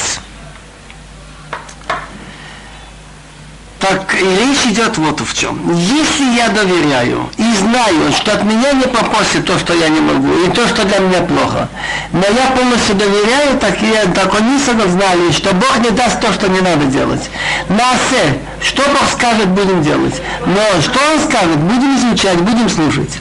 Так 3.88 4.16
речь 4.16 4.66
идет 4.66 4.98
вот 4.98 5.22
в 5.22 5.38
чем. 5.38 5.60
Если 5.76 6.24
я 6.36 6.50
доверяю 6.50 7.30
и 7.38 7.54
знаю, 7.54 8.12
что 8.18 8.32
от 8.32 8.44
меня 8.44 8.72
не 8.72 8.86
попросит 8.86 9.46
то, 9.46 9.60
что 9.60 9.76
я 9.76 9.90
не 9.90 10.00
могу, 10.00 10.34
и 10.44 10.50
то, 10.50 10.68
что 10.68 10.86
для 10.86 10.98
меня 10.98 11.22
плохо, 11.22 11.70
но 12.12 12.22
я 12.22 12.50
полностью 12.58 12.96
доверяю, 12.96 13.60
так, 13.60 13.80
я, 13.84 14.06
так 14.06 14.34
они 14.40 14.58
знали, 14.58 15.32
что 15.32 15.54
Бог 15.54 15.78
не 15.84 15.92
даст 15.92 16.20
то, 16.20 16.34
что 16.34 16.48
не 16.48 16.62
надо 16.62 16.86
делать. 16.86 17.30
Насе, 17.70 18.40
что 18.60 18.82
Бог 18.90 19.08
скажет, 19.12 19.50
будем 19.50 19.84
делать. 19.84 20.20
Но 20.48 20.82
что 20.82 21.00
Он 21.14 21.20
скажет, 21.20 21.58
будем 21.58 21.96
изучать, 21.98 22.42
будем 22.42 22.68
слушать. 22.70 23.20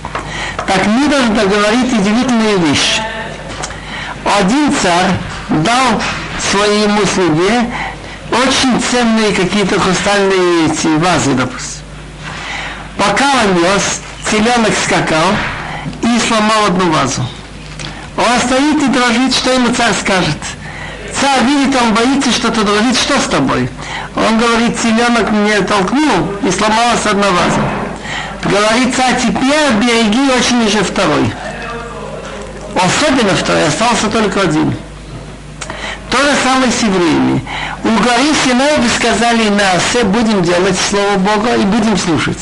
Так 0.67 0.87
мы 0.87 1.09
должны 1.09 1.47
говорить 1.47 1.93
удивительную 1.93 2.59
вещь. 2.61 3.01
Один 4.39 4.73
царь 4.81 5.11
дал 5.51 6.01
своему 6.41 7.05
слуге 7.05 7.67
очень 8.43 8.81
ценные 8.81 9.33
какие-то 9.33 9.79
хрустальные 9.79 10.67
эти 10.67 10.89
вазы, 10.99 11.35
допустим. 11.35 11.83
Пока 12.97 13.25
он 13.45 13.63
нес, 13.63 14.01
теленок 14.31 14.73
скакал 14.85 15.31
и 16.03 16.19
сломал 16.21 16.67
одну 16.67 16.91
вазу. 16.91 17.25
Он 18.17 18.41
стоит 18.41 18.83
и 18.83 18.87
дрожит, 18.89 19.35
что 19.35 19.53
ему 19.53 19.75
царь 19.75 19.93
скажет. 20.01 20.39
Царь 21.21 21.45
видит, 21.45 21.77
он 21.81 21.95
боится 21.95 22.33
что-то 22.33 22.65
дрожит, 22.65 22.97
что 22.97 23.19
с 23.19 23.25
тобой? 23.25 23.69
Он 24.17 24.39
говорит, 24.39 24.81
теленок 24.81 25.31
меня 25.31 25.63
толкнул 25.63 26.35
и 26.43 26.51
сломалась 26.51 27.07
одна 27.07 27.29
ваза. 27.29 27.61
Говорит 28.45 28.95
царь, 28.95 29.21
теперь 29.21 29.73
береги 29.81 30.31
очень 30.31 30.67
уже 30.67 30.83
второй. 30.83 31.33
Особенно 32.75 33.35
второй, 33.37 33.69
остался 33.69 34.09
только 34.09 34.43
один. 34.43 34.75
То 36.15 36.23
же 36.23 36.31
самое 36.45 36.71
с 36.71 36.81
евреями. 36.81 37.45
У 37.83 37.89
горы 37.89 38.33
Синай 38.45 38.79
вы 38.79 38.89
сказали 38.89 39.49
на 39.49 39.73
Асе 39.73 40.05
будем 40.05 40.45
делать 40.45 40.77
Слово 40.89 41.17
Бога 41.17 41.57
и 41.57 41.65
будем 41.65 41.99
слушать. 41.99 42.39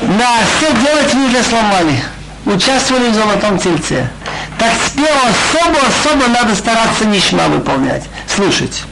На 0.00 0.38
Асе 0.38 0.72
делать 0.80 1.12
вы 1.12 1.26
уже 1.26 1.42
сломали. 1.42 2.02
Участвовали 2.46 3.10
в 3.10 3.14
золотом 3.14 3.58
тельце. 3.58 4.08
Так 4.58 4.70
теперь 4.86 5.04
особо-особо 5.04 6.28
надо 6.28 6.54
стараться 6.54 7.04
нишма 7.04 7.46
выполнять, 7.48 8.04
слушать. 8.26 8.84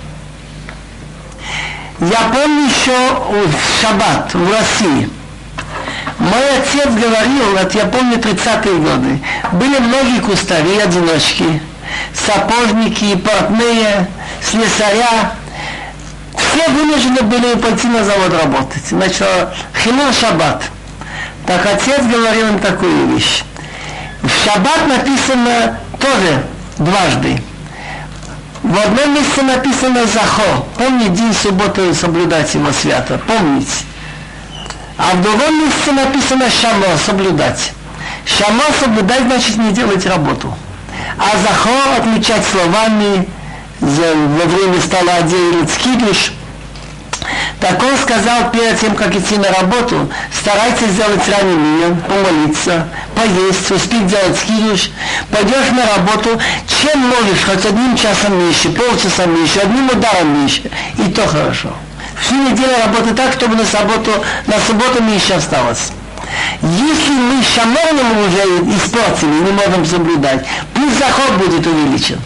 Я 2.00 2.20
помню 2.34 2.66
еще 2.66 2.98
в 3.48 3.80
шаббат 3.80 4.34
в 4.34 4.52
России. 4.52 5.08
Мой 6.18 6.58
отец 6.58 6.88
говорил, 6.88 7.56
вот 7.56 7.74
я 7.74 7.86
помню 7.86 8.18
30-е 8.18 8.78
годы, 8.78 9.20
были 9.52 9.78
многие 9.78 10.20
кустари, 10.20 10.76
одиночки, 10.80 11.62
сапожники, 12.14 13.16
портные, 13.16 14.08
слесаря. 14.42 15.32
Все 16.36 16.68
вынуждены 16.68 17.22
были 17.22 17.54
пойти 17.54 17.86
на 17.88 18.04
завод 18.04 18.32
работать. 18.32 18.84
Значит, 18.88 19.26
хилон 19.82 20.12
шаббат. 20.12 20.62
Так 21.46 21.66
отец 21.66 22.02
говорил 22.04 22.48
им 22.48 22.58
такую 22.58 23.08
вещь. 23.08 23.42
В 24.22 24.30
шаббат 24.44 24.86
написано 24.86 25.78
тоже 25.98 26.42
дважды. 26.78 27.42
В 28.62 28.78
одном 28.78 29.14
месте 29.14 29.42
написано 29.42 30.06
Захо. 30.06 30.66
Помните, 30.78 31.10
день 31.10 31.34
субботы 31.34 31.92
соблюдать 31.92 32.54
его 32.54 32.72
свято. 32.72 33.20
Помните. 33.26 33.84
А 34.96 35.14
в 35.14 35.22
другом 35.22 35.66
месте 35.66 35.92
написано 35.92 36.48
Шамо, 36.50 36.86
соблюдать. 37.04 37.72
Шамо 38.24 38.62
соблюдать 38.80 39.24
значит 39.24 39.56
не 39.58 39.72
делать 39.72 40.06
работу. 40.06 40.56
А 41.18 41.36
Захо 41.38 41.70
отмечать 41.96 42.44
словами 42.44 43.28
во 43.80 44.44
время 44.44 44.80
стола 44.80 45.22
делать 45.22 45.70
кидуш. 45.82 46.32
Так 47.60 47.82
он 47.82 47.96
сказал 47.96 48.50
перед 48.50 48.78
тем, 48.78 48.94
как 48.94 49.14
идти 49.16 49.38
на 49.38 49.48
работу, 49.48 50.10
старайтесь 50.38 50.88
сделать 50.88 51.26
ранее 51.28 51.96
помолиться, 52.06 52.88
поесть, 53.14 53.70
успеть 53.70 54.06
делать 54.06 54.38
кидуш, 54.46 54.90
пойдешь 55.30 55.70
на 55.72 55.86
работу, 55.96 56.38
чем 56.66 57.00
можешь, 57.00 57.44
хоть 57.46 57.64
одним 57.64 57.96
часом 57.96 58.38
меньше, 58.38 58.68
полчаса 58.70 59.24
меньше, 59.26 59.60
одним 59.60 59.88
ударом 59.88 60.40
меньше, 60.40 60.70
и 60.98 61.10
то 61.10 61.26
хорошо. 61.26 61.72
Всю 62.20 62.34
неделю 62.34 62.72
работать 62.84 63.16
так, 63.16 63.32
чтобы 63.32 63.56
на 63.56 63.64
субботу, 63.64 64.12
на 64.46 64.58
субботу 64.66 65.02
меньше 65.02 65.32
осталось. 65.32 65.90
Если 66.62 67.12
мы 67.12 67.42
шаморным 67.42 68.18
уже 68.26 68.76
испортили, 68.76 69.30
не 69.30 69.52
можем 69.52 69.84
соблюдать, 69.84 70.46
пусть 70.74 70.98
заход 70.98 71.32
будет 71.38 71.66
увеличен. 71.66 72.20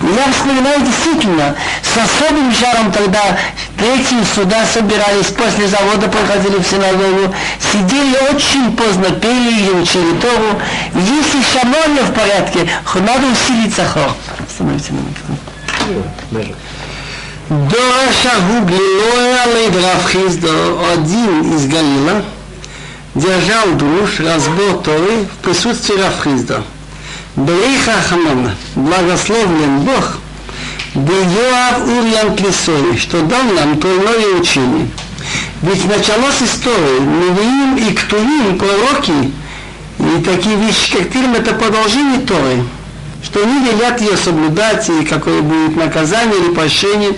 Я 0.00 0.32
вспоминаю 0.32 0.80
действительно, 0.82 1.54
с 1.82 1.96
особым 1.96 2.52
жаром 2.52 2.92
тогда 2.92 3.38
третьи 3.78 4.22
суда 4.34 4.66
собирались, 4.66 5.26
после 5.26 5.66
завода 5.66 6.08
приходили 6.08 6.58
в 6.58 6.66
синагогу, 6.66 7.34
сидели 7.72 8.16
очень 8.34 8.76
поздно, 8.76 9.10
пели 9.10 9.60
и 9.60 9.70
учили 9.70 10.18
Тору. 10.20 10.60
Если 10.94 11.42
шамон 11.52 11.96
в 12.04 12.12
порядке, 12.12 12.68
надо 12.94 13.26
усилиться 13.28 13.86
хор. 13.86 14.14
Остановите 14.46 14.92
на 14.92 14.98
минутку. 14.98 16.54
Дора 17.48 18.40
Гуглилоя 18.48 19.46
Лейдрав 19.54 20.10
Хиздо, 20.10 20.80
один 20.92 21.54
из 21.54 21.66
Галила, 21.66 22.24
держал 23.14 23.74
друж 23.76 24.18
разбор 24.20 24.82
Торы 24.82 25.24
в 25.24 25.44
присутствии 25.44 25.96
Рафхизда. 25.96 26.62
Бериха 27.36 27.92
Хамана, 28.08 28.54
благословлен 28.74 29.80
Бог, 29.80 30.18
Бейоав 30.94 31.86
Урьян 31.86 32.36
Клисой, 32.36 32.96
что 32.98 33.22
дал 33.22 33.42
нам 33.44 33.80
тройное 33.80 34.40
учение. 34.40 34.88
Ведь 35.62 35.84
началось 35.86 36.42
истории, 36.42 37.00
Невиим 37.00 37.76
и 37.76 37.94
Ктувим, 37.94 38.58
пророки, 38.58 39.32
и 39.98 40.22
такие 40.22 40.56
вещи, 40.56 40.96
как 40.96 41.10
Тирм, 41.10 41.34
это 41.34 41.54
продолжение 41.54 42.20
Торы, 42.20 42.62
что 43.22 43.42
они 43.42 43.64
велят 43.64 44.00
ее 44.00 44.16
соблюдать, 44.16 44.88
и 44.90 45.04
какое 45.04 45.40
будет 45.40 45.76
наказание 45.76 46.38
или 46.38 46.52
прощение. 46.52 47.12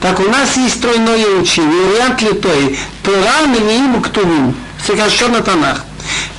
Так 0.00 0.18
у 0.18 0.28
нас 0.28 0.56
есть 0.56 0.80
тройное 0.80 1.40
учение, 1.40 1.86
вариант 1.86 2.22
литой, 2.22 2.78
Тора, 3.04 3.46
Невиим 3.46 4.00
и 4.00 4.02
Ктувим, 4.02 4.54
сокращенно 4.86 5.40
Танах. 5.42 5.84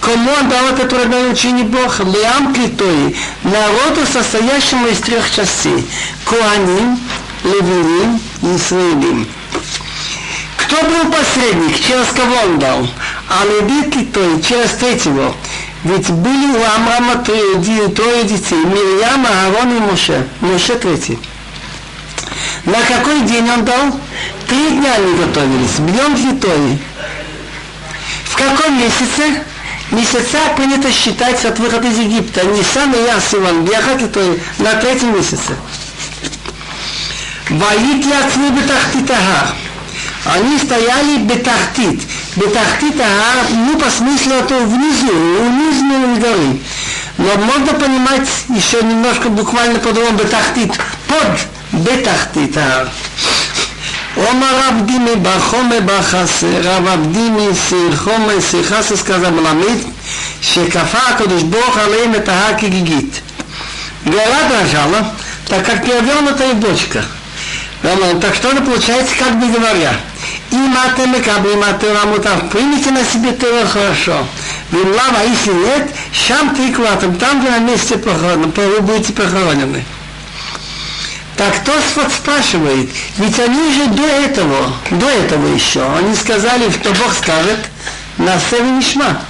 Кому 0.01 0.31
он 0.31 0.49
дал 0.49 0.65
это 0.69 0.87
трудное 0.87 1.31
учение 1.31 1.63
Бог? 1.63 1.99
Лиам 1.99 2.53
Клитой, 2.53 3.15
народу, 3.43 4.01
состоящему 4.11 4.87
из 4.87 4.97
трех 4.99 5.29
частей. 5.33 5.87
Куаним, 6.25 6.99
Левиним 7.43 8.19
и 8.41 8.55
Исраилим. 8.55 9.27
Кто 10.57 10.75
был 10.83 11.11
посредник? 11.11 11.79
Через 11.85 12.07
кого 12.07 12.35
он 12.45 12.59
дал? 12.59 12.87
А 13.29 13.45
Леви 13.45 13.89
Клитой, 13.91 14.41
через 14.41 14.71
третьего. 14.71 15.35
Ведь 15.83 16.09
были 16.09 16.57
у 16.57 16.63
Амрама 16.75 17.23
трое, 17.23 17.87
трое 17.89 18.23
детей. 18.23 18.63
Мирьям, 18.65 19.25
Аарон 19.25 19.77
и 19.77 19.79
Моше. 19.79 20.27
Моше 20.41 20.75
третий. 20.75 21.19
На 22.65 22.79
какой 22.81 23.21
день 23.21 23.49
он 23.49 23.65
дал? 23.65 23.99
Три 24.47 24.69
дня 24.69 24.93
они 24.95 25.13
готовились. 25.15 25.79
Бьем 25.79 26.15
Витой. 26.15 26.79
В 28.31 28.35
каком 28.37 28.79
месяце? 28.79 29.43
месяца 29.91 30.37
принято 30.55 30.89
считать 30.91 31.43
от 31.43 31.59
выхода 31.59 31.87
из 31.87 31.99
Египта. 31.99 32.45
Нисан 32.45 32.93
и 32.93 32.97
Ясиван, 32.97 33.65
ехать 33.65 34.03
это 34.03 34.37
на 34.59 34.73
третьем 34.75 35.15
месяце. 35.15 35.55
Ваит 37.49 38.05
яцми 38.05 38.49
бетахтитага. 38.51 39.49
Они 40.23 40.57
стояли 40.57 41.17
бетахтит. 41.17 42.01
Бетахтит 42.37 42.95
ага, 43.01 43.47
ну 43.51 43.77
по 43.77 43.89
смыслу 43.89 44.33
это 44.33 44.59
внизу, 44.59 45.11
у 45.11 45.49
нижней 45.49 46.19
горы. 46.19 46.59
Но 47.17 47.35
можно 47.35 47.73
понимать 47.73 48.29
еще 48.47 48.81
немножко 48.81 49.27
буквально 49.27 49.79
по-другому 49.79 50.19
бетахтит. 50.19 50.71
Под 51.07 51.81
бетахтит 51.81 52.55
ага. 52.55 52.89
Омар 54.15 54.55
Абдими 54.69 55.15
Бахоме 55.15 55.79
Бахасе, 55.79 56.61
Рав 56.61 56.85
Абдими 56.93 57.53
Сирхоме 57.53 58.41
Сирхасе 58.41 58.97
сказал 58.97 59.31
Мламид, 59.31 59.85
Шекафа 60.41 61.13
Акадуш 61.13 61.43
Бог 61.43 61.77
Алейм 61.77 62.13
это 62.13 62.31
Хаки 62.31 62.65
Гигит. 62.65 63.23
Гора 64.03 64.49
дрожала, 64.49 65.15
так 65.47 65.65
как 65.65 65.85
перевернутая 65.85 66.55
бочка. 66.55 67.03
Так 68.19 68.35
что 68.35 68.49
она 68.49 68.61
получается, 68.61 69.15
как 69.17 69.39
бы 69.39 69.47
говоря, 69.47 69.93
и 70.51 70.55
маты 70.55 71.07
мекабы, 71.07 71.53
и 71.53 71.55
маты 71.55 71.93
рамутав, 71.93 72.49
примите 72.49 72.91
на 72.91 73.05
себе 73.05 73.31
тыра 73.31 73.65
хорошо. 73.65 74.25
Вимлава, 74.71 75.23
если 75.25 75.53
нет, 75.53 75.89
шам 76.11 76.53
ты 76.53 76.73
там 77.17 77.41
вы 77.41 77.49
на 77.49 77.59
месте 77.59 77.97
похороны, 77.97 78.47
вы 78.55 78.81
будете 78.81 79.13
похоронены. 79.13 79.85
Так 81.37 81.61
кто 81.61 81.73
спрашивает? 82.09 82.89
Ведь 83.17 83.39
они 83.39 83.73
же 83.73 83.87
до 83.87 84.03
этого, 84.03 84.73
до 84.91 85.09
этого 85.09 85.47
еще, 85.47 85.83
они 85.97 86.15
сказали, 86.15 86.69
что 86.69 86.91
Бог 86.91 87.13
скажет, 87.13 87.59
на 88.17 88.35
Нишма. 88.61 89.21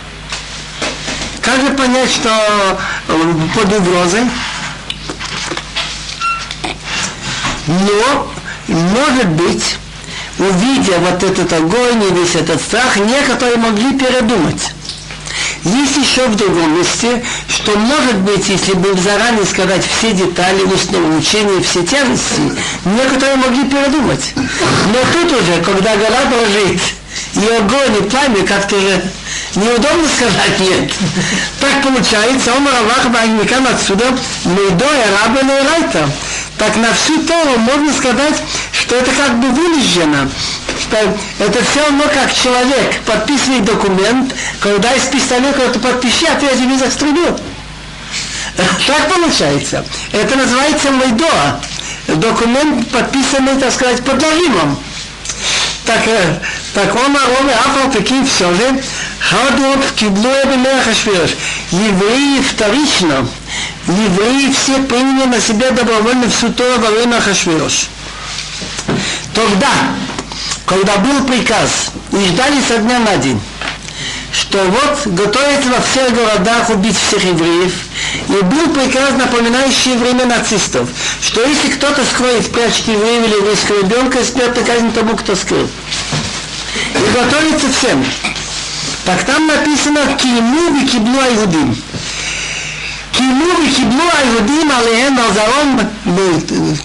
Как 1.41 1.61
же 1.61 1.73
понять, 1.73 2.11
что 2.11 2.29
э, 3.07 3.33
под 3.55 3.73
угрозой? 3.73 4.25
Но, 7.67 8.31
может 8.67 9.27
быть, 9.29 9.77
увидя 10.37 10.99
вот 10.99 11.23
этот 11.23 11.53
огонь 11.53 12.03
и 12.03 12.13
весь 12.13 12.35
этот 12.35 12.61
страх, 12.61 12.97
некоторые 12.97 13.57
могли 13.57 13.97
передумать. 13.97 14.73
Есть 15.63 15.97
еще 15.97 16.27
в 16.27 16.35
другом 16.35 16.79
месте, 16.79 17.23
что 17.47 17.77
может 17.77 18.15
быть, 18.17 18.49
если 18.49 18.73
бы 18.73 18.99
заранее 18.99 19.45
сказать 19.45 19.85
все 19.85 20.11
детали 20.11 20.63
устного 20.63 21.17
учения, 21.17 21.61
все 21.61 21.85
тяжести, 21.85 22.41
некоторые 22.83 23.35
могли 23.35 23.65
передумать. 23.65 24.33
Но 24.35 24.99
тут 25.13 25.31
уже, 25.31 25.61
когда 25.63 25.95
гора 25.97 26.25
дрожит, 26.31 26.81
и 27.35 27.45
огонь, 27.55 27.97
и 27.99 28.09
пламя, 28.09 28.45
как-то 28.45 28.79
же 28.79 29.03
неудобно 29.55 30.07
сказать 30.07 30.59
нет. 30.59 30.91
Так 31.59 31.83
получается, 31.83 32.53
он 32.53 32.65
Равах 32.65 33.09
Багникам 33.11 33.67
отсюда, 33.67 34.05
Мейдой, 34.45 34.87
Раба 35.11 35.41
Райта. 35.41 36.09
Так 36.57 36.75
на 36.77 36.93
всю 36.93 37.21
Тору 37.23 37.57
можно 37.57 37.93
сказать, 37.93 38.41
что 38.71 38.95
это 38.95 39.11
как 39.11 39.39
бы 39.39 39.49
вынуждено 39.49 40.29
это 41.39 41.63
все 41.63 41.81
равно 41.83 42.03
как 42.13 42.33
человек 42.33 43.01
подписывает 43.05 43.65
документ, 43.65 44.33
когда 44.59 44.93
из 44.93 45.03
пистолета 45.03 45.61
это 45.63 45.79
подпиши, 45.79 46.25
а 46.25 46.39
ты 46.39 46.47
один 46.47 46.71
из 46.73 46.93
стрелю. 46.93 47.37
Так 48.87 49.13
получается. 49.13 49.85
Это 50.11 50.35
называется 50.35 50.91
мойдоа. 50.91 51.59
Документ 52.07 52.89
подписанный, 52.89 53.57
так 53.57 53.71
сказать, 53.71 54.03
под 54.03 54.21
нажимом. 54.21 54.77
Так, 55.85 56.07
э, 56.07 56.39
так 56.73 56.95
он 56.95 57.15
Ароме 57.15 57.53
Афал 57.53 57.91
таким 57.91 58.25
все 58.25 58.53
же, 58.53 58.83
Хадуот 59.19 59.83
Киблуя 59.95 60.45
Бемехашвирш. 60.45 61.31
Евреи 61.71 62.41
вторично, 62.41 63.27
евреи 63.87 64.51
все 64.51 64.79
приняли 64.83 65.27
на 65.27 65.41
себя 65.41 65.71
добровольно 65.71 66.29
всю 66.29 66.51
Тору 66.53 66.79
во 66.81 66.91
время 66.91 67.19
Хашвирош. 67.19 67.87
Тогда 69.33 69.69
когда 70.65 70.97
был 70.97 71.25
приказ, 71.25 71.91
и 72.11 72.25
ждали 72.27 72.61
со 72.67 72.77
дня 72.77 72.99
на 72.99 73.17
день, 73.17 73.41
что 74.31 74.59
вот 74.63 75.07
готовится 75.13 75.69
во 75.69 75.81
всех 75.81 76.13
городах 76.13 76.69
убить 76.69 76.97
всех 76.97 77.23
евреев, 77.23 77.73
И 78.29 78.43
был 78.43 78.73
приказ, 78.73 79.11
напоминающий 79.17 79.97
время 79.97 80.25
нацистов, 80.25 80.89
что 81.21 81.43
если 81.45 81.69
кто-то 81.69 82.03
скроет 82.05 82.45
в 82.45 82.51
прячке 82.51 82.93
еврея 82.93 83.23
или 83.23 83.35
еврейского 83.35 83.79
ребенка, 83.81 84.23
смертная 84.23 84.63
казнь 84.63 84.91
тому, 84.93 85.15
кто 85.15 85.35
скрыл. 85.35 85.69
И 86.95 87.13
готовится 87.13 87.67
всем. 87.71 88.03
Так 89.05 89.23
там 89.25 89.47
написано 89.47 90.01
«Киму 90.17 90.73
викиблу 90.73 91.19
айгудим». 93.21 93.41
Киму 93.41 93.45
викиблу 93.61 94.03
айгудим 94.17 94.71
алеем 94.71 95.19
алзарон. 95.19 95.79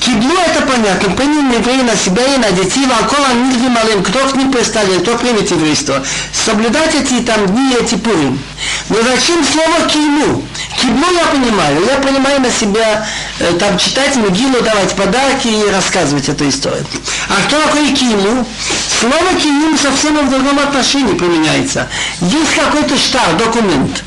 Киблу 0.00 0.34
это 0.46 0.66
понятно. 0.66 1.14
Приняли 1.14 1.56
евреи 1.56 1.82
на 1.82 1.96
себя 1.96 2.34
и 2.34 2.38
на 2.38 2.50
детей. 2.52 2.86
Валкола 2.86 3.32
нидвим 3.34 3.76
алеем. 3.76 4.02
Кто 4.02 4.20
к 4.28 4.36
ним 4.36 4.52
представляет, 4.52 5.02
кто 5.02 5.16
примет 5.16 5.50
еврейство. 5.50 6.02
Соблюдать 6.32 6.94
эти 6.94 7.20
там 7.22 7.46
дни, 7.46 7.74
эти 7.80 7.94
пурим. 7.96 8.38
Но 8.88 8.96
зачем 9.02 9.44
слово 9.44 9.88
киму? 9.88 10.44
Киблу 10.80 11.06
я 11.14 11.26
понимаю. 11.26 11.84
Я 11.86 11.96
понимаю 11.98 12.40
на 12.40 12.50
себя 12.50 13.06
э, 13.40 13.52
там 13.58 13.78
читать 13.78 14.16
Мегилу, 14.16 14.60
давать 14.62 14.94
подарки 14.94 15.48
и 15.48 15.70
рассказывать 15.70 16.28
эту 16.28 16.48
историю. 16.48 16.86
А 17.28 17.48
что 17.48 17.60
такое 17.62 17.92
киму? 17.94 18.46
Слово 19.00 19.34
киим 19.40 19.76
совсем 19.78 20.26
в 20.26 20.30
другом 20.30 20.58
отношении 20.58 21.14
применяется. 21.14 21.88
Есть 22.20 22.54
какой-то 22.54 22.96
штар, 22.96 23.36
документ. 23.38 24.04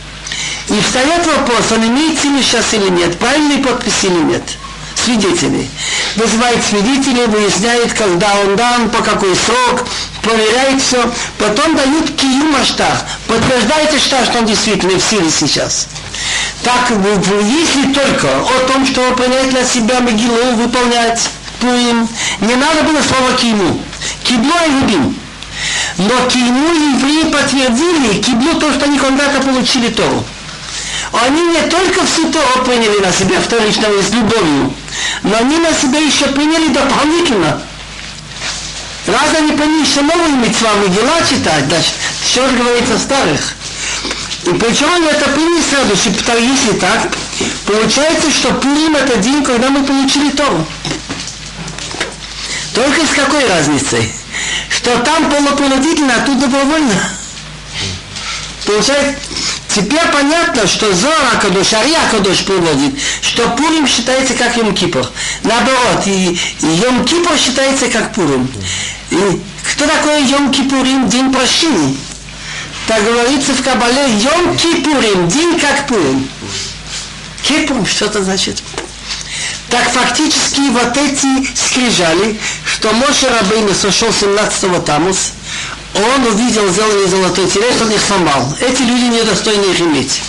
И 0.70 0.82
встает 0.82 1.26
вопрос, 1.26 1.72
он 1.72 1.88
имеет 1.88 2.20
силу 2.20 2.41
сейчас 2.44 2.74
или 2.74 2.90
нет, 2.90 3.18
правильные 3.18 3.58
подписи 3.58 4.06
или 4.06 4.24
нет. 4.24 4.44
Свидетелей. 4.96 5.70
Вызывает 6.16 6.64
свидетелей, 6.64 7.26
выясняет, 7.26 7.94
когда 7.94 8.28
он 8.41 8.56
дан, 8.56 8.90
по 8.90 9.02
какой 9.02 9.34
срок, 9.36 9.86
проверяет 10.22 10.82
все. 10.82 11.10
Потом 11.38 11.76
дают 11.76 12.16
киим 12.16 12.54
штар. 12.66 13.00
Подтверждает 13.28 14.00
что 14.00 14.40
он 14.40 14.46
действительно 14.46 15.00
в 15.00 15.04
силе 15.04 15.30
сейчас. 15.32 15.88
Так, 16.64 16.91
если 16.91 17.94
только 17.94 18.28
о 18.28 18.68
том, 18.68 18.86
что 18.86 19.12
принять 19.16 19.50
для 19.50 19.64
себя 19.64 20.02
могилу, 20.02 20.56
выполнять 20.56 21.30
Пурим, 21.62 22.08
не 22.41 22.56
надо 22.56 22.84
было 22.84 23.02
слова 23.02 23.34
киму. 23.38 23.82
Кибло 24.24 24.66
и 24.68 24.72
любим. 24.72 25.18
Но 25.98 26.30
киму 26.30 26.74
евреи 26.74 27.32
подтвердили, 27.32 28.22
киблу 28.22 28.60
то, 28.60 28.72
что 28.74 28.86
они 28.86 29.00
когда-то 29.00 29.41
получили 29.41 29.90
Тору. 29.90 30.24
Они 31.11 31.41
не 31.41 31.61
только 31.69 32.06
всю 32.06 32.31
Тору 32.31 32.64
приняли 32.65 32.99
на 32.99 33.11
себя 33.11 33.41
вторично 33.41 33.88
с 33.88 34.11
любовью, 34.11 34.73
но 35.23 35.38
они 35.38 35.57
на 35.57 35.73
себя 35.73 35.99
еще 35.99 36.27
приняли 36.27 36.68
дополнительно. 36.68 37.61
Раз 39.07 39.34
они 39.36 39.53
приняли 39.53 39.81
еще 39.81 40.02
новые 40.02 40.34
митцвами 40.34 40.88
дела 40.88 41.22
читать, 41.27 41.65
значит, 41.65 41.94
что 42.23 42.48
же 42.48 42.57
говорится 42.57 42.95
о 42.95 42.99
старых. 42.99 43.56
И 44.45 44.53
причем 44.53 44.94
они 44.94 45.07
это 45.07 45.30
приняли 45.31 45.61
сразу, 45.61 45.95
что 45.95 46.38
если 46.38 46.73
так, 46.73 47.11
получается, 47.65 48.31
что 48.31 48.53
Пурим 48.53 48.95
это 48.95 49.18
день, 49.18 49.44
когда 49.44 49.69
мы 49.69 49.84
получили 49.84 50.30
Тору. 50.30 50.65
Только 52.73 53.06
с 53.06 53.10
какой 53.10 53.48
разницей? 53.48 54.14
Что 54.69 54.98
там 54.99 55.30
полупринудительно, 55.30 56.14
а 56.15 56.26
тут 56.26 56.40
добровольно. 56.40 56.94
Получается, 58.65 59.15
теперь 59.81 60.07
понятно, 60.11 60.68
что 60.68 60.93
Зора 60.93 61.39
Кадош, 61.41 61.73
Ария 61.73 61.99
Кадош 62.11 62.43
приводит, 62.43 62.99
что 63.22 63.49
Пурим 63.49 63.88
считается 63.88 64.34
как 64.34 64.57
Йом 64.57 64.73
Кипр. 64.76 65.07
Наоборот, 65.43 66.06
и, 66.06 66.39
и 66.61 66.65
Йом 66.65 67.06
Кипр 67.06 67.38
считается 67.38 67.88
как 67.88 68.14
Пурим. 68.14 68.51
И 69.11 69.41
кто 69.72 69.85
такой 69.85 70.23
Йом 70.23 70.51
Кипурим? 70.51 71.07
День 71.10 71.31
прощения. 71.31 71.95
Так 72.88 73.03
говорится 73.03 73.53
в 73.53 73.61
Кабале, 73.61 74.07
Йом 74.10 74.57
Кипурим, 74.57 75.27
день 75.27 75.60
как 75.60 75.88
Пурим. 75.88 76.27
Кипрум, 77.43 77.85
что 77.85 78.06
это 78.06 78.23
значит? 78.23 78.61
Так 79.69 79.84
фактически 79.91 80.61
вот 80.69 80.97
эти 80.97 81.56
скрижали, 81.56 82.39
что 82.65 82.91
Моше 82.93 83.30
Рабейну 83.30 83.73
сошел 83.73 84.10
17-го 84.10 84.80
Тамус, 84.80 85.34
он 86.16 86.26
увидел 86.26 86.68
зеленый 86.70 87.08
золотой 87.08 87.48
телец, 87.48 87.82
он 87.82 87.92
их 87.92 88.02
сломал. 88.02 88.56
Эти 88.60 88.82
люди 88.84 89.06
недостойны 89.06 89.66
их 89.66 89.82
иметь. 89.82 90.22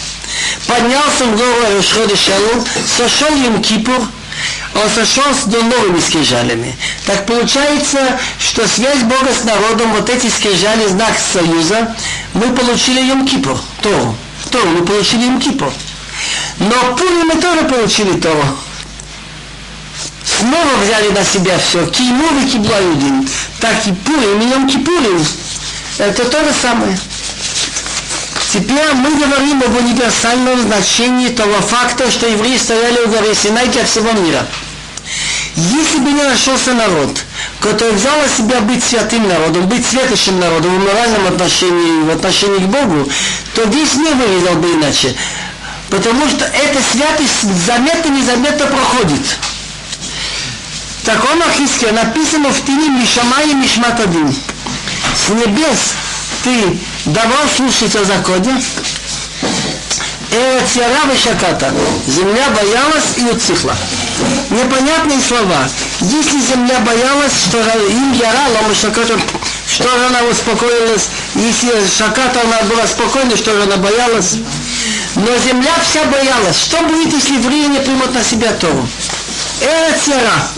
Поднялся 0.66 1.24
в 1.24 1.36
гору 1.36 1.76
Рошхода 1.76 2.16
Шалун, 2.16 2.64
сошел 2.86 3.34
им 3.34 3.60
Кипур, 3.62 4.00
он 4.74 4.90
сошел 4.94 5.24
с 5.34 5.46
новыми 5.46 6.00
скрижалями. 6.00 6.76
Так 7.06 7.26
получается, 7.26 8.18
что 8.38 8.66
связь 8.68 9.02
Бога 9.02 9.30
с 9.34 9.44
народом, 9.44 9.92
вот 9.92 10.08
эти 10.08 10.28
скрижали, 10.28 10.86
знак 10.86 11.14
союза, 11.32 11.94
мы 12.34 12.54
получили 12.54 13.00
Йом 13.00 13.26
Кипур, 13.26 13.58
Тору. 13.82 14.14
Тору 14.50 14.68
мы 14.70 14.84
получили 14.84 15.24
Йом 15.24 15.40
Кипур. 15.40 15.72
Но 16.58 16.96
Пури 16.96 17.24
мы 17.24 17.40
тоже 17.40 17.62
получили 17.62 18.20
Тору 18.20 18.44
снова 20.40 20.76
взяли 20.82 21.10
на 21.10 21.24
себя 21.24 21.58
все. 21.58 21.86
Кимур 21.86 22.32
и 22.42 22.48
Киблаюдин. 22.48 23.28
Так 23.60 23.86
и 23.86 23.92
Пурим, 23.92 24.40
и 24.40 24.50
Йом 24.50 24.68
Кипурим. 24.68 25.24
Это 26.00 26.24
то 26.24 26.42
же 26.42 26.50
самое. 26.62 26.98
Теперь 28.54 28.94
мы 28.94 29.22
говорим 29.22 29.62
об 29.62 29.76
универсальном 29.76 30.58
значении 30.62 31.28
того 31.28 31.60
факта, 31.60 32.10
что 32.10 32.26
евреи 32.26 32.56
стояли 32.56 33.00
у 33.04 33.08
горы 33.08 33.34
Синай 33.34 33.68
для 33.68 33.84
всего 33.84 34.10
мира. 34.12 34.46
Если 35.56 35.98
бы 35.98 36.10
не 36.10 36.22
нашелся 36.22 36.72
народ, 36.72 37.18
который 37.60 37.92
взял 37.92 38.16
на 38.16 38.28
себя 38.28 38.60
быть 38.62 38.82
святым 38.82 39.28
народом, 39.28 39.68
быть 39.68 39.86
светочным 39.86 40.40
народом 40.40 40.80
в 40.80 40.84
моральном 40.86 41.26
отношении, 41.26 42.02
в 42.04 42.10
отношении 42.16 42.64
к 42.64 42.68
Богу, 42.68 43.06
то 43.54 43.64
весь 43.64 43.94
мир 43.96 44.14
выглядел 44.14 44.54
бы 44.54 44.72
иначе. 44.72 45.14
Потому 45.90 46.26
что 46.30 46.46
эта 46.46 46.80
святость 46.92 47.66
заметно-незаметно 47.66 48.66
проходит. 48.68 49.36
таком 51.04 51.42
Ахиске 51.42 51.92
написано 51.92 52.48
в 52.48 52.64
Тине 52.64 52.88
Мишамай 52.88 53.50
и 53.50 53.54
Мишматадин. 53.54 54.34
С 55.26 55.28
небес 55.28 55.94
ты 56.42 56.78
давал 57.04 57.48
слушать 57.54 57.94
о 57.96 58.04
законе, 58.04 58.62
Эцера 60.30 61.16
Шаката. 61.16 61.72
Земля 62.06 62.48
боялась 62.50 63.16
и 63.16 63.24
утихла. 63.24 63.74
Непонятные 64.50 65.20
слова. 65.20 65.68
Если 66.00 66.40
земля 66.40 66.78
боялась, 66.80 67.32
что 67.48 67.58
им 67.58 68.12
яра 68.12 68.74
Шаката, 68.74 69.18
что 69.66 69.88
она 70.06 70.22
успокоилась, 70.30 71.08
если 71.34 71.72
Шаката 71.98 72.40
она 72.42 72.62
была 72.62 72.86
спокойна, 72.86 73.36
что 73.36 73.50
она 73.62 73.76
боялась. 73.76 74.36
Но 75.16 75.36
земля 75.44 75.72
вся 75.82 76.04
боялась. 76.04 76.62
Что 76.64 76.80
будет, 76.82 77.12
если 77.12 77.34
не 77.34 77.80
примут 77.80 78.14
на 78.14 78.22
себя 78.22 78.52
Тору? 78.52 78.88
Эцера. 79.60 80.48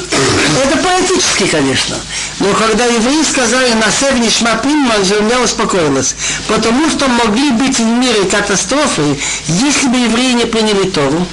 Это 0.64 0.76
поэтически, 0.78 1.46
конечно. 1.46 1.96
Но 2.42 2.52
когда 2.54 2.84
евреи 2.86 3.22
сказали 3.22 3.72
на 3.74 3.88
Севни 3.92 4.28
Шмапинман, 4.28 5.04
земля 5.04 5.40
успокоилась. 5.40 6.16
Потому 6.48 6.90
что 6.90 7.06
могли 7.06 7.52
быть 7.52 7.78
в 7.78 7.84
мире 7.84 8.24
катастрофы, 8.24 9.16
если 9.46 9.86
бы 9.86 9.98
евреи 9.98 10.32
не 10.32 10.46
приняли 10.46 10.90
Тору, 10.90 11.24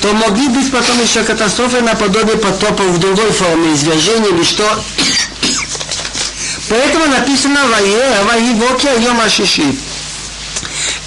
то 0.00 0.12
могли 0.12 0.46
быть 0.48 0.70
потом 0.70 1.00
еще 1.02 1.24
катастрофы 1.24 1.80
наподобие 1.80 2.36
потопа 2.36 2.84
в 2.84 2.98
другой 2.98 3.32
форме, 3.32 3.74
извержения 3.74 4.30
или 4.30 4.44
что. 4.44 4.64
Поэтому 6.68 7.06
написано 7.06 7.66
«Вае, 7.66 8.22
воевоке, 8.22 8.90
йом 9.00 9.20
ашиши». 9.20 9.74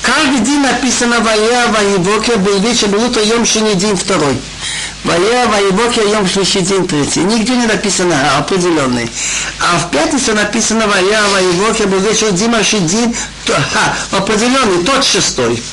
Каждый 0.01 0.39
день 0.39 0.59
написано 0.59 1.21
«Вае, 1.21 1.67
воевоке», 1.67 2.35
был 2.35 2.59
вечер, 2.59 2.89
был 2.89 3.05
утро, 3.05 3.23
йом 3.23 3.45
шини, 3.45 3.73
день 3.73 3.95
второй. 3.95 4.37
Вая 5.07 5.47
Ваебокер 5.47 6.05
Йом 6.05 6.27
Шлиши 6.27 6.59
день 6.59 6.85
третий. 6.85 7.21
Нигде 7.21 7.55
не 7.55 7.65
написано 7.65 8.37
определенный. 8.37 9.09
А 9.61 9.79
в 9.79 9.89
пятницу 9.89 10.33
написано 10.35 10.85
Вая 10.85 11.21
Ваебокер 11.31 11.87
был 11.87 11.99
вечер 11.99 12.31
Дима 12.31 12.61
Шидин 12.61 13.15
определенный, 14.11 14.83
тот 14.83 15.05
шестой. 15.05 15.63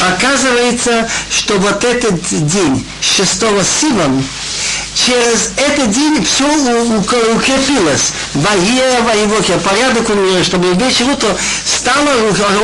Оказывается, 0.00 1.06
что 1.30 1.58
вот 1.58 1.84
этот 1.84 2.22
день 2.46 2.86
шестого 3.02 3.62
Сиван, 3.62 4.24
через 4.94 5.52
этот 5.56 5.90
день 5.90 6.24
все 6.24 6.46
укрепилось. 6.46 8.12
Вае, 8.32 9.02
воевоке, 9.02 9.58
порядок 9.58 10.08
у 10.08 10.14
мира, 10.14 10.42
чтобы 10.42 10.72
вечеру 10.72 11.14
то 11.16 11.36
стало 11.66 12.08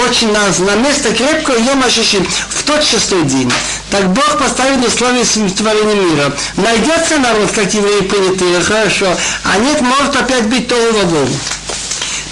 очень 0.09 0.33
на, 0.33 0.41
на 0.65 0.77
место 0.77 1.13
крепко 1.13 1.53
Йом 1.53 1.85
Ашишим 1.85 2.27
в 2.49 2.63
тот 2.63 2.83
шестой 2.83 3.25
день. 3.25 3.53
Так 3.91 4.13
Бог 4.13 4.39
поставит 4.39 4.87
условия 4.87 5.25
творения 5.25 5.95
мира. 5.95 6.33
Найдется 6.57 7.19
народ, 7.19 7.51
как 7.53 7.73
евреи 7.73 8.01
принятые, 8.01 8.61
хорошо, 8.61 9.07
а 9.45 9.59
нет, 9.59 9.81
может 9.81 10.17
опять 10.17 10.47
быть 10.49 10.67
то 10.69 10.75
врагом. 10.75 11.29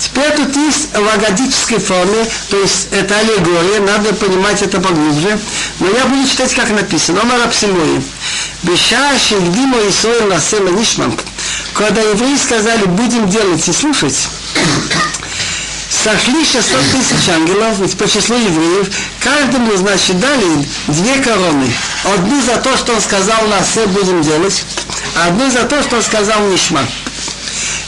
Теперь 0.01 0.33
тут 0.37 0.55
есть 0.57 0.91
в 0.93 1.15
агадической 1.15 1.79
форме, 1.79 2.27
то 2.51 2.59
есть 2.59 2.89
это 2.93 3.17
аллегория, 3.17 3.81
надо 3.81 4.13
понимать 4.15 4.63
это 4.63 4.81
поглубже. 4.81 5.39
Но 5.81 5.87
я 5.89 6.05
буду 6.07 6.29
читать, 6.29 6.55
как 6.55 6.71
написано. 6.71 7.23
Омар 7.23 7.41
Апсимои. 7.43 8.03
Беша 8.63 9.19
Шигдимо 9.19 9.79
Исоил 9.89 10.27
Насема 10.27 10.71
Нишмам. 10.71 11.17
Когда 11.73 12.01
евреи 12.03 12.37
сказали, 12.37 12.85
будем 12.85 13.29
делать 13.29 13.67
и 13.67 13.73
слушать, 13.73 14.29
сошли 16.05 16.45
600 16.45 16.81
тысяч 16.93 17.29
ангелов 17.31 17.97
по 17.97 18.07
числу 18.07 18.37
евреев, 18.37 18.91
каждому, 19.21 19.75
значит, 19.75 20.21
дали 20.21 20.69
две 20.89 21.15
короны. 21.23 21.73
Одну 22.05 22.43
за 22.43 22.57
то, 22.57 22.77
что 22.77 22.93
он 22.93 23.01
сказал, 23.01 23.47
нас 23.49 23.69
все 23.69 23.87
будем 23.87 24.21
делать, 24.21 24.65
а 25.17 25.29
одну 25.29 25.51
за 25.51 25.63
то, 25.63 25.83
что 25.83 25.97
он 25.97 26.03
сказал 26.03 26.41
Нишма. 26.49 26.87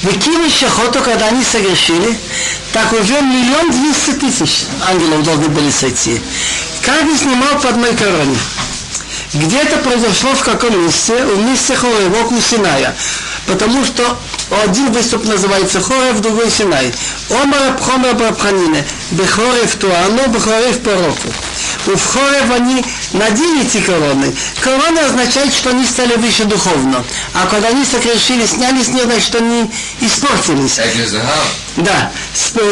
Выкинули 0.02 0.48
шахоту, 0.48 1.02
когда 1.02 1.26
они 1.26 1.44
согрешили, 1.44 2.18
так 2.72 2.90
уже 2.94 3.20
миллион 3.20 3.70
двести 3.70 4.12
тысяч 4.12 4.64
ангелов 4.88 5.22
должны 5.22 5.48
были 5.48 5.70
сойти. 5.70 6.18
Каждый 6.82 7.18
снимал 7.18 7.60
по 7.60 7.68
одной 7.68 7.94
короне. 7.94 8.36
Где 9.34 9.58
это 9.58 9.76
произошло, 9.78 10.32
в 10.34 10.42
каком 10.42 10.86
месте? 10.86 11.12
В 11.22 11.42
месте 11.42 11.76
Хоревок 11.76 12.32
у 12.32 12.40
Синая. 12.40 12.94
Потому 13.46 13.84
что 13.84 14.18
один 14.50 14.92
выступ 14.92 15.24
называется 15.24 15.80
Хорев, 15.80 16.20
другой 16.20 16.50
Синай. 16.50 16.92
Омар 17.30 17.70
Абхомер 17.70 18.14
Брабханине. 18.14 18.84
Бехорев 19.10 19.74
Туану, 19.76 20.28
Бехорев 20.28 20.80
Пророку. 20.80 21.28
У 21.86 21.96
Хорев 21.96 22.50
они 22.52 22.84
надели 23.12 23.66
эти 23.66 23.80
короны. 23.80 24.34
Короны 24.60 25.00
означает, 25.00 25.52
что 25.52 25.70
они 25.70 25.84
стали 25.84 26.14
выше 26.16 26.44
духовно. 26.44 27.04
А 27.34 27.46
когда 27.46 27.68
они 27.68 27.84
сокрешили, 27.84 28.46
сняли 28.46 28.82
с 28.82 28.88
них, 28.88 29.04
значит, 29.04 29.34
они 29.34 29.70
испортились. 30.00 30.78
Да, 31.76 32.10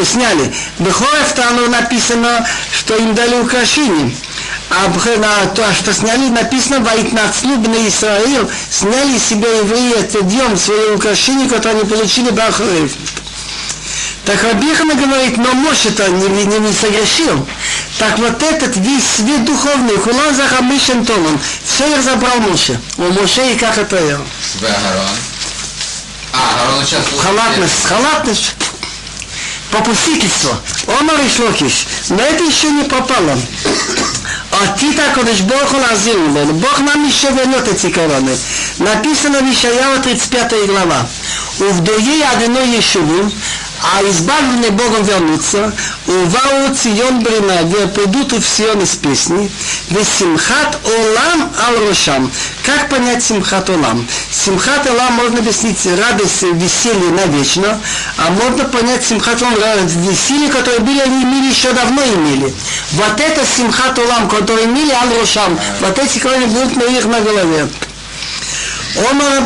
сняли. 0.05 0.55
Бехорев 0.79 1.33
Туану 1.35 1.69
написано, 1.69 2.47
что 2.73 2.97
им 2.97 3.15
дали 3.15 3.35
украшения. 3.37 4.15
А 4.71 4.89
на 4.89 5.47
то, 5.55 5.63
что 5.73 5.93
сняли, 5.93 6.31
написано 6.31 6.81
«Ваитнацлу 6.81 7.57
бне 7.59 7.89
Исраил», 7.89 8.51
сняли 8.71 9.19
себе 9.19 9.59
евреи 9.59 10.01
этот 10.01 10.27
днем 10.29 10.57
свои 10.57 10.95
украшения, 10.95 11.49
которые 11.49 11.83
они 11.83 11.91
получили 11.91 12.31
Бахарев. 12.31 12.93
Так 14.25 14.43
Рабихана 14.43 14.95
говорит, 14.95 15.37
но 15.37 15.53
Моше-то 15.53 16.09
не, 16.09 16.29
не, 16.29 16.59
не 16.59 16.73
согрешил. 16.73 17.47
Так 17.99 18.19
вот 18.19 18.43
этот 18.43 18.77
весь 18.77 19.05
свет 19.17 19.45
духовный, 19.45 19.99
Хулан 19.99 20.35
за 20.35 20.49
Хамишем 20.49 21.05
Томом, 21.05 21.39
все 21.65 21.87
их 21.95 22.03
забрал 22.03 22.39
Моше. 22.41 22.81
У 22.97 23.03
Моше 23.03 23.53
и 23.53 23.57
как 23.57 23.77
это. 23.77 24.21
А, 26.33 26.85
сейчас... 26.85 27.03
Халатность, 27.23 27.85
халатность 27.85 28.55
попустительство. 29.75 30.61
Омар 31.01 31.21
и 31.21 31.29
Шлокиш. 31.29 31.87
Но 32.11 32.23
это 32.23 32.45
еще 32.45 32.71
не 32.71 32.85
попало. 32.85 33.37
А 34.53 34.79
ты 34.79 34.93
так 34.93 35.15
Кодыш 35.15 35.41
Бог 35.41 35.73
лазил 35.73 36.19
Бог 36.53 36.79
нам 36.81 37.05
еще 37.07 37.31
вернет 37.31 37.67
эти 37.67 37.91
короны. 37.91 38.37
Написано 38.79 39.41
в 39.41 39.53
Ишаява 39.53 39.99
35 39.99 40.67
глава. 40.67 41.07
У 41.59 41.65
вдое 41.65 42.31
одной 42.31 42.69
Ешеву, 42.69 43.31
а 43.93 44.03
избавленные 44.09 44.71
Богом 44.71 45.05
вернутся, 45.05 45.73
увау 46.07 46.75
Цион 46.75 47.21
Брина, 47.21 47.65
где 47.65 47.87
придут 47.87 48.33
в 48.33 48.43
Сион 48.43 48.81
из 48.81 48.95
песни, 48.97 49.51
Симхат 49.91 50.79
Олам 50.85 51.53
Ал 51.67 51.87
Рошам. 51.87 52.31
Как 52.65 52.89
понять 52.89 53.23
Симхат 53.23 53.69
Олам? 53.69 54.07
Симхат 54.31 54.87
Олам 54.89 55.13
можно 55.15 55.41
объяснить 55.41 55.87
радость, 55.87 56.43
веселье 56.43 57.11
навечно, 57.11 57.79
а 58.17 58.31
можно 58.31 58.65
понять 58.65 59.05
Симхат 59.05 59.43
Олам 59.43 59.87
веселье, 59.87 60.49
которое 60.49 60.81
были 60.81 61.01
они 61.01 61.23
имели 61.23 61.51
еще 61.51 61.73
давно 61.73 62.03
имели. 62.03 62.55
Вот 62.93 63.21
это 63.21 63.43
Симхат 63.45 63.99
Олам, 63.99 64.29
который 64.31 64.65
имели 64.65 64.93
Ал 64.93 65.21
Рошам, 65.21 65.59
вот 65.81 65.99
эти 65.99 66.19
кроны 66.19 66.47
будут 66.47 66.77
на 66.77 66.85
их 66.85 67.05
на 67.05 67.21
голове. 67.21 67.69
Омар 69.11 69.43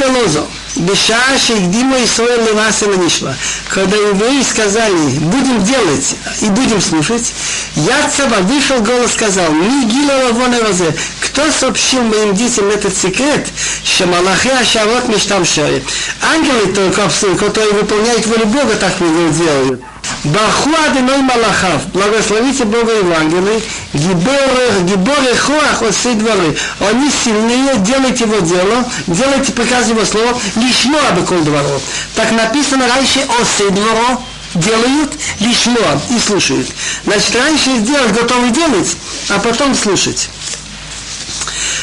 Беша 0.77 1.17
Шейгдима 1.39 1.99
и 1.99 2.07
Соя 2.07 2.37
Леваса 2.43 2.89
Ланишма. 2.89 3.35
Когда 3.69 3.97
евреи 3.97 4.43
сказали, 4.43 5.19
будем 5.19 5.63
делать 5.65 6.15
и 6.41 6.47
будем 6.51 6.81
слушать, 6.81 7.33
Яцева 7.75 8.43
вышел 8.43 8.81
голос 8.81 9.13
сказал, 9.13 9.51
«Ну, 9.51 9.83
Мигила 9.83 10.29
Лавона 10.29 10.61
Розе, 10.61 10.95
кто 11.21 11.51
сообщил 11.51 12.03
моим 12.03 12.35
детям 12.35 12.69
этот 12.69 12.97
секрет, 12.97 13.47
что 13.85 14.07
Малахи 14.07 14.51
Ашарот 14.51 15.09
Мештам 15.09 15.45
Шари. 15.45 15.83
Ангелы 16.23 16.73
только, 16.73 17.09
которые 17.37 17.73
выполняют 17.73 18.27
волю 18.27 18.47
Бога, 18.47 18.75
так 18.79 19.01
не 19.01 19.33
делают. 19.33 19.83
Баху 20.25 20.71
Адыной 20.87 21.19
Малахав, 21.19 21.87
благословите 21.93 22.65
Бога 22.65 22.93
и 22.93 23.13
ангелы, 23.13 23.63
гиборы, 23.93 24.83
гиборы 24.83 25.37
хуах, 25.37 25.81
дворы. 26.17 26.57
Они 26.81 27.11
сильнее, 27.11 27.77
делайте 27.77 28.25
его 28.25 28.39
дело, 28.41 28.85
делайте 29.07 29.53
приказ 29.53 29.89
его 29.89 30.05
слова, 30.05 30.37
лишмо 30.63 30.99
абекол 31.09 31.41
двору. 31.41 31.81
Так 32.15 32.33
написано 32.33 32.87
раньше 32.89 33.21
Осы 33.41 33.71
двору, 33.71 34.23
делают 34.55 35.13
лишмо 35.41 36.01
и 36.11 36.19
слушают. 36.19 36.69
Значит, 37.05 37.37
раньше 37.37 37.77
сделать, 37.79 38.13
готовы 38.13 38.51
делать, 38.51 38.97
а 39.29 39.39
потом 39.39 39.75
слушать. 39.75 40.29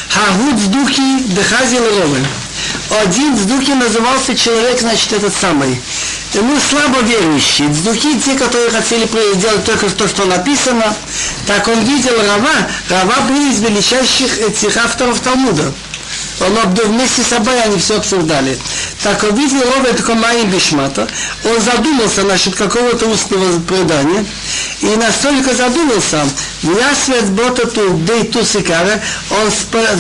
Хагуд 0.10 0.72
духи 0.72 1.20
дехази 1.26 1.76
леровы. 1.76 2.20
Один 3.02 3.38
с 3.38 3.42
духи 3.42 3.74
назывался 3.74 4.36
человек, 4.36 4.80
значит, 4.80 5.14
этот 5.14 5.34
самый 5.36 5.80
ну, 6.42 6.60
слабо 6.60 7.00
верующие, 7.02 7.70
духи, 7.70 8.20
те, 8.20 8.36
которые 8.36 8.70
хотели 8.70 9.08
делать 9.36 9.64
только 9.64 9.90
то, 9.90 10.08
что 10.08 10.26
написано, 10.26 10.96
так 11.48 11.68
он 11.68 11.84
видел 11.84 12.14
Рава, 12.18 12.68
Рава 12.90 13.22
был 13.28 13.50
из 13.50 13.60
величайших 13.62 14.40
этих 14.40 14.76
авторов 14.78 15.20
Талмуда. 15.20 15.74
Он 16.42 16.74
вместе 16.88 17.24
с 17.24 17.28
собой 17.28 17.62
они 17.62 17.78
все 17.78 17.98
обсуждали. 17.98 18.58
Так 19.04 19.24
он 19.24 19.36
видел 19.36 19.62
Рова 19.62 19.94
такой 19.94 20.16
Маим 20.16 20.50
Бишмата, 20.50 21.08
он 21.46 21.62
задумался 21.62 22.24
насчет 22.24 22.56
какого-то 22.56 23.06
устного 23.08 23.60
предания, 23.62 24.26
и 24.82 24.88
настолько 24.98 25.54
задумался, 25.56 26.26
я 26.64 26.96
свет 26.96 27.30
ботату 27.32 27.90
дейту 28.06 28.44
сикара, 28.44 29.00
он 29.30 29.52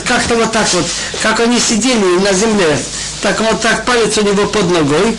как-то 0.06 0.36
вот 0.36 0.52
так 0.52 0.68
вот, 0.74 0.86
как 1.22 1.40
они 1.40 1.60
сидели 1.60 2.20
на 2.20 2.34
земле, 2.34 2.78
так 3.22 3.40
вот 3.40 3.62
так 3.62 3.86
палец 3.86 4.18
у 4.18 4.22
него 4.22 4.46
под 4.48 4.70
ногой, 4.72 5.18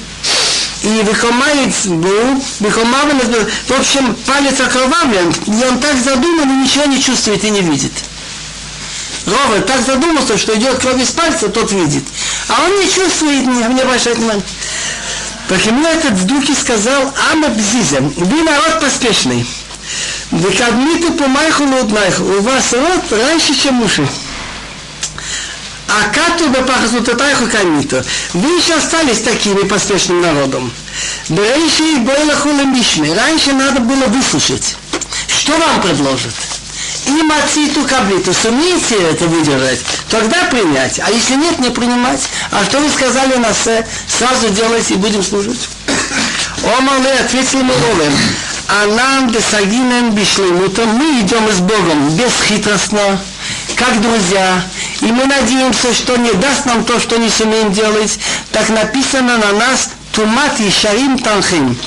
и 0.82 1.02
выхомает 1.02 1.74
был, 1.86 2.42
выхомавлен, 2.60 3.20
в 3.68 3.78
общем, 3.78 4.14
палец 4.26 4.60
окровавлен, 4.60 5.32
и 5.46 5.64
он 5.64 5.78
так 5.78 5.96
задуман 5.96 6.50
и 6.50 6.64
ничего 6.64 6.84
не 6.84 7.00
чувствует 7.00 7.42
и 7.44 7.50
не 7.50 7.62
видит. 7.62 7.92
Ровер 9.26 9.62
так 9.62 9.84
задумался, 9.84 10.38
что 10.38 10.56
идет 10.56 10.78
кровь 10.78 11.02
из 11.02 11.10
пальца, 11.10 11.48
тот 11.48 11.72
видит. 11.72 12.04
А 12.48 12.64
он 12.64 12.78
не 12.78 12.88
чувствует, 12.88 13.46
не, 13.46 13.74
не 13.74 13.80
обращает 13.80 14.18
внимания. 14.18 14.42
Так 15.48 15.64
ему 15.66 15.84
этот 15.86 16.26
Духи 16.26 16.54
сказал, 16.54 17.12
Ама 17.32 17.48
Бзиза, 17.48 18.00
вы 18.00 18.42
народ 18.42 18.80
поспешный. 18.80 19.46
Вы 20.30 20.50
кадмиту 20.52 21.12
по 21.12 21.26
майху 21.26 21.64
у 21.64 22.40
вас 22.40 22.72
рот 22.72 23.12
раньше, 23.12 23.54
чем 23.54 23.82
уши. 23.82 24.06
А 25.88 26.08
кату 26.12 26.48
бепахасутатайху 26.48 27.46
камито. 27.46 28.04
Вы 28.32 28.58
еще 28.58 28.74
остались 28.74 29.20
такими 29.20 29.62
поспешным 29.62 30.20
народом. 30.20 30.72
Берейши 31.28 31.84
и 31.84 31.96
бойлаху 31.96 32.50
мишны. 32.50 33.14
Раньше 33.14 33.52
надо 33.52 33.80
было 33.80 34.06
выслушать. 34.06 34.76
Что 35.28 35.52
вам 35.52 35.80
предложат? 35.80 36.34
И 37.06 37.22
мациту 37.22 37.82
каблиту. 37.82 38.34
Сумеете 38.34 38.96
это 39.10 39.26
выдержать? 39.26 39.80
Тогда 40.10 40.44
принять. 40.50 41.00
А 41.00 41.10
если 41.10 41.36
нет, 41.36 41.58
не 41.58 41.70
принимать. 41.70 42.28
А 42.50 42.64
что 42.64 42.78
вы 42.78 42.88
сказали 42.90 43.36
на 43.36 43.52
се? 43.54 43.86
Сразу 44.08 44.50
делайте 44.50 44.94
и 44.94 44.96
будем 44.96 45.22
служить. 45.22 45.68
Омале 46.78 47.12
ответил 47.20 47.62
Миловым. 47.62 48.12
А 48.68 48.86
нам 48.86 49.30
бесагинем 49.30 50.10
бишлемутом 50.10 50.88
мы 50.88 51.20
идем 51.20 51.48
с 51.52 51.60
Богом 51.60 52.10
бесхитростно, 52.16 53.20
как 53.76 54.00
друзья, 54.00 54.60
и 55.02 55.06
мы 55.06 55.24
надеемся, 55.24 55.94
что 55.94 56.16
не 56.16 56.32
даст 56.32 56.66
нам 56.66 56.84
то, 56.84 56.98
что 56.98 57.16
не 57.16 57.30
сумеем 57.30 57.72
делать. 57.72 58.18
Так 58.50 58.68
написано 58.70 59.38
на 59.38 59.52
нас 59.52 59.90
Тумат 60.12 60.58
и 60.58 60.70
Шарим 60.70 61.16
Танхим. 61.18 61.78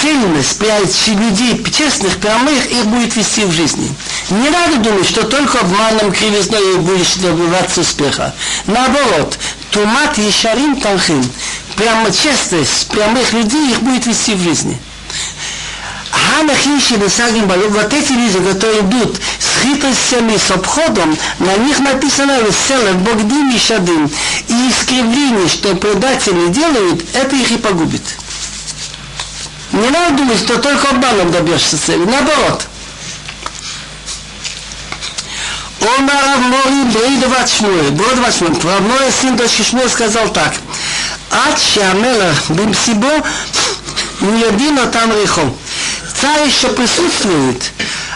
Цельность 0.00 0.60
людей 1.08 1.64
честных, 1.72 2.18
прямых, 2.18 2.66
их 2.70 2.86
будет 2.86 3.16
вести 3.16 3.44
в 3.44 3.52
жизни. 3.52 3.94
Не 4.30 4.50
надо 4.50 4.76
думать, 4.76 5.08
что 5.08 5.24
только 5.24 5.60
обманом, 5.60 6.12
кривизной 6.12 6.76
будешь 6.76 7.14
добиваться 7.14 7.80
успеха. 7.80 8.34
Наоборот, 8.66 9.38
Тумат 9.70 10.18
и 10.18 10.30
Шарим 10.30 10.80
Танхим. 10.80 11.24
Прямо 11.76 12.10
честность 12.10 12.88
прямых 12.88 13.32
людей 13.32 13.70
их 13.70 13.82
будет 13.82 14.06
вести 14.06 14.34
в 14.34 14.42
жизни. 14.42 14.78
Хамахим 16.10 16.80
Шибесагим 16.80 17.46
Балю, 17.46 17.70
вот 17.70 17.92
эти 17.92 18.12
люди, 18.12 18.38
которые 18.52 18.80
идут 18.80 19.16
с 19.38 19.62
хитростями, 19.62 20.36
с 20.36 20.50
обходом, 20.50 21.16
на 21.38 21.56
них 21.56 21.78
написано 21.78 22.40
весело, 22.40 22.92
Богдим 22.94 23.50
и 23.54 23.58
Шадым. 23.58 24.10
И 24.48 24.70
искривление, 24.70 25.48
что 25.48 25.74
предатели 25.74 26.48
делают, 26.48 27.04
это 27.14 27.36
их 27.36 27.50
и 27.50 27.56
погубит. 27.56 28.02
Не 29.76 29.90
надо 29.90 30.16
думать, 30.16 30.38
что 30.38 30.58
только 30.58 30.90
обманом 30.90 31.30
добьешься 31.30 31.78
цели. 31.78 32.04
Наоборот. 32.04 32.66
Омар 35.98 36.24
Авмори 36.34 36.84
Брейдоват 36.92 37.48
Шмуэль. 37.48 37.90
Брейдоват 37.90 38.34
Шмуэль. 38.34 38.60
Равной 38.62 39.12
сын 39.12 39.36
дочки 39.36 39.62
Шмуэль 39.62 39.88
сказал 39.88 40.28
так. 40.30 40.54
Ад 41.30 41.58
Шамелах 41.58 42.50
Бимсибо 42.50 43.22
Ньядина 44.20 44.86
там 44.86 45.12
рихом. 45.12 45.56
Тельца 46.26 46.44
еще 46.44 46.68
присутствует, 46.68 47.72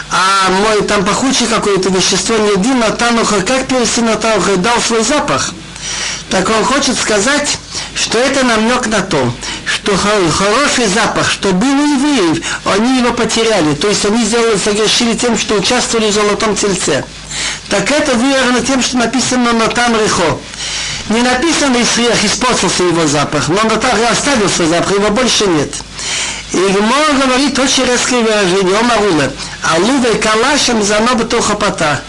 а 0.09 0.49
мой 0.49 0.81
там 0.83 1.05
пахучий 1.05 1.47
какое-то 1.47 1.89
вещество 1.89 2.35
не 2.37 2.51
один, 2.51 2.79
но 2.79 2.89
Тануха, 2.89 3.41
как 3.41 3.67
перевести 3.67 4.01
на 4.01 4.15
Тануха, 4.15 4.57
дал 4.57 4.79
свой 4.81 5.03
запах. 5.03 5.53
Так 6.29 6.49
он 6.49 6.63
хочет 6.65 6.97
сказать, 6.97 7.57
что 7.95 8.17
это 8.17 8.43
намек 8.43 8.87
на 8.87 9.01
то, 9.01 9.33
что 9.65 9.95
хороший 9.97 10.87
запах, 10.87 11.29
что 11.29 11.51
был 11.51 11.67
у 11.67 11.95
евреев, 11.95 12.43
они 12.65 12.99
его 12.99 13.13
потеряли. 13.13 13.73
То 13.75 13.87
есть 13.89 14.05
они 14.05 14.23
сделали, 14.23 14.57
согрешили 14.57 15.15
тем, 15.15 15.37
что 15.37 15.55
участвовали 15.55 16.09
в 16.09 16.13
золотом 16.13 16.55
тельце. 16.55 17.03
Так 17.69 17.89
это 17.91 18.15
выявлено 18.15 18.59
тем, 18.59 18.81
что 18.81 18.97
написано 18.97 19.53
на 19.53 19.67
там 19.67 19.95
рехо. 19.95 20.39
Не 21.09 21.21
написано 21.21 21.81
Исриях, 21.81 22.23
испортился 22.23 22.83
его 22.83 23.07
запах, 23.07 23.49
но 23.49 23.63
Натах 23.63 23.95
оставил 24.09 24.49
свой 24.49 24.67
запах, 24.67 24.91
его 24.91 25.09
больше 25.09 25.47
нет. 25.47 25.73
И 26.53 26.57
Гмор 26.57 27.25
говорит 27.25 27.57
очень 27.59 27.85
резкое 27.85 28.21
выражение, 28.21 28.77
Омарула, 28.77 29.31
Алува 29.73 30.07
и 30.07 30.19
Калашем 30.19 30.83
за 30.83 30.99
бетохапата 31.15 32.01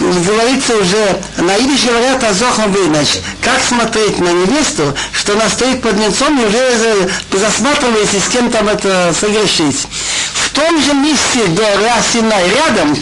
говорится 0.00 0.76
уже, 0.76 1.20
на 1.38 1.56
идиш 1.56 1.84
говорят 1.84 2.22
о 2.24 2.32
зохом 2.32 2.72
вынач. 2.72 3.18
Как 3.40 3.60
смотреть 3.62 4.18
на 4.18 4.28
невесту, 4.28 4.94
что 5.12 5.32
она 5.32 5.48
стоит 5.48 5.82
под 5.82 5.94
лицом 5.98 6.38
и 6.40 6.44
уже 6.44 7.08
засматривается, 7.32 8.20
с 8.20 8.28
кем 8.28 8.50
там 8.50 8.68
это 8.68 9.14
согрешить. 9.18 9.86
В 10.34 10.50
том 10.50 10.82
же 10.82 10.94
месте 10.94 11.46
до 11.48 11.62
Синай, 12.12 12.48
рядом, 12.48 12.96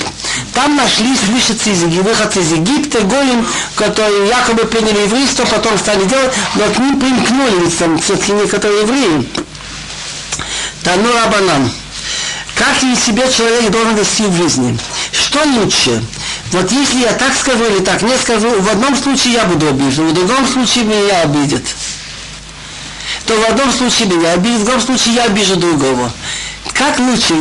там 0.55 0.77
нашлись 0.77 1.21
выходцы 1.25 1.71
из, 1.71 1.83
выходцы 1.83 2.41
из 2.41 2.53
Египта, 2.53 3.01
Голем, 3.01 3.47
которые 3.77 4.29
якобы 4.29 4.65
приняли 4.65 5.03
еврейство, 5.03 5.45
потом 5.45 5.79
стали 5.79 6.05
делать, 6.05 6.33
но 6.55 6.65
к 6.69 6.79
ним 6.79 6.99
примкнули, 6.99 7.71
там 7.71 7.99
все-таки 7.99 8.33
некоторые 8.33 8.83
евреи. 8.83 9.29
Тану 10.83 11.13
Рабанан. 11.13 11.71
Как 12.55 12.83
и 12.85 12.95
себе 12.95 13.31
человек 13.33 13.71
должен 13.71 13.97
вести 13.97 14.25
в 14.25 14.37
жизни? 14.37 14.79
Что 15.13 15.43
лучше? 15.45 16.03
Вот 16.53 16.71
если 16.71 17.01
я 17.01 17.13
так 17.13 17.35
скажу 17.35 17.65
или 17.65 17.81
так 17.81 18.03
не 18.03 18.17
скажу, 18.17 18.49
в 18.61 18.69
одном 18.69 18.97
случае 18.97 19.35
я 19.35 19.45
буду 19.45 19.69
обижен, 19.69 20.09
в 20.09 20.15
другом 20.15 20.47
случае 20.47 20.85
меня 20.85 21.23
обидят. 21.23 21.63
То 23.27 23.35
в 23.35 23.51
одном 23.51 23.73
случае 23.73 24.09
меня 24.09 24.33
обидят, 24.33 24.61
в 24.61 24.65
другом 24.65 24.81
случае 24.81 25.15
я 25.15 25.25
обижу 25.25 25.57
другого. 25.57 26.13
Как 26.73 26.99
лучше? 26.99 27.35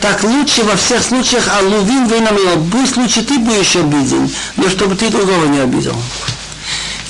Так 0.00 0.22
лучше 0.24 0.62
во 0.64 0.76
всех 0.76 1.02
случаях, 1.02 1.44
а 1.48 1.62
лувин 1.62 2.06
вы 2.06 2.20
на 2.20 2.30
меня. 2.30 2.52
Пусть 2.72 2.96
лучше 2.96 3.22
ты 3.22 3.38
будешь 3.38 3.76
обиден, 3.76 4.30
но 4.56 4.68
чтобы 4.68 4.94
ты 4.94 5.08
другого 5.08 5.46
не 5.46 5.60
обидел. 5.60 5.96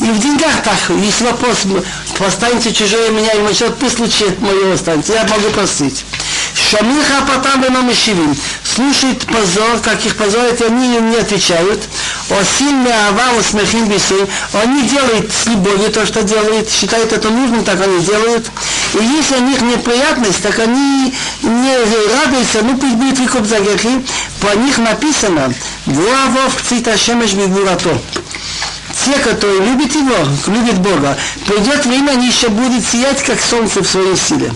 И 0.01 0.05
в 0.05 0.19
деньгах 0.19 0.63
так, 0.65 0.79
есть 0.97 1.21
вопрос, 1.21 1.59
останется 2.27 2.73
чужое 2.73 3.11
меня, 3.11 3.33
и 3.33 3.43
насчет 3.43 3.77
пусть 3.77 3.99
лучше 3.99 4.35
мое 4.41 4.73
останется, 4.75 5.13
я 5.13 5.25
могу 5.25 5.51
простить. 5.51 6.05
Шамиха 6.55 7.27
потом 7.27 7.73
на 7.73 7.83
мешивим. 7.83 8.37
Слушает 8.65 9.25
позор, 9.27 9.79
как 9.83 10.05
их 10.05 10.17
позорят, 10.17 10.61
и 10.61 10.65
они 10.65 10.97
им 10.97 11.11
не 11.11 11.17
отвечают. 11.17 11.83
О 12.31 12.45
сильный 12.59 12.93
ава 12.93 13.39
усмехим 13.39 13.87
бисей. 13.87 14.27
Они 14.53 14.89
делают 14.89 15.33
с 15.33 15.47
любовью 15.47 15.91
то, 15.91 16.07
что 16.07 16.23
делают, 16.23 16.71
считают 16.71 17.13
это 17.13 17.29
нужным, 17.31 17.65
так 17.65 17.81
они 17.81 18.01
делают. 18.05 18.47
И 18.95 19.05
если 19.05 19.37
у 19.37 19.47
них 19.47 19.61
неприятность, 19.61 20.43
так 20.43 20.59
они 20.59 21.15
не 21.43 21.77
радуются, 22.15 22.63
ну 22.63 22.77
пусть 22.77 22.95
будет 22.95 23.19
выкуп 23.19 23.47
за 23.47 23.61
грехи. 23.61 24.05
По 24.41 24.57
них 24.57 24.79
написано, 24.79 25.53
Вуавов 25.87 26.63
циташемеш 26.69 27.33
бигурато 27.33 27.99
те, 29.05 29.13
которые 29.19 29.61
любят 29.61 29.95
его, 29.95 30.17
любят 30.47 30.79
Бога, 30.81 31.17
придет 31.47 31.87
время, 31.87 32.13
они 32.13 32.29
еще 32.29 32.49
будут 32.49 32.85
сиять, 32.85 33.23
как 33.23 33.41
солнце 33.41 33.83
в 33.83 33.89
своей 33.89 34.17
силе. 34.17 34.53